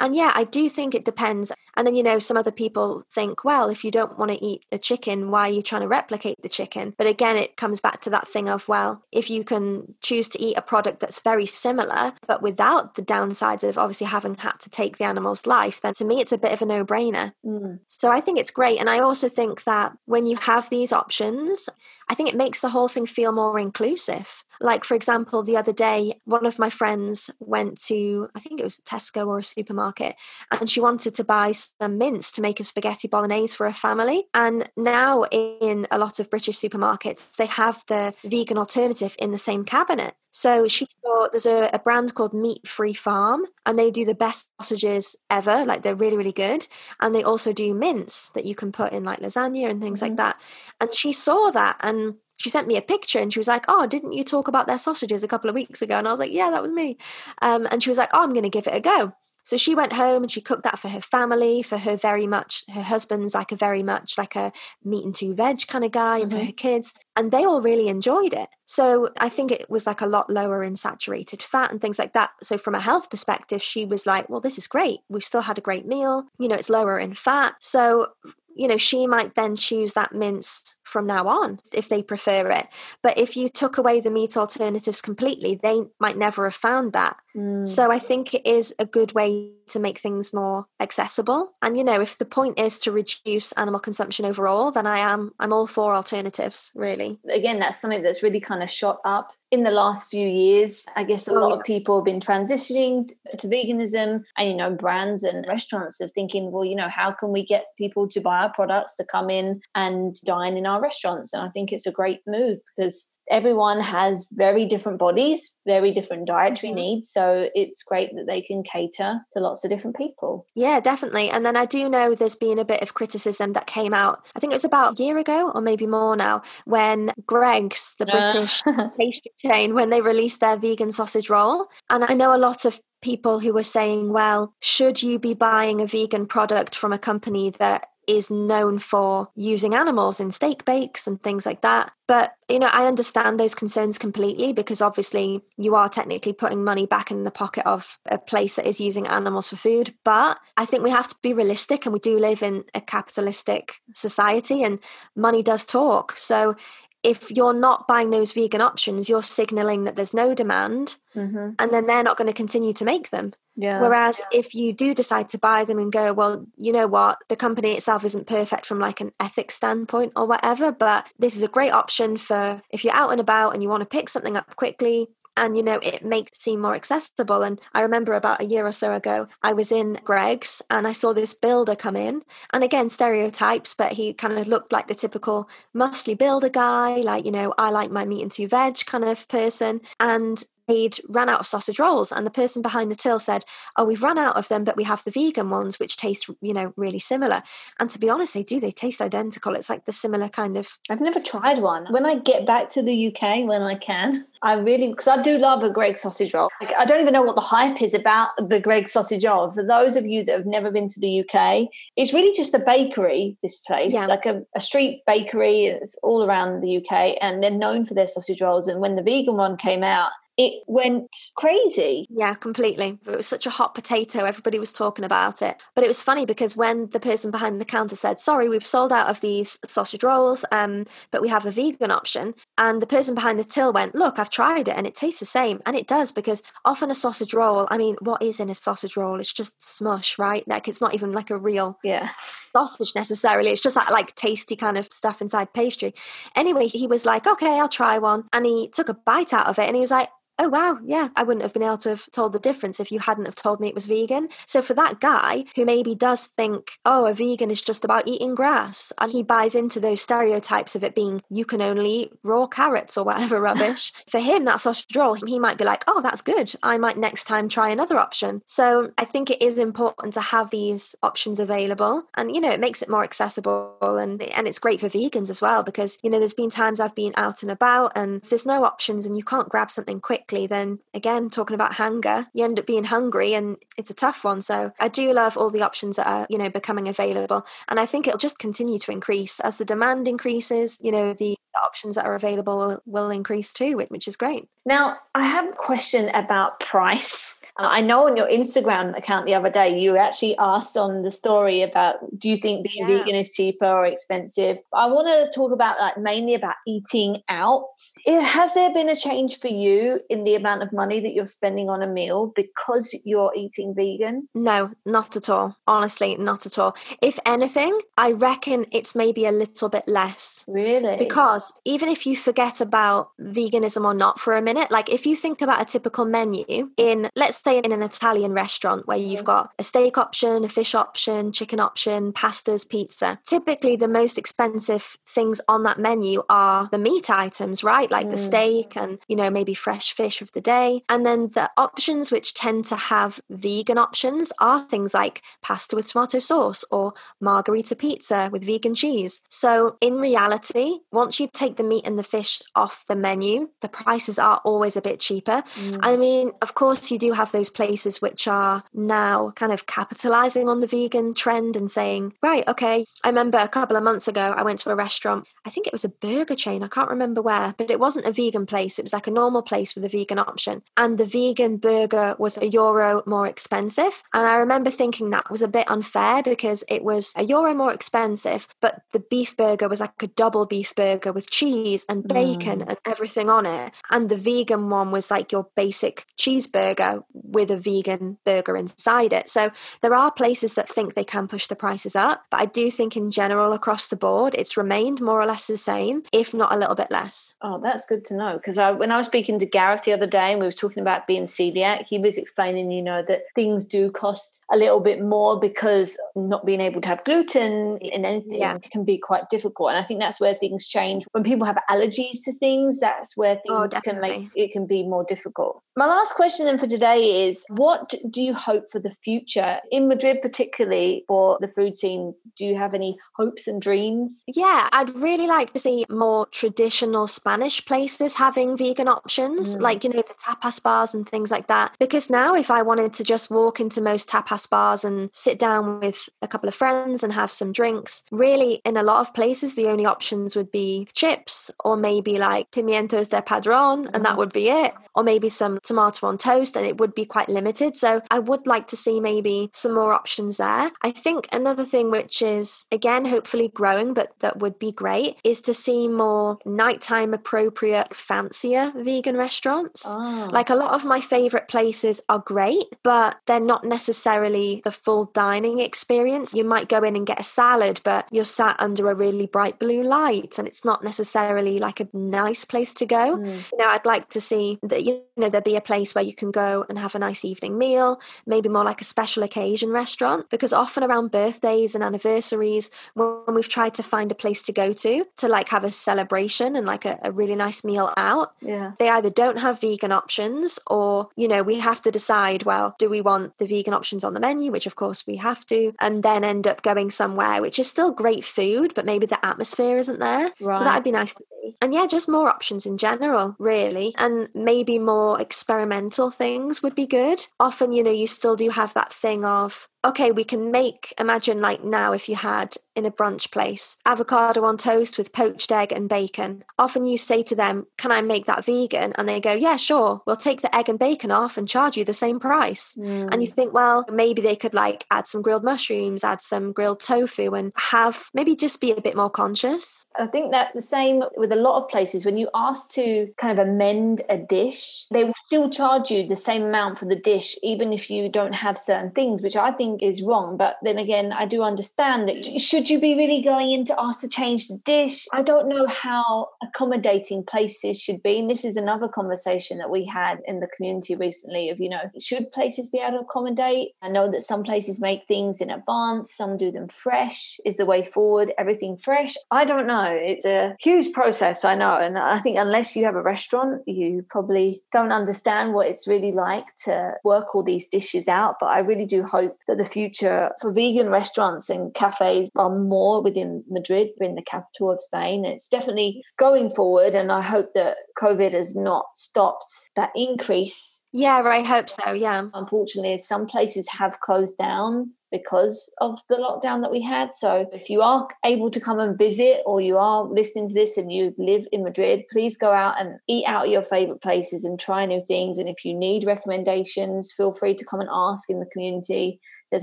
And 0.00 0.14
yeah, 0.14 0.32
I 0.34 0.44
do 0.44 0.68
think 0.68 0.94
it 0.94 1.04
depends. 1.04 1.52
And 1.76 1.86
then 1.86 1.96
you 1.96 2.02
know 2.02 2.18
some 2.18 2.36
other 2.36 2.52
people 2.52 3.04
think, 3.10 3.44
well, 3.44 3.68
if 3.68 3.84
you 3.84 3.90
don't 3.90 4.18
want 4.18 4.30
to 4.30 4.44
eat 4.44 4.64
a 4.70 4.78
chicken, 4.78 5.30
why 5.30 5.48
are 5.48 5.52
you 5.52 5.62
trying 5.62 5.82
to 5.82 5.88
replicate 5.88 6.36
the 6.42 6.48
chicken? 6.48 6.94
But 6.96 7.06
again, 7.06 7.36
it 7.36 7.56
comes 7.56 7.80
back 7.80 8.00
to 8.02 8.10
that 8.10 8.28
thing 8.28 8.48
of 8.48 8.68
well, 8.68 9.02
if 9.12 9.30
you 9.30 9.44
can 9.44 9.94
choose 10.00 10.28
to 10.30 10.40
eat 10.40 10.56
a 10.56 10.62
product 10.62 11.00
that's 11.00 11.20
very 11.20 11.46
similar 11.46 12.12
but 12.26 12.42
without 12.42 12.94
the 12.94 13.02
downsides 13.02 13.66
of 13.66 13.78
obviously 13.78 14.06
having 14.06 14.34
had 14.36 14.58
to 14.60 14.70
take 14.70 14.98
the 14.98 15.04
animal's 15.04 15.46
life, 15.46 15.80
then 15.80 15.94
to 15.94 16.04
me 16.04 16.20
it's 16.20 16.32
a 16.32 16.38
bit 16.38 16.52
of 16.52 16.62
a 16.62 16.66
no-brainer. 16.66 17.32
Mm. 17.44 17.80
So 17.86 18.10
I 18.10 18.20
think 18.20 18.38
it's 18.38 18.50
great. 18.50 18.78
And 18.78 18.88
I 18.88 18.98
also 18.98 19.28
think 19.28 19.64
that 19.64 19.92
when 20.06 20.26
you 20.26 20.36
have 20.36 20.70
these 20.70 20.92
options, 20.92 21.68
I 22.08 22.14
think 22.14 22.28
it 22.28 22.36
makes 22.36 22.60
the 22.60 22.70
whole 22.70 22.88
thing 22.88 23.06
feel 23.06 23.32
more 23.32 23.58
inclusive. 23.58 24.44
Like, 24.64 24.82
for 24.84 24.94
example, 24.94 25.42
the 25.42 25.58
other 25.58 25.74
day, 25.74 26.14
one 26.24 26.46
of 26.46 26.58
my 26.58 26.70
friends 26.70 27.30
went 27.38 27.76
to, 27.88 28.30
I 28.34 28.40
think 28.40 28.58
it 28.60 28.64
was 28.64 28.80
Tesco 28.80 29.26
or 29.26 29.40
a 29.40 29.44
supermarket, 29.44 30.16
and 30.50 30.70
she 30.70 30.80
wanted 30.80 31.12
to 31.14 31.24
buy 31.24 31.52
some 31.52 31.98
mince 31.98 32.32
to 32.32 32.40
make 32.40 32.60
a 32.60 32.64
spaghetti 32.64 33.06
bolognese 33.06 33.56
for 33.56 33.66
her 33.66 33.76
family. 33.76 34.24
And 34.32 34.70
now, 34.74 35.24
in 35.30 35.86
a 35.90 35.98
lot 35.98 36.18
of 36.18 36.30
British 36.30 36.56
supermarkets, 36.56 37.36
they 37.36 37.44
have 37.46 37.84
the 37.88 38.14
vegan 38.24 38.56
alternative 38.56 39.14
in 39.18 39.32
the 39.32 39.38
same 39.38 39.64
cabinet. 39.66 40.14
So 40.32 40.66
she 40.66 40.88
thought 41.02 41.32
there's 41.32 41.46
a, 41.46 41.70
a 41.72 41.78
brand 41.78 42.14
called 42.14 42.34
Meat 42.34 42.66
Free 42.66 42.94
Farm, 42.94 43.42
and 43.66 43.78
they 43.78 43.90
do 43.90 44.04
the 44.06 44.14
best 44.14 44.50
sausages 44.60 45.14
ever. 45.30 45.64
Like 45.64 45.82
they're 45.82 45.94
really, 45.94 46.16
really 46.16 46.32
good. 46.32 46.66
And 47.00 47.14
they 47.14 47.22
also 47.22 47.52
do 47.52 47.74
mince 47.74 48.30
that 48.30 48.44
you 48.46 48.54
can 48.54 48.72
put 48.72 48.92
in 48.92 49.04
like 49.04 49.20
lasagna 49.20 49.70
and 49.70 49.80
things 49.80 50.02
like 50.02 50.12
Mhm. 50.14 50.16
that. 50.16 50.38
And 50.80 50.92
she 50.94 51.12
saw 51.12 51.50
that 51.50 51.76
and 51.80 52.16
she 52.36 52.50
sent 52.50 52.68
me 52.68 52.76
a 52.76 52.82
picture 52.82 53.18
and 53.18 53.32
she 53.32 53.38
was 53.38 53.48
like, 53.48 53.64
Oh, 53.68 53.86
didn't 53.86 54.12
you 54.12 54.24
talk 54.24 54.48
about 54.48 54.66
their 54.66 54.78
sausages 54.78 55.22
a 55.22 55.28
couple 55.28 55.48
of 55.48 55.54
weeks 55.54 55.82
ago? 55.82 55.96
And 55.96 56.08
I 56.08 56.10
was 56.10 56.20
like, 56.20 56.32
Yeah, 56.32 56.50
that 56.50 56.62
was 56.62 56.72
me. 56.72 56.96
Um, 57.42 57.66
and 57.70 57.82
she 57.82 57.90
was 57.90 57.98
like, 57.98 58.10
Oh, 58.12 58.22
I'm 58.22 58.32
going 58.32 58.44
to 58.44 58.50
give 58.50 58.66
it 58.66 58.74
a 58.74 58.80
go. 58.80 59.14
So 59.44 59.58
she 59.58 59.74
went 59.74 59.92
home 59.92 60.22
and 60.22 60.32
she 60.32 60.40
cooked 60.40 60.62
that 60.62 60.78
for 60.78 60.88
her 60.88 61.02
family, 61.02 61.62
for 61.62 61.76
her 61.76 61.96
very 61.96 62.26
much, 62.26 62.64
her 62.70 62.82
husband's 62.82 63.34
like 63.34 63.52
a 63.52 63.56
very 63.56 63.82
much 63.82 64.16
like 64.16 64.34
a 64.36 64.52
meat 64.82 65.04
and 65.04 65.14
two 65.14 65.34
veg 65.34 65.66
kind 65.68 65.84
of 65.84 65.92
guy, 65.92 66.20
and 66.20 66.30
mm-hmm. 66.30 66.40
for 66.40 66.46
her 66.46 66.52
kids. 66.52 66.94
And 67.14 67.30
they 67.30 67.44
all 67.44 67.60
really 67.60 67.88
enjoyed 67.88 68.32
it. 68.32 68.48
So 68.64 69.10
I 69.20 69.28
think 69.28 69.52
it 69.52 69.68
was 69.68 69.86
like 69.86 70.00
a 70.00 70.06
lot 70.06 70.30
lower 70.30 70.64
in 70.64 70.76
saturated 70.76 71.42
fat 71.42 71.70
and 71.70 71.80
things 71.80 71.98
like 71.98 72.14
that. 72.14 72.30
So 72.42 72.56
from 72.56 72.74
a 72.74 72.80
health 72.80 73.10
perspective, 73.10 73.62
she 73.62 73.84
was 73.84 74.06
like, 74.06 74.30
well, 74.30 74.40
this 74.40 74.56
is 74.56 74.66
great. 74.66 75.00
We've 75.10 75.22
still 75.22 75.42
had 75.42 75.58
a 75.58 75.62
great 75.62 75.86
meal. 75.86 76.24
You 76.38 76.48
know, 76.48 76.56
it's 76.56 76.70
lower 76.70 76.98
in 76.98 77.12
fat. 77.12 77.56
So 77.60 78.12
you 78.56 78.68
know, 78.68 78.78
she 78.78 79.06
might 79.06 79.34
then 79.34 79.56
choose 79.56 79.92
that 79.92 80.14
minced 80.14 80.73
from 80.84 81.06
now 81.06 81.26
on 81.26 81.60
if 81.72 81.88
they 81.88 82.02
prefer 82.02 82.50
it. 82.50 82.68
But 83.02 83.18
if 83.18 83.36
you 83.36 83.48
took 83.48 83.78
away 83.78 84.00
the 84.00 84.10
meat 84.10 84.36
alternatives 84.36 85.00
completely, 85.00 85.58
they 85.60 85.82
might 85.98 86.16
never 86.16 86.44
have 86.44 86.54
found 86.54 86.92
that. 86.92 87.16
Mm. 87.34 87.68
So 87.68 87.90
I 87.90 87.98
think 87.98 88.34
it 88.34 88.46
is 88.46 88.74
a 88.78 88.86
good 88.86 89.12
way 89.12 89.52
to 89.68 89.78
make 89.78 89.98
things 89.98 90.32
more 90.32 90.66
accessible. 90.80 91.52
And 91.62 91.76
you 91.76 91.84
know, 91.84 92.00
if 92.00 92.18
the 92.18 92.24
point 92.24 92.58
is 92.58 92.78
to 92.80 92.92
reduce 92.92 93.52
animal 93.52 93.80
consumption 93.80 94.24
overall, 94.24 94.70
then 94.70 94.86
I 94.86 94.98
am 94.98 95.32
I'm 95.38 95.52
all 95.52 95.66
for 95.66 95.94
alternatives, 95.94 96.72
really. 96.74 97.18
Again, 97.30 97.58
that's 97.58 97.80
something 97.80 98.02
that's 98.02 98.22
really 98.22 98.40
kind 98.40 98.62
of 98.62 98.70
shot 98.70 98.98
up 99.04 99.32
in 99.50 99.62
the 99.62 99.70
last 99.70 100.10
few 100.10 100.26
years. 100.26 100.86
I 100.96 101.04
guess 101.04 101.28
a 101.28 101.32
oh, 101.32 101.34
lot 101.34 101.58
of 101.58 101.64
people 101.64 102.00
have 102.00 102.04
been 102.04 102.20
transitioning 102.20 103.10
to 103.30 103.46
veganism 103.46 104.24
and 104.36 104.48
you 104.48 104.56
know, 104.56 104.70
brands 104.70 105.22
and 105.22 105.46
restaurants 105.46 106.00
are 106.00 106.08
thinking, 106.08 106.50
well, 106.50 106.64
you 106.64 106.74
know, 106.74 106.88
how 106.88 107.12
can 107.12 107.30
we 107.30 107.44
get 107.44 107.66
people 107.78 108.08
to 108.08 108.20
buy 108.20 108.38
our 108.38 108.52
products 108.52 108.96
to 108.96 109.04
come 109.04 109.30
in 109.30 109.60
and 109.74 110.20
dine 110.24 110.56
in 110.56 110.66
our 110.66 110.80
restaurants? 110.80 111.32
And 111.32 111.42
I 111.42 111.48
think 111.50 111.72
it's 111.72 111.86
a 111.86 111.92
great 111.92 112.20
move 112.26 112.60
because 112.76 113.10
everyone 113.30 113.80
has 113.80 114.28
very 114.32 114.64
different 114.64 114.98
bodies, 114.98 115.54
very 115.66 115.92
different 115.92 116.26
dietary 116.26 116.70
mm-hmm. 116.70 116.76
needs. 116.76 117.10
So 117.10 117.48
it's 117.54 117.82
great 117.82 118.10
that 118.14 118.26
they 118.26 118.42
can 118.42 118.62
cater 118.62 119.20
to 119.32 119.40
lots 119.40 119.64
of 119.64 119.70
different 119.70 119.96
people. 119.96 120.46
Yeah, 120.54 120.80
definitely. 120.80 121.30
And 121.30 121.44
then 121.44 121.56
I 121.56 121.66
do 121.66 121.88
know 121.88 122.14
there's 122.14 122.36
been 122.36 122.58
a 122.58 122.64
bit 122.64 122.82
of 122.82 122.94
criticism 122.94 123.52
that 123.52 123.66
came 123.66 123.94
out, 123.94 124.24
I 124.34 124.40
think 124.40 124.52
it 124.52 124.56
was 124.56 124.64
about 124.64 124.98
a 124.98 125.02
year 125.02 125.18
ago 125.18 125.50
or 125.54 125.60
maybe 125.60 125.86
more 125.86 126.16
now, 126.16 126.42
when 126.64 127.12
Greggs, 127.26 127.94
the 127.98 128.06
uh. 128.10 128.32
British 128.32 128.62
pastry 128.98 129.32
chain, 129.44 129.74
when 129.74 129.90
they 129.90 130.00
released 130.00 130.40
their 130.40 130.56
vegan 130.56 130.92
sausage 130.92 131.30
roll. 131.30 131.66
And 131.90 132.04
I 132.04 132.14
know 132.14 132.34
a 132.34 132.38
lot 132.38 132.64
of 132.64 132.80
people 133.02 133.40
who 133.40 133.52
were 133.52 133.62
saying, 133.62 134.12
well, 134.12 134.54
should 134.60 135.02
you 135.02 135.18
be 135.18 135.34
buying 135.34 135.80
a 135.80 135.86
vegan 135.86 136.26
product 136.26 136.74
from 136.74 136.92
a 136.92 136.98
company 136.98 137.50
that 137.50 137.86
is 138.06 138.30
known 138.30 138.78
for 138.78 139.28
using 139.34 139.74
animals 139.74 140.20
in 140.20 140.30
steak 140.30 140.64
bakes 140.64 141.06
and 141.06 141.22
things 141.22 141.46
like 141.46 141.60
that. 141.62 141.92
But, 142.06 142.34
you 142.48 142.58
know, 142.58 142.66
I 142.66 142.86
understand 142.86 143.40
those 143.40 143.54
concerns 143.54 143.96
completely 143.96 144.52
because 144.52 144.82
obviously 144.82 145.42
you 145.56 145.74
are 145.74 145.88
technically 145.88 146.34
putting 146.34 146.62
money 146.62 146.86
back 146.86 147.10
in 147.10 147.24
the 147.24 147.30
pocket 147.30 147.66
of 147.66 147.98
a 148.06 148.18
place 148.18 148.56
that 148.56 148.66
is 148.66 148.80
using 148.80 149.06
animals 149.06 149.48
for 149.48 149.56
food. 149.56 149.94
But 150.04 150.38
I 150.56 150.66
think 150.66 150.82
we 150.82 150.90
have 150.90 151.08
to 151.08 151.16
be 151.22 151.32
realistic 151.32 151.86
and 151.86 151.92
we 151.92 151.98
do 151.98 152.18
live 152.18 152.42
in 152.42 152.64
a 152.74 152.80
capitalistic 152.80 153.80
society 153.94 154.62
and 154.62 154.80
money 155.16 155.42
does 155.42 155.64
talk. 155.64 156.12
So 156.18 156.56
if 157.04 157.30
you're 157.30 157.52
not 157.52 157.86
buying 157.86 158.08
those 158.08 158.32
vegan 158.32 158.62
options, 158.62 159.08
you're 159.10 159.22
signaling 159.22 159.84
that 159.84 159.94
there's 159.94 160.14
no 160.14 160.34
demand 160.34 160.96
mm-hmm. 161.14 161.50
and 161.58 161.72
then 161.72 161.86
they're 161.86 162.02
not 162.02 162.16
going 162.16 162.26
to 162.26 162.32
continue 162.32 162.72
to 162.72 162.84
make 162.84 163.10
them. 163.10 163.34
Yeah. 163.56 163.80
Whereas 163.80 164.20
yeah. 164.20 164.40
if 164.40 164.54
you 164.54 164.72
do 164.72 164.94
decide 164.94 165.28
to 165.28 165.38
buy 165.38 165.64
them 165.66 165.78
and 165.78 165.92
go, 165.92 166.14
well, 166.14 166.46
you 166.56 166.72
know 166.72 166.86
what, 166.86 167.18
the 167.28 167.36
company 167.36 167.72
itself 167.72 168.06
isn't 168.06 168.26
perfect 168.26 168.64
from 168.64 168.80
like 168.80 169.02
an 169.02 169.12
ethics 169.20 169.54
standpoint 169.54 170.12
or 170.16 170.26
whatever, 170.26 170.72
but 170.72 171.06
this 171.18 171.36
is 171.36 171.42
a 171.42 171.48
great 171.48 171.72
option 171.72 172.16
for 172.16 172.62
if 172.70 172.82
you're 172.82 172.96
out 172.96 173.12
and 173.12 173.20
about 173.20 173.50
and 173.50 173.62
you 173.62 173.68
want 173.68 173.82
to 173.82 173.86
pick 173.86 174.08
something 174.08 174.36
up 174.36 174.56
quickly, 174.56 175.08
and 175.36 175.56
you 175.56 175.62
know 175.62 175.78
it 175.82 176.04
makes 176.04 176.38
seem 176.38 176.60
more 176.60 176.74
accessible 176.74 177.42
and 177.42 177.60
i 177.72 177.80
remember 177.80 178.12
about 178.12 178.40
a 178.40 178.46
year 178.46 178.66
or 178.66 178.72
so 178.72 178.92
ago 178.92 179.26
i 179.42 179.52
was 179.52 179.72
in 179.72 179.98
Greggs 180.04 180.62
and 180.70 180.86
i 180.86 180.92
saw 180.92 181.12
this 181.12 181.34
builder 181.34 181.76
come 181.76 181.96
in 181.96 182.22
and 182.52 182.64
again 182.64 182.88
stereotypes 182.88 183.74
but 183.74 183.92
he 183.92 184.12
kind 184.12 184.38
of 184.38 184.48
looked 184.48 184.72
like 184.72 184.88
the 184.88 184.94
typical 184.94 185.48
muscly 185.74 186.16
builder 186.16 186.48
guy 186.48 186.96
like 186.96 187.24
you 187.24 187.32
know 187.32 187.54
i 187.58 187.70
like 187.70 187.90
my 187.90 188.04
meat 188.04 188.22
and 188.22 188.32
two 188.32 188.48
veg 188.48 188.84
kind 188.86 189.04
of 189.04 189.26
person 189.28 189.80
and 190.00 190.44
they'd 190.66 190.98
ran 191.08 191.28
out 191.28 191.40
of 191.40 191.46
sausage 191.46 191.78
rolls 191.78 192.12
and 192.12 192.26
the 192.26 192.30
person 192.30 192.62
behind 192.62 192.90
the 192.90 192.96
till 192.96 193.18
said 193.18 193.44
oh 193.76 193.84
we've 193.84 194.02
run 194.02 194.18
out 194.18 194.36
of 194.36 194.48
them 194.48 194.64
but 194.64 194.76
we 194.76 194.84
have 194.84 195.04
the 195.04 195.10
vegan 195.10 195.50
ones 195.50 195.78
which 195.78 195.96
taste 195.96 196.30
you 196.40 196.54
know 196.54 196.72
really 196.76 196.98
similar. 196.98 197.42
And 197.78 197.90
to 197.90 197.98
be 197.98 198.10
honest 198.10 198.34
they 198.34 198.42
do 198.42 198.60
they 198.60 198.72
taste 198.72 199.00
identical. 199.00 199.54
It's 199.54 199.70
like 199.70 199.84
the 199.84 199.92
similar 199.92 200.28
kind 200.28 200.56
of 200.56 200.78
i've 200.90 201.00
never 201.00 201.20
tried 201.20 201.58
one. 201.58 201.86
When 201.90 202.06
i 202.06 202.16
get 202.16 202.46
back 202.46 202.70
to 202.70 202.82
the 202.82 203.08
uk 203.08 203.22
when 203.22 203.62
i 203.62 203.74
can 203.76 204.26
i 204.42 204.54
really 204.54 204.88
because 204.88 205.08
i 205.08 205.20
do 205.20 205.38
love 205.38 205.62
a 205.62 205.70
Greggs 205.70 206.02
sausage 206.02 206.34
roll. 206.34 206.50
Like, 206.60 206.72
i 206.78 206.84
don't 206.84 207.00
even 207.00 207.12
know 207.12 207.22
what 207.22 207.36
the 207.36 207.42
hype 207.42 207.82
is 207.82 207.94
about 207.94 208.30
the 208.38 208.60
Greggs 208.60 208.92
sausage 208.92 209.24
roll. 209.24 209.52
For 209.52 209.64
those 209.64 209.96
of 209.96 210.06
you 210.06 210.24
that 210.24 210.36
have 210.36 210.46
never 210.46 210.70
been 210.70 210.88
to 210.88 211.00
the 211.00 211.20
uk 211.20 211.68
it's 211.96 212.12
really 212.12 212.34
just 212.34 212.54
a 212.54 212.58
bakery 212.58 213.36
this 213.42 213.58
place. 213.58 213.92
Yeah. 213.92 214.06
like 214.06 214.26
a, 214.26 214.42
a 214.54 214.60
street 214.60 215.02
bakery 215.06 215.66
it's 215.66 215.96
all 216.02 216.24
around 216.24 216.60
the 216.60 216.76
uk 216.78 216.92
and 217.20 217.42
they're 217.42 217.50
known 217.50 217.84
for 217.84 217.94
their 217.94 218.06
sausage 218.06 218.40
rolls. 218.40 218.68
And 218.68 218.80
when 218.80 218.96
the 218.96 219.02
vegan 219.02 219.36
one 219.36 219.56
came 219.56 219.82
out 219.82 220.10
it 220.36 220.64
went 220.66 221.14
crazy. 221.36 222.08
Yeah, 222.10 222.34
completely. 222.34 222.98
It 223.06 223.16
was 223.16 223.26
such 223.26 223.46
a 223.46 223.50
hot 223.50 223.74
potato. 223.74 224.24
Everybody 224.24 224.58
was 224.58 224.72
talking 224.72 225.04
about 225.04 225.42
it. 225.42 225.62
But 225.76 225.84
it 225.84 225.88
was 225.88 226.02
funny 226.02 226.26
because 226.26 226.56
when 226.56 226.90
the 226.90 226.98
person 226.98 227.30
behind 227.30 227.60
the 227.60 227.64
counter 227.64 227.94
said, 227.94 228.18
Sorry, 228.18 228.48
we've 228.48 228.66
sold 228.66 228.92
out 228.92 229.08
of 229.08 229.20
these 229.20 229.58
sausage 229.68 230.02
rolls, 230.02 230.44
um, 230.50 230.86
but 231.12 231.22
we 231.22 231.28
have 231.28 231.46
a 231.46 231.52
vegan 231.52 231.92
option. 231.92 232.34
And 232.58 232.82
the 232.82 232.86
person 232.86 233.14
behind 233.14 233.38
the 233.38 233.44
till 233.44 233.72
went, 233.72 233.94
Look, 233.94 234.18
I've 234.18 234.30
tried 234.30 234.66
it 234.66 234.76
and 234.76 234.88
it 234.88 234.96
tastes 234.96 235.20
the 235.20 235.26
same. 235.26 235.60
And 235.64 235.76
it 235.76 235.86
does 235.86 236.10
because 236.10 236.42
often 236.64 236.90
a 236.90 236.96
sausage 236.96 237.32
roll, 237.32 237.68
I 237.70 237.78
mean, 237.78 237.94
what 238.00 238.20
is 238.20 238.40
in 238.40 238.50
a 238.50 238.54
sausage 238.56 238.96
roll? 238.96 239.20
It's 239.20 239.32
just 239.32 239.62
smush, 239.62 240.18
right? 240.18 240.46
Like 240.48 240.66
it's 240.66 240.80
not 240.80 240.94
even 240.94 241.12
like 241.12 241.30
a 241.30 241.38
real 241.38 241.78
yeah. 241.84 242.10
sausage 242.52 242.92
necessarily. 242.96 243.50
It's 243.50 243.62
just 243.62 243.76
that 243.76 243.92
like 243.92 244.16
tasty 244.16 244.56
kind 244.56 244.78
of 244.78 244.92
stuff 244.92 245.22
inside 245.22 245.52
pastry. 245.54 245.94
Anyway, 246.34 246.66
he 246.66 246.88
was 246.88 247.06
like, 247.06 247.24
Okay, 247.24 247.60
I'll 247.60 247.68
try 247.68 247.98
one. 247.98 248.24
And 248.32 248.44
he 248.44 248.68
took 248.68 248.88
a 248.88 248.94
bite 248.94 249.32
out 249.32 249.46
of 249.46 249.60
it 249.60 249.68
and 249.68 249.76
he 249.76 249.80
was 249.80 249.92
like, 249.92 250.08
oh 250.38 250.48
wow 250.48 250.78
yeah 250.84 251.08
i 251.16 251.22
wouldn't 251.22 251.42
have 251.42 251.52
been 251.52 251.62
able 251.62 251.76
to 251.76 251.90
have 251.90 252.10
told 252.10 252.32
the 252.32 252.38
difference 252.38 252.80
if 252.80 252.90
you 252.90 252.98
hadn't 252.98 253.24
have 253.24 253.34
told 253.34 253.60
me 253.60 253.68
it 253.68 253.74
was 253.74 253.86
vegan. 253.86 254.28
So 254.46 254.62
for 254.62 254.74
that 254.74 255.00
guy 255.00 255.44
who 255.56 255.64
maybe 255.64 255.94
does 255.94 256.26
think 256.26 256.78
oh 256.84 257.06
a 257.06 257.14
vegan 257.14 257.50
is 257.50 257.62
just 257.62 257.84
about 257.84 258.08
eating 258.08 258.34
grass 258.34 258.92
and 259.00 259.12
he 259.12 259.22
buys 259.22 259.54
into 259.54 259.80
those 259.80 260.00
stereotypes 260.00 260.74
of 260.74 260.84
it 260.84 260.94
being 260.94 261.22
you 261.28 261.44
can 261.44 261.62
only 261.62 261.90
eat 261.90 262.12
raw 262.22 262.46
carrots 262.46 262.96
or 262.96 263.04
whatever 263.04 263.40
rubbish 263.48 263.92
for 264.08 264.20
him 264.20 264.44
that 264.44 264.60
sausage 264.60 264.96
roll 264.96 265.14
he 265.14 265.38
might 265.38 265.58
be 265.58 265.64
like 265.64 265.84
oh 265.86 266.00
that's 266.00 266.22
good. 266.22 266.54
I 266.62 266.78
might 266.78 266.98
next 266.98 267.24
time 267.24 267.48
try 267.48 267.70
another 267.70 267.98
option. 267.98 268.42
So 268.46 268.92
i 268.98 269.04
think 269.04 269.30
it 269.30 269.42
is 269.42 269.58
important 269.58 270.14
to 270.14 270.20
have 270.20 270.50
these 270.50 270.94
options 271.02 271.38
available 271.38 272.04
and 272.16 272.34
you 272.34 272.40
know 272.40 272.50
it 272.50 272.60
makes 272.60 272.82
it 272.82 272.88
more 272.88 273.04
accessible 273.04 273.76
and 273.80 274.22
and 274.22 274.46
it's 274.48 274.58
great 274.58 274.80
for 274.80 274.88
vegans 274.88 275.30
as 275.30 275.40
well 275.40 275.62
because 275.62 275.98
you 276.02 276.10
know 276.10 276.18
there's 276.18 276.34
been 276.34 276.50
times 276.50 276.80
i've 276.80 276.94
been 276.94 277.12
out 277.16 277.42
and 277.42 277.50
about 277.50 277.92
and 277.94 278.22
there's 278.22 278.46
no 278.46 278.64
options 278.64 279.06
and 279.06 279.16
you 279.16 279.22
can't 279.22 279.48
grab 279.48 279.70
something 279.70 280.00
quick 280.00 280.23
quickly, 280.26 280.46
then 280.46 280.78
again, 280.92 281.30
talking 281.30 281.54
about 281.54 281.74
hunger, 281.74 282.26
you 282.32 282.44
end 282.44 282.58
up 282.58 282.66
being 282.66 282.84
hungry 282.84 283.34
and 283.34 283.56
it's 283.76 283.90
a 283.90 283.94
tough 283.94 284.24
one. 284.24 284.40
So 284.40 284.72
I 284.80 284.88
do 284.88 285.12
love 285.12 285.36
all 285.36 285.50
the 285.50 285.62
options 285.62 285.96
that 285.96 286.06
are, 286.06 286.26
you 286.30 286.38
know, 286.38 286.50
becoming 286.50 286.88
available. 286.88 287.44
And 287.68 287.78
I 287.78 287.86
think 287.86 288.06
it'll 288.06 288.18
just 288.18 288.38
continue 288.38 288.78
to 288.80 288.92
increase 288.92 289.40
as 289.40 289.58
the 289.58 289.64
demand 289.64 290.08
increases, 290.08 290.78
you 290.80 290.92
know, 290.92 291.14
the 291.14 291.36
options 291.62 291.94
that 291.94 292.06
are 292.06 292.14
available 292.14 292.80
will, 292.86 293.10
increase 293.10 293.52
too, 293.52 293.76
which 293.90 294.08
is 294.08 294.16
great. 294.16 294.48
Now, 294.66 294.96
I 295.14 295.26
have 295.26 295.48
a 295.48 295.52
question 295.52 296.08
about 296.14 296.58
price. 296.58 297.40
Uh, 297.58 297.68
I 297.70 297.82
know 297.82 298.06
on 298.06 298.16
your 298.16 298.26
Instagram 298.28 298.96
account 298.96 299.26
the 299.26 299.34
other 299.34 299.50
day, 299.50 299.78
you 299.78 299.96
actually 299.96 300.36
asked 300.38 300.76
on 300.76 301.02
the 301.02 301.10
story 301.10 301.60
about 301.62 301.96
do 302.18 302.28
you 302.30 302.36
think 302.36 302.66
being 302.66 302.88
yeah. 302.88 302.98
vegan 302.98 303.14
is 303.14 303.30
cheaper 303.30 303.66
or 303.66 303.84
expensive? 303.84 304.56
I 304.72 304.86
want 304.86 305.06
to 305.06 305.30
talk 305.38 305.52
about 305.52 305.78
like 305.80 305.98
mainly 305.98 306.34
about 306.34 306.56
eating 306.66 307.22
out. 307.28 307.66
Has 308.06 308.54
there 308.54 308.72
been 308.72 308.88
a 308.88 308.96
change 308.96 309.38
for 309.38 309.48
you 309.48 310.00
in 310.08 310.24
the 310.24 310.34
amount 310.34 310.62
of 310.62 310.72
money 310.72 310.98
that 311.00 311.12
you're 311.12 311.26
spending 311.26 311.68
on 311.68 311.82
a 311.82 311.86
meal 311.86 312.32
because 312.34 312.98
you're 313.04 313.32
eating 313.36 313.74
vegan? 313.74 314.28
No, 314.34 314.72
not 314.84 315.14
at 315.14 315.28
all. 315.28 315.56
Honestly, 315.66 316.16
not 316.16 316.46
at 316.46 316.58
all. 316.58 316.74
If 317.02 317.18
anything, 317.26 317.78
I 317.96 318.12
reckon 318.12 318.66
it's 318.72 318.94
maybe 318.94 319.26
a 319.26 319.32
little 319.32 319.68
bit 319.68 319.86
less. 319.86 320.44
Really? 320.48 320.96
Because 320.96 321.43
even 321.64 321.88
if 321.88 322.06
you 322.06 322.16
forget 322.16 322.60
about 322.60 323.10
veganism 323.20 323.84
or 323.84 323.94
not 323.94 324.20
for 324.20 324.36
a 324.36 324.42
minute, 324.42 324.70
like 324.70 324.88
if 324.88 325.06
you 325.06 325.16
think 325.16 325.42
about 325.42 325.62
a 325.62 325.64
typical 325.64 326.04
menu 326.04 326.70
in, 326.76 327.08
let's 327.16 327.42
say, 327.42 327.58
in 327.58 327.72
an 327.72 327.82
Italian 327.82 328.32
restaurant 328.32 328.86
where 328.86 328.98
you've 328.98 329.24
got 329.24 329.52
a 329.58 329.64
steak 329.64 329.98
option, 329.98 330.44
a 330.44 330.48
fish 330.48 330.74
option, 330.74 331.32
chicken 331.32 331.60
option, 331.60 332.12
pastas, 332.12 332.68
pizza, 332.68 333.18
typically 333.26 333.76
the 333.76 333.88
most 333.88 334.18
expensive 334.18 334.96
things 335.06 335.40
on 335.48 335.62
that 335.64 335.78
menu 335.78 336.22
are 336.28 336.68
the 336.70 336.78
meat 336.78 337.10
items, 337.10 337.62
right? 337.64 337.90
Like 337.90 338.06
mm. 338.06 338.12
the 338.12 338.18
steak 338.18 338.76
and, 338.76 338.98
you 339.08 339.16
know, 339.16 339.30
maybe 339.30 339.54
fresh 339.54 339.92
fish 339.92 340.22
of 340.22 340.32
the 340.32 340.40
day. 340.40 340.82
And 340.88 341.04
then 341.04 341.30
the 341.34 341.50
options 341.56 342.10
which 342.10 342.34
tend 342.34 342.64
to 342.66 342.76
have 342.76 343.20
vegan 343.30 343.78
options 343.78 344.32
are 344.40 344.66
things 344.68 344.94
like 344.94 345.22
pasta 345.42 345.76
with 345.76 345.88
tomato 345.88 346.18
sauce 346.18 346.64
or 346.70 346.94
margherita 347.20 347.76
pizza 347.76 348.28
with 348.32 348.44
vegan 348.44 348.74
cheese. 348.74 349.20
So 349.28 349.76
in 349.80 349.96
reality, 349.96 350.80
once 350.92 351.20
you've 351.20 351.32
take 351.34 351.56
the 351.56 351.64
meat 351.64 351.86
and 351.86 351.98
the 351.98 352.02
fish 352.02 352.42
off 352.54 352.84
the 352.88 352.96
menu, 352.96 353.50
the 353.60 353.68
prices 353.68 354.18
are 354.18 354.40
always 354.44 354.76
a 354.76 354.82
bit 354.82 355.00
cheaper. 355.00 355.42
Mm. 355.56 355.80
I 355.82 355.96
mean, 355.96 356.32
of 356.40 356.54
course, 356.54 356.90
you 356.90 356.98
do 356.98 357.12
have 357.12 357.32
those 357.32 357.50
places 357.50 358.00
which 358.00 358.26
are 358.28 358.64
now 358.72 359.30
kind 359.36 359.52
of 359.52 359.66
capitalizing 359.66 360.48
on 360.48 360.60
the 360.60 360.66
vegan 360.66 361.14
trend 361.14 361.56
and 361.56 361.70
saying, 361.70 362.14
right, 362.22 362.46
okay. 362.48 362.84
I 363.02 363.08
remember 363.08 363.38
a 363.38 363.48
couple 363.48 363.76
of 363.76 363.82
months 363.82 364.08
ago, 364.08 364.34
I 364.36 364.42
went 364.42 364.58
to 364.60 364.70
a 364.70 364.76
restaurant. 364.76 365.26
I 365.44 365.50
think 365.50 365.66
it 365.66 365.72
was 365.72 365.84
a 365.84 365.88
burger 365.88 366.34
chain. 366.34 366.62
I 366.62 366.68
can't 366.68 366.90
remember 366.90 367.20
where, 367.20 367.54
but 367.58 367.70
it 367.70 367.80
wasn't 367.80 368.06
a 368.06 368.12
vegan 368.12 368.46
place. 368.46 368.78
It 368.78 368.84
was 368.84 368.92
like 368.92 369.06
a 369.06 369.10
normal 369.10 369.42
place 369.42 369.74
with 369.74 369.84
a 369.84 369.88
vegan 369.88 370.18
option. 370.18 370.62
And 370.76 370.98
the 370.98 371.04
vegan 371.04 371.58
burger 371.58 372.16
was 372.18 372.38
a 372.38 372.48
euro 372.48 373.02
more 373.06 373.26
expensive. 373.26 374.02
And 374.12 374.26
I 374.26 374.36
remember 374.36 374.70
thinking 374.70 375.10
that 375.10 375.30
was 375.30 375.42
a 375.42 375.48
bit 375.48 375.70
unfair 375.70 376.22
because 376.22 376.64
it 376.68 376.84
was 376.84 377.12
a 377.16 377.24
euro 377.24 377.54
more 377.54 377.72
expensive, 377.72 378.48
but 378.60 378.82
the 378.92 379.00
beef 379.00 379.36
burger 379.36 379.68
was 379.68 379.80
like 379.80 380.02
a 380.02 380.06
double 380.06 380.46
beef 380.46 380.74
burger 380.74 381.12
with 381.12 381.23
cheese 381.28 381.84
and 381.88 382.06
bacon 382.06 382.60
mm. 382.60 382.68
and 382.68 382.78
everything 382.86 383.30
on 383.30 383.46
it. 383.46 383.72
And 383.90 384.08
the 384.08 384.16
vegan 384.16 384.70
one 384.70 384.90
was 384.90 385.10
like 385.10 385.32
your 385.32 385.48
basic 385.54 386.06
cheeseburger 386.18 387.04
with 387.12 387.50
a 387.50 387.56
vegan 387.56 388.18
burger 388.24 388.56
inside 388.56 389.12
it. 389.12 389.28
So 389.28 389.50
there 389.80 389.94
are 389.94 390.10
places 390.10 390.54
that 390.54 390.68
think 390.68 390.94
they 390.94 391.04
can 391.04 391.28
push 391.28 391.46
the 391.46 391.56
prices 391.56 391.96
up, 391.96 392.24
but 392.30 392.40
I 392.40 392.46
do 392.46 392.70
think 392.70 392.96
in 392.96 393.10
general 393.10 393.52
across 393.52 393.86
the 393.86 393.96
board 393.96 394.34
it's 394.36 394.56
remained 394.56 395.00
more 395.00 395.20
or 395.20 395.26
less 395.26 395.46
the 395.46 395.56
same, 395.56 396.02
if 396.12 396.34
not 396.34 396.52
a 396.52 396.56
little 396.56 396.74
bit 396.74 396.90
less. 396.90 397.34
Oh, 397.42 397.60
that's 397.60 397.86
good 397.86 398.04
to 398.06 398.16
know 398.16 398.36
because 398.36 398.56
when 398.56 398.90
I 398.90 398.98
was 398.98 399.06
speaking 399.06 399.38
to 399.38 399.46
Gareth 399.46 399.82
the 399.84 399.92
other 399.92 400.06
day 400.06 400.32
and 400.32 400.40
we 400.40 400.46
were 400.46 400.52
talking 400.52 400.80
about 400.80 401.06
being 401.06 401.24
celiac, 401.24 401.86
he 401.86 401.98
was 401.98 402.16
explaining, 402.16 402.70
you 402.70 402.82
know, 402.82 403.02
that 403.02 403.22
things 403.34 403.64
do 403.64 403.90
cost 403.90 404.42
a 404.52 404.56
little 404.56 404.80
bit 404.80 405.00
more 405.00 405.38
because 405.38 405.96
not 406.14 406.44
being 406.46 406.60
able 406.60 406.80
to 406.80 406.88
have 406.88 407.04
gluten 407.04 407.78
in 407.78 408.04
anything 408.04 408.38
yeah. 408.38 408.58
can 408.58 408.84
be 408.84 408.98
quite 408.98 409.28
difficult. 409.30 409.70
And 409.70 409.78
I 409.78 409.84
think 409.84 410.00
that's 410.00 410.20
where 410.20 410.34
things 410.34 410.68
change. 410.68 411.06
When 411.14 411.22
people 411.22 411.46
have 411.46 411.58
allergies 411.70 412.24
to 412.24 412.32
things, 412.32 412.80
that's 412.80 413.16
where 413.16 413.38
oh, 413.48 413.60
things 413.60 413.74
oh, 413.74 413.80
can 413.80 414.00
make 414.00 414.30
it 414.34 414.50
can 414.50 414.66
be 414.66 414.82
more 414.82 415.04
difficult. 415.04 415.62
My 415.76 415.86
last 415.86 416.14
question 416.14 416.46
then 416.46 416.58
for 416.58 416.66
today 416.66 417.28
is 417.28 417.44
what 417.48 417.94
do 418.10 418.20
you 418.20 418.34
hope 418.34 418.70
for 418.70 418.80
the 418.80 418.90
future 418.90 419.58
in 419.70 419.86
Madrid, 419.86 420.20
particularly 420.22 421.04
for 421.06 421.38
the 421.40 421.48
food 421.48 421.76
scene? 421.76 422.14
Do 422.36 422.44
you 422.44 422.56
have 422.56 422.74
any 422.74 422.98
hopes 423.16 423.46
and 423.46 423.62
dreams? 423.62 424.24
Yeah, 424.26 424.68
I'd 424.72 424.94
really 424.96 425.26
like 425.26 425.52
to 425.52 425.58
see 425.58 425.84
more 425.88 426.26
traditional 426.26 427.06
Spanish 427.06 427.64
places 427.64 428.16
having 428.16 428.56
vegan 428.56 428.88
options, 428.88 429.54
mm. 429.54 429.60
like, 429.60 429.84
you 429.84 429.90
know, 429.90 430.02
the 430.02 430.14
tapas 430.14 430.62
bars 430.62 430.94
and 430.94 431.08
things 431.08 431.30
like 431.30 431.46
that. 431.46 431.74
Because 431.78 432.10
now, 432.10 432.34
if 432.34 432.50
I 432.50 432.62
wanted 432.62 432.92
to 432.94 433.04
just 433.04 433.30
walk 433.30 433.60
into 433.60 433.80
most 433.80 434.08
tapas 434.08 434.48
bars 434.48 434.84
and 434.84 435.10
sit 435.12 435.38
down 435.38 435.80
with 435.80 436.08
a 436.22 436.28
couple 436.28 436.48
of 436.48 436.54
friends 436.54 437.02
and 437.02 437.12
have 437.12 437.30
some 437.30 437.52
drinks, 437.52 438.02
really, 438.10 438.60
in 438.64 438.76
a 438.76 438.82
lot 438.82 439.00
of 439.00 439.14
places, 439.14 439.54
the 439.54 439.68
only 439.68 439.86
options 439.86 440.34
would 440.36 440.50
be 440.50 440.88
chips 441.04 441.50
or 441.64 441.76
maybe 441.76 442.18
like 442.18 442.50
pimientos 442.50 443.08
de 443.10 443.20
padron, 443.22 443.86
and 443.92 444.04
that 444.04 444.10
mm-hmm. 444.10 444.18
would 444.18 444.32
be 444.32 444.48
it 444.48 444.72
or 444.94 445.02
maybe 445.02 445.28
some 445.28 445.58
tomato 445.62 446.06
on 446.06 446.16
toast, 446.16 446.56
and 446.56 446.64
it 446.64 446.78
would 446.78 446.94
be 446.94 447.04
quite 447.04 447.28
limited. 447.28 447.76
So 447.76 448.00
I 448.10 448.20
would 448.20 448.46
like 448.46 448.68
to 448.68 448.76
see 448.76 449.00
maybe 449.00 449.50
some 449.52 449.74
more 449.74 449.92
options 449.92 450.36
there. 450.36 450.70
I 450.82 450.92
think 450.92 451.28
another 451.32 451.64
thing 451.64 451.90
which 451.90 452.22
is, 452.22 452.66
again, 452.70 453.06
hopefully 453.06 453.48
growing, 453.48 453.92
but 453.92 454.12
that 454.20 454.38
would 454.38 454.56
be 454.58 454.70
great, 454.70 455.16
is 455.24 455.40
to 455.42 455.54
see 455.54 455.88
more 455.88 456.38
nighttime 456.44 457.12
appropriate, 457.12 457.96
fancier 457.96 458.72
vegan 458.76 459.16
restaurants. 459.16 459.84
Oh. 459.88 460.28
Like 460.30 460.48
a 460.48 460.54
lot 460.54 460.72
of 460.72 460.84
my 460.84 461.00
favorite 461.00 461.48
places 461.48 462.00
are 462.08 462.20
great, 462.20 462.66
but 462.84 463.18
they're 463.26 463.40
not 463.40 463.64
necessarily 463.64 464.60
the 464.62 464.70
full 464.70 465.06
dining 465.06 465.58
experience. 465.58 466.34
You 466.34 466.44
might 466.44 466.68
go 466.68 466.84
in 466.84 466.94
and 466.94 467.04
get 467.04 467.18
a 467.18 467.24
salad, 467.24 467.80
but 467.82 468.06
you're 468.12 468.24
sat 468.24 468.54
under 468.60 468.88
a 468.88 468.94
really 468.94 469.26
bright 469.26 469.58
blue 469.58 469.82
light, 469.82 470.38
and 470.38 470.46
it's 470.46 470.64
not 470.64 470.83
necessarily 470.84 471.58
like 471.58 471.80
a 471.80 471.88
nice 471.92 472.44
place 472.44 472.74
to 472.74 472.86
go. 472.86 473.16
Mm. 473.16 473.44
You 473.52 473.58
know, 473.58 473.68
I'd 473.68 473.86
like 473.86 474.08
to 474.10 474.20
see 474.20 474.58
that 474.62 474.84
you 474.84 475.02
know 475.16 475.28
there'd 475.28 475.44
be 475.44 475.56
a 475.56 475.60
place 475.60 475.94
where 475.94 476.04
you 476.04 476.14
can 476.14 476.30
go 476.30 476.64
and 476.68 476.78
have 476.78 476.94
a 476.94 476.98
nice 476.98 477.24
evening 477.24 477.56
meal 477.56 478.00
maybe 478.26 478.48
more 478.48 478.64
like 478.64 478.80
a 478.80 478.84
special 478.84 479.22
occasion 479.22 479.70
restaurant 479.70 480.28
because 480.30 480.52
often 480.52 480.82
around 480.82 481.10
birthdays 481.10 481.74
and 481.74 481.84
anniversaries 481.84 482.70
when 482.94 483.34
we've 483.34 483.48
tried 483.48 483.74
to 483.74 483.82
find 483.82 484.10
a 484.10 484.14
place 484.14 484.42
to 484.42 484.52
go 484.52 484.72
to 484.72 485.06
to 485.16 485.28
like 485.28 485.48
have 485.48 485.64
a 485.64 485.70
celebration 485.70 486.56
and 486.56 486.66
like 486.66 486.84
a, 486.84 486.98
a 487.02 487.12
really 487.12 487.34
nice 487.34 487.64
meal 487.64 487.92
out 487.96 488.34
yeah 488.40 488.72
they 488.78 488.88
either 488.88 489.10
don't 489.10 489.38
have 489.38 489.60
vegan 489.60 489.92
options 489.92 490.58
or 490.66 491.08
you 491.16 491.28
know 491.28 491.42
we 491.42 491.58
have 491.58 491.80
to 491.80 491.90
decide 491.90 492.42
well 492.42 492.74
do 492.78 492.88
we 492.88 493.00
want 493.00 493.36
the 493.38 493.46
vegan 493.46 493.74
options 493.74 494.04
on 494.04 494.14
the 494.14 494.20
menu 494.20 494.50
which 494.50 494.66
of 494.66 494.76
course 494.76 495.06
we 495.06 495.16
have 495.16 495.46
to 495.46 495.72
and 495.80 496.02
then 496.02 496.24
end 496.24 496.46
up 496.46 496.62
going 496.62 496.90
somewhere 496.90 497.40
which 497.40 497.58
is 497.58 497.68
still 497.68 497.92
great 497.92 498.24
food 498.24 498.72
but 498.74 498.86
maybe 498.86 499.06
the 499.06 499.24
atmosphere 499.24 499.78
isn't 499.78 500.00
there 500.00 500.30
right. 500.40 500.56
so 500.56 500.64
that 500.74 500.80
would 500.80 500.84
be 500.84 500.90
nice 500.90 501.14
to 501.14 501.24
and 501.60 501.74
yeah 501.74 501.86
just 501.86 502.08
more 502.08 502.28
options 502.28 502.66
in 502.66 502.78
general 502.78 503.36
really 503.38 503.94
and 503.98 504.28
maybe 504.34 504.78
more 504.78 505.20
experimental 505.20 506.10
things 506.10 506.62
would 506.62 506.74
be 506.74 506.86
good. 506.86 507.26
Often, 507.38 507.72
you 507.72 507.82
know, 507.82 507.90
you 507.90 508.06
still 508.06 508.36
do 508.36 508.50
have 508.50 508.74
that 508.74 508.92
thing 508.92 509.24
of 509.24 509.68
okay, 509.84 510.10
we 510.10 510.24
can 510.24 510.50
make, 510.50 510.94
imagine 510.98 511.40
like 511.40 511.62
now 511.62 511.92
if 511.92 512.08
you 512.08 512.16
had 512.16 512.56
in 512.74 512.86
a 512.86 512.90
brunch 512.90 513.30
place 513.30 513.76
avocado 513.86 514.44
on 514.44 514.56
toast 514.56 514.98
with 514.98 515.12
poached 515.12 515.52
egg 515.52 515.70
and 515.70 515.88
bacon. 515.88 516.42
Often 516.58 516.86
you 516.86 516.98
say 516.98 517.22
to 517.22 517.36
them, 517.36 517.66
Can 517.76 517.92
I 517.92 518.00
make 518.00 518.26
that 518.26 518.44
vegan? 518.44 518.92
And 518.96 519.08
they 519.08 519.20
go, 519.20 519.32
Yeah, 519.32 519.56
sure. 519.56 520.02
We'll 520.06 520.16
take 520.16 520.40
the 520.40 520.54
egg 520.54 520.68
and 520.68 520.78
bacon 520.78 521.10
off 521.10 521.36
and 521.36 521.48
charge 521.48 521.76
you 521.76 521.84
the 521.84 521.92
same 521.92 522.18
price. 522.18 522.74
Mm. 522.76 523.12
And 523.12 523.22
you 523.22 523.28
think, 523.28 523.52
Well, 523.52 523.84
maybe 523.92 524.22
they 524.22 524.36
could 524.36 524.54
like 524.54 524.86
add 524.90 525.06
some 525.06 525.22
grilled 525.22 525.44
mushrooms, 525.44 526.02
add 526.02 526.22
some 526.22 526.52
grilled 526.52 526.80
tofu, 526.80 527.34
and 527.34 527.52
have 527.56 528.06
maybe 528.14 528.34
just 528.34 528.60
be 528.60 528.72
a 528.72 528.80
bit 528.80 528.96
more 528.96 529.10
conscious. 529.10 529.84
I 529.96 530.06
think 530.06 530.32
that's 530.32 530.54
the 530.54 530.62
same 530.62 531.04
with 531.16 531.30
a 531.34 531.40
lot 531.40 531.62
of 531.62 531.68
places. 531.68 532.04
When 532.04 532.16
you 532.16 532.28
ask 532.34 532.70
to 532.72 533.08
kind 533.18 533.38
of 533.38 533.46
amend 533.46 534.02
a 534.08 534.18
dish, 534.18 534.86
they 534.90 535.04
will 535.04 535.14
still 535.22 535.50
charge 535.50 535.90
you 535.90 536.06
the 536.06 536.16
same 536.16 536.44
amount 536.44 536.78
for 536.78 536.86
the 536.86 536.96
dish, 536.96 537.36
even 537.42 537.72
if 537.72 537.90
you 537.90 538.08
don't 538.08 538.34
have 538.34 538.58
certain 538.58 538.90
things, 538.92 539.22
which 539.22 539.36
I 539.36 539.52
think 539.52 539.82
is 539.82 540.02
wrong. 540.02 540.36
But 540.36 540.56
then 540.62 540.78
again, 540.78 541.12
I 541.12 541.26
do 541.26 541.42
understand 541.42 542.08
that 542.08 542.24
should 542.40 542.70
you 542.70 542.80
be 542.80 542.94
really 542.94 543.22
going 543.22 543.50
in 543.50 543.64
to 543.66 543.80
ask 543.80 544.00
to 544.00 544.08
change 544.08 544.48
the 544.48 544.58
dish? 544.64 545.06
I 545.12 545.22
don't 545.22 545.48
know 545.48 545.66
how 545.66 546.28
accommodating 546.42 547.24
places 547.24 547.80
should 547.80 548.02
be. 548.02 548.20
And 548.20 548.30
this 548.30 548.44
is 548.44 548.56
another 548.56 548.88
conversation 548.88 549.58
that 549.58 549.70
we 549.70 549.84
had 549.84 550.20
in 550.26 550.40
the 550.40 550.48
community 550.48 550.94
recently 550.94 551.50
of, 551.50 551.60
you 551.60 551.68
know, 551.68 551.90
should 552.00 552.32
places 552.32 552.68
be 552.68 552.78
able 552.78 552.98
to 552.98 553.04
accommodate? 553.04 553.70
I 553.82 553.88
know 553.88 554.10
that 554.10 554.22
some 554.22 554.42
places 554.42 554.80
make 554.80 555.04
things 555.06 555.40
in 555.40 555.50
advance, 555.50 556.14
some 556.14 556.36
do 556.36 556.50
them 556.50 556.68
fresh. 556.68 557.38
Is 557.44 557.56
the 557.56 557.66
way 557.66 557.82
forward 557.82 558.32
everything 558.38 558.76
fresh? 558.76 559.14
I 559.30 559.44
don't 559.44 559.66
know. 559.66 559.86
It's 559.88 560.24
a 560.24 560.56
huge 560.60 560.92
process, 560.92 561.14
I 561.44 561.54
know. 561.56 561.76
And 561.76 561.98
I 561.98 562.20
think 562.20 562.38
unless 562.38 562.76
you 562.76 562.84
have 562.84 562.94
a 562.94 563.02
restaurant, 563.02 563.62
you 563.66 564.04
probably 564.08 564.62
don't 564.70 564.92
understand 564.92 565.52
what 565.52 565.66
it's 565.66 565.88
really 565.88 566.12
like 566.12 566.46
to 566.64 566.92
work 567.02 567.34
all 567.34 567.42
these 567.42 567.66
dishes 567.66 568.06
out. 568.06 568.36
But 568.38 568.46
I 568.46 568.60
really 568.60 568.86
do 568.86 569.02
hope 569.02 569.38
that 569.48 569.58
the 569.58 569.64
the 569.64 569.70
future 569.70 570.30
for 570.40 570.52
vegan 570.52 570.90
restaurants 570.90 571.48
and 571.48 571.74
cafes 571.74 572.30
are 572.36 572.50
more 572.50 573.02
within 573.02 573.44
Madrid, 573.48 573.88
in 574.00 574.14
the 574.14 574.22
capital 574.22 574.70
of 574.70 574.80
Spain. 574.80 575.24
It's 575.24 575.48
definitely 575.48 576.02
going 576.18 576.50
forward, 576.50 576.94
and 576.94 577.10
I 577.10 577.22
hope 577.22 577.54
that 577.54 577.76
COVID 577.98 578.32
has 578.32 578.54
not 578.54 578.86
stopped 578.94 579.70
that 579.76 579.90
increase. 579.94 580.82
Yeah, 580.92 581.22
I 581.24 581.42
hope 581.42 581.68
so. 581.68 581.92
Yeah. 581.92 582.28
Unfortunately, 582.34 582.98
some 582.98 583.26
places 583.26 583.68
have 583.70 584.00
closed 584.00 584.36
down 584.36 584.92
because 585.14 585.72
of 585.80 586.00
the 586.08 586.16
lockdown 586.16 586.60
that 586.60 586.72
we 586.72 586.82
had. 586.82 587.14
So 587.14 587.48
if 587.52 587.70
you 587.70 587.82
are 587.82 588.08
able 588.24 588.50
to 588.50 588.60
come 588.60 588.80
and 588.80 588.98
visit 588.98 589.42
or 589.46 589.60
you 589.60 589.78
are 589.78 590.02
listening 590.02 590.48
to 590.48 590.54
this 590.54 590.76
and 590.76 590.90
you 590.90 591.14
live 591.18 591.46
in 591.52 591.62
Madrid, 591.62 592.02
please 592.10 592.36
go 592.36 592.50
out 592.50 592.80
and 592.80 592.96
eat 593.08 593.24
out 593.26 593.48
your 593.48 593.62
favorite 593.62 594.02
places 594.02 594.42
and 594.42 594.58
try 594.58 594.84
new 594.86 595.04
things. 595.06 595.38
And 595.38 595.48
if 595.48 595.64
you 595.64 595.72
need 595.72 596.04
recommendations, 596.04 597.12
feel 597.16 597.32
free 597.32 597.54
to 597.54 597.64
come 597.64 597.80
and 597.80 597.88
ask 597.92 598.28
in 598.28 598.40
the 598.40 598.50
community. 598.52 599.20
There's 599.52 599.62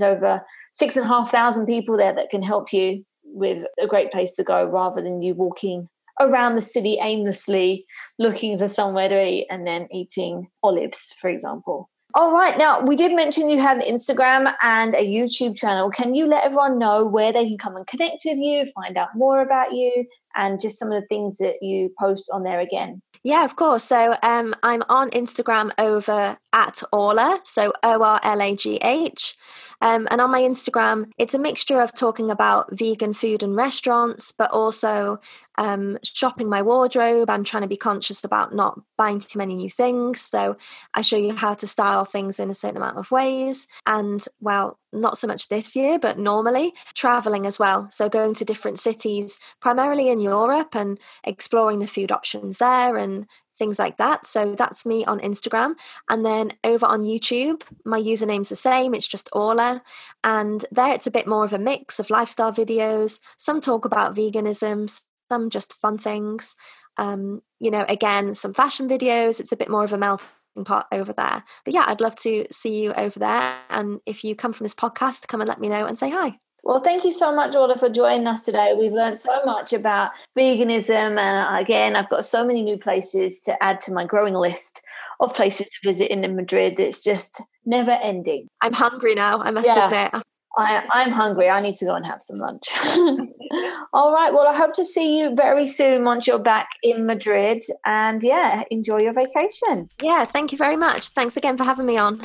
over 0.00 0.42
six 0.72 0.96
and 0.96 1.04
a 1.04 1.08
half 1.08 1.30
thousand 1.30 1.66
people 1.66 1.98
there 1.98 2.14
that 2.14 2.30
can 2.30 2.42
help 2.42 2.72
you 2.72 3.04
with 3.24 3.66
a 3.78 3.86
great 3.86 4.10
place 4.10 4.34
to 4.36 4.44
go 4.44 4.64
rather 4.64 5.02
than 5.02 5.20
you 5.20 5.34
walking 5.34 5.88
around 6.18 6.54
the 6.54 6.62
city 6.62 6.98
aimlessly 7.00 7.84
looking 8.18 8.58
for 8.58 8.68
somewhere 8.68 9.10
to 9.10 9.26
eat 9.26 9.46
and 9.50 9.66
then 9.66 9.86
eating 9.92 10.48
olives, 10.62 11.14
for 11.20 11.28
example. 11.28 11.90
All 12.14 12.32
right. 12.32 12.58
Now, 12.58 12.80
we 12.82 12.94
did 12.94 13.14
mention 13.14 13.48
you 13.48 13.58
had 13.58 13.78
an 13.78 13.82
Instagram 13.82 14.54
and 14.62 14.94
a 14.94 15.06
YouTube 15.06 15.56
channel. 15.56 15.90
Can 15.90 16.14
you 16.14 16.26
let 16.26 16.44
everyone 16.44 16.78
know 16.78 17.06
where 17.06 17.32
they 17.32 17.48
can 17.48 17.56
come 17.56 17.74
and 17.74 17.86
connect 17.86 18.22
with 18.24 18.36
you, 18.36 18.70
find 18.74 18.98
out 18.98 19.08
more 19.14 19.40
about 19.40 19.72
you, 19.72 20.04
and 20.34 20.60
just 20.60 20.78
some 20.78 20.92
of 20.92 21.00
the 21.00 21.06
things 21.06 21.38
that 21.38 21.62
you 21.62 21.90
post 21.98 22.28
on 22.32 22.42
there 22.42 22.60
again? 22.60 23.00
Yeah, 23.24 23.44
of 23.44 23.56
course. 23.56 23.84
So 23.84 24.16
um, 24.22 24.54
I'm 24.62 24.82
on 24.88 25.10
Instagram 25.10 25.70
over 25.78 26.36
at 26.52 26.82
Orla, 26.92 27.40
so 27.44 27.72
O 27.82 28.02
R 28.02 28.20
L 28.22 28.42
A 28.42 28.56
G 28.56 28.76
H. 28.82 29.34
Um, 29.82 30.06
and 30.12 30.20
on 30.20 30.30
my 30.30 30.40
Instagram, 30.40 31.10
it's 31.18 31.34
a 31.34 31.38
mixture 31.38 31.80
of 31.80 31.92
talking 31.92 32.30
about 32.30 32.68
vegan 32.70 33.14
food 33.14 33.42
and 33.42 33.56
restaurants, 33.56 34.30
but 34.30 34.50
also 34.52 35.18
um, 35.58 35.98
shopping 36.04 36.48
my 36.48 36.62
wardrobe. 36.62 37.28
I'm 37.28 37.42
trying 37.42 37.62
to 37.62 37.68
be 37.68 37.76
conscious 37.76 38.22
about 38.22 38.54
not 38.54 38.80
buying 38.96 39.18
too 39.18 39.38
many 39.38 39.56
new 39.56 39.68
things. 39.68 40.20
So 40.20 40.56
I 40.94 41.02
show 41.02 41.16
you 41.16 41.34
how 41.34 41.54
to 41.54 41.66
style 41.66 42.04
things 42.04 42.38
in 42.38 42.48
a 42.48 42.54
certain 42.54 42.76
amount 42.76 42.96
of 42.96 43.10
ways. 43.10 43.66
And 43.84 44.24
well, 44.40 44.78
not 44.92 45.18
so 45.18 45.26
much 45.26 45.48
this 45.48 45.74
year, 45.74 45.98
but 45.98 46.18
normally 46.18 46.72
traveling 46.94 47.44
as 47.44 47.58
well. 47.58 47.90
So 47.90 48.08
going 48.08 48.34
to 48.34 48.44
different 48.44 48.78
cities, 48.78 49.40
primarily 49.60 50.08
in 50.08 50.20
Europe, 50.20 50.76
and 50.76 50.98
exploring 51.24 51.80
the 51.80 51.86
food 51.86 52.12
options 52.12 52.58
there 52.58 52.96
and 52.96 53.26
things 53.62 53.78
like 53.78 53.96
that. 53.98 54.26
So 54.26 54.56
that's 54.56 54.84
me 54.84 55.04
on 55.04 55.20
Instagram. 55.20 55.74
And 56.10 56.26
then 56.26 56.54
over 56.64 56.84
on 56.84 57.02
YouTube, 57.02 57.62
my 57.84 58.00
username's 58.00 58.48
the 58.48 58.56
same, 58.56 58.92
it's 58.92 59.06
just 59.06 59.28
Orla. 59.32 59.82
And 60.24 60.64
there 60.72 60.92
it's 60.92 61.06
a 61.06 61.12
bit 61.12 61.28
more 61.28 61.44
of 61.44 61.52
a 61.52 61.60
mix 61.60 62.00
of 62.00 62.10
lifestyle 62.10 62.52
videos. 62.52 63.20
Some 63.36 63.60
talk 63.60 63.84
about 63.84 64.16
veganism, 64.16 65.00
some 65.30 65.48
just 65.48 65.74
fun 65.74 65.96
things. 65.96 66.56
Um, 66.96 67.42
you 67.60 67.70
know, 67.70 67.84
again, 67.88 68.34
some 68.34 68.52
fashion 68.52 68.88
videos. 68.88 69.38
It's 69.38 69.52
a 69.52 69.56
bit 69.56 69.70
more 69.70 69.84
of 69.84 69.92
a 69.92 69.98
melting 69.98 70.64
pot 70.64 70.86
over 70.90 71.12
there. 71.12 71.44
But 71.64 71.72
yeah, 71.72 71.84
I'd 71.86 72.00
love 72.00 72.16
to 72.16 72.46
see 72.50 72.82
you 72.82 72.92
over 72.94 73.18
there. 73.20 73.54
And 73.70 74.00
if 74.06 74.24
you 74.24 74.34
come 74.34 74.52
from 74.52 74.64
this 74.64 74.74
podcast, 74.74 75.28
come 75.28 75.40
and 75.40 75.48
let 75.48 75.60
me 75.60 75.68
know 75.68 75.86
and 75.86 75.96
say 75.96 76.10
hi. 76.10 76.38
Well, 76.64 76.80
thank 76.80 77.04
you 77.04 77.10
so 77.10 77.34
much, 77.34 77.56
Orla, 77.56 77.76
for 77.76 77.88
joining 77.88 78.26
us 78.26 78.44
today. 78.44 78.74
We've 78.78 78.92
learned 78.92 79.18
so 79.18 79.44
much 79.44 79.72
about 79.72 80.12
veganism. 80.38 81.18
And 81.18 81.20
uh, 81.20 81.60
again, 81.60 81.96
I've 81.96 82.08
got 82.08 82.24
so 82.24 82.44
many 82.46 82.62
new 82.62 82.78
places 82.78 83.40
to 83.40 83.62
add 83.62 83.80
to 83.82 83.92
my 83.92 84.04
growing 84.04 84.34
list 84.34 84.80
of 85.20 85.34
places 85.34 85.68
to 85.68 85.88
visit 85.88 86.10
in 86.10 86.20
Madrid. 86.36 86.78
It's 86.78 87.02
just 87.02 87.42
never 87.64 87.90
ending. 87.90 88.46
I'm 88.60 88.72
hungry 88.72 89.14
now, 89.14 89.40
I 89.40 89.50
must 89.50 89.66
yeah. 89.66 89.86
admit. 89.86 90.22
I, 90.56 90.84
I'm 90.92 91.10
hungry. 91.10 91.48
I 91.48 91.60
need 91.60 91.76
to 91.76 91.86
go 91.86 91.94
and 91.94 92.04
have 92.04 92.22
some 92.22 92.38
lunch. 92.38 92.68
All 93.92 94.12
right. 94.12 94.32
Well, 94.32 94.46
I 94.46 94.54
hope 94.54 94.74
to 94.74 94.84
see 94.84 95.18
you 95.18 95.34
very 95.34 95.66
soon 95.66 96.04
once 96.04 96.26
you're 96.26 96.38
back 96.38 96.68
in 96.82 97.06
Madrid. 97.06 97.62
And 97.86 98.22
yeah, 98.22 98.62
enjoy 98.70 98.98
your 99.00 99.14
vacation. 99.14 99.88
Yeah, 100.02 100.24
thank 100.24 100.52
you 100.52 100.58
very 100.58 100.76
much. 100.76 101.08
Thanks 101.08 101.38
again 101.38 101.56
for 101.56 101.64
having 101.64 101.86
me 101.86 101.96
on. 101.96 102.18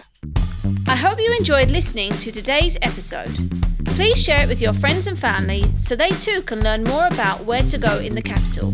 I 0.88 0.96
hope 0.96 1.20
you 1.20 1.34
enjoyed 1.38 1.72
listening 1.72 2.12
to 2.14 2.32
today's 2.32 2.78
episode. 2.82 3.67
Please 3.98 4.24
share 4.24 4.44
it 4.44 4.48
with 4.48 4.62
your 4.62 4.74
friends 4.74 5.08
and 5.08 5.18
family 5.18 5.66
so 5.76 5.96
they 5.96 6.12
too 6.12 6.44
can 6.44 6.62
learn 6.62 6.84
more 6.84 7.08
about 7.08 7.46
where 7.46 7.64
to 7.64 7.80
go 7.80 7.98
in 7.98 8.14
the 8.14 8.22
capital. 8.22 8.72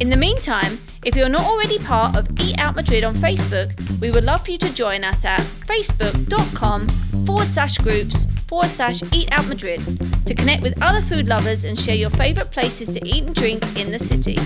In 0.00 0.08
the 0.08 0.16
meantime, 0.16 0.78
if 1.04 1.14
you're 1.14 1.28
not 1.28 1.44
already 1.44 1.78
part 1.80 2.16
of 2.16 2.26
Eat 2.40 2.58
Out 2.58 2.74
Madrid 2.74 3.04
on 3.04 3.12
Facebook, 3.16 3.78
we 4.00 4.10
would 4.10 4.24
love 4.24 4.46
for 4.46 4.52
you 4.52 4.56
to 4.56 4.72
join 4.72 5.04
us 5.04 5.26
at 5.26 5.40
facebook.com 5.40 6.88
forward 7.26 7.50
slash 7.50 7.76
groups 7.76 8.24
forward 8.46 8.70
slash 8.70 9.02
Eat 9.12 9.30
Out 9.32 9.46
Madrid 9.48 9.82
to 10.24 10.34
connect 10.34 10.62
with 10.62 10.80
other 10.80 11.02
food 11.02 11.28
lovers 11.28 11.64
and 11.64 11.78
share 11.78 11.96
your 11.96 12.08
favourite 12.08 12.50
places 12.50 12.88
to 12.92 13.06
eat 13.06 13.24
and 13.24 13.34
drink 13.34 13.62
in 13.76 13.92
the 13.92 13.98
city. 13.98 14.38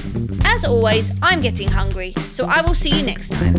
As 0.45 0.65
always, 0.65 1.13
I'm 1.23 1.41
getting 1.41 1.69
hungry, 1.69 2.13
so 2.33 2.47
I 2.47 2.61
will 2.61 2.75
see 2.75 2.91
you 2.91 3.05
next 3.05 3.29
time. 3.29 3.55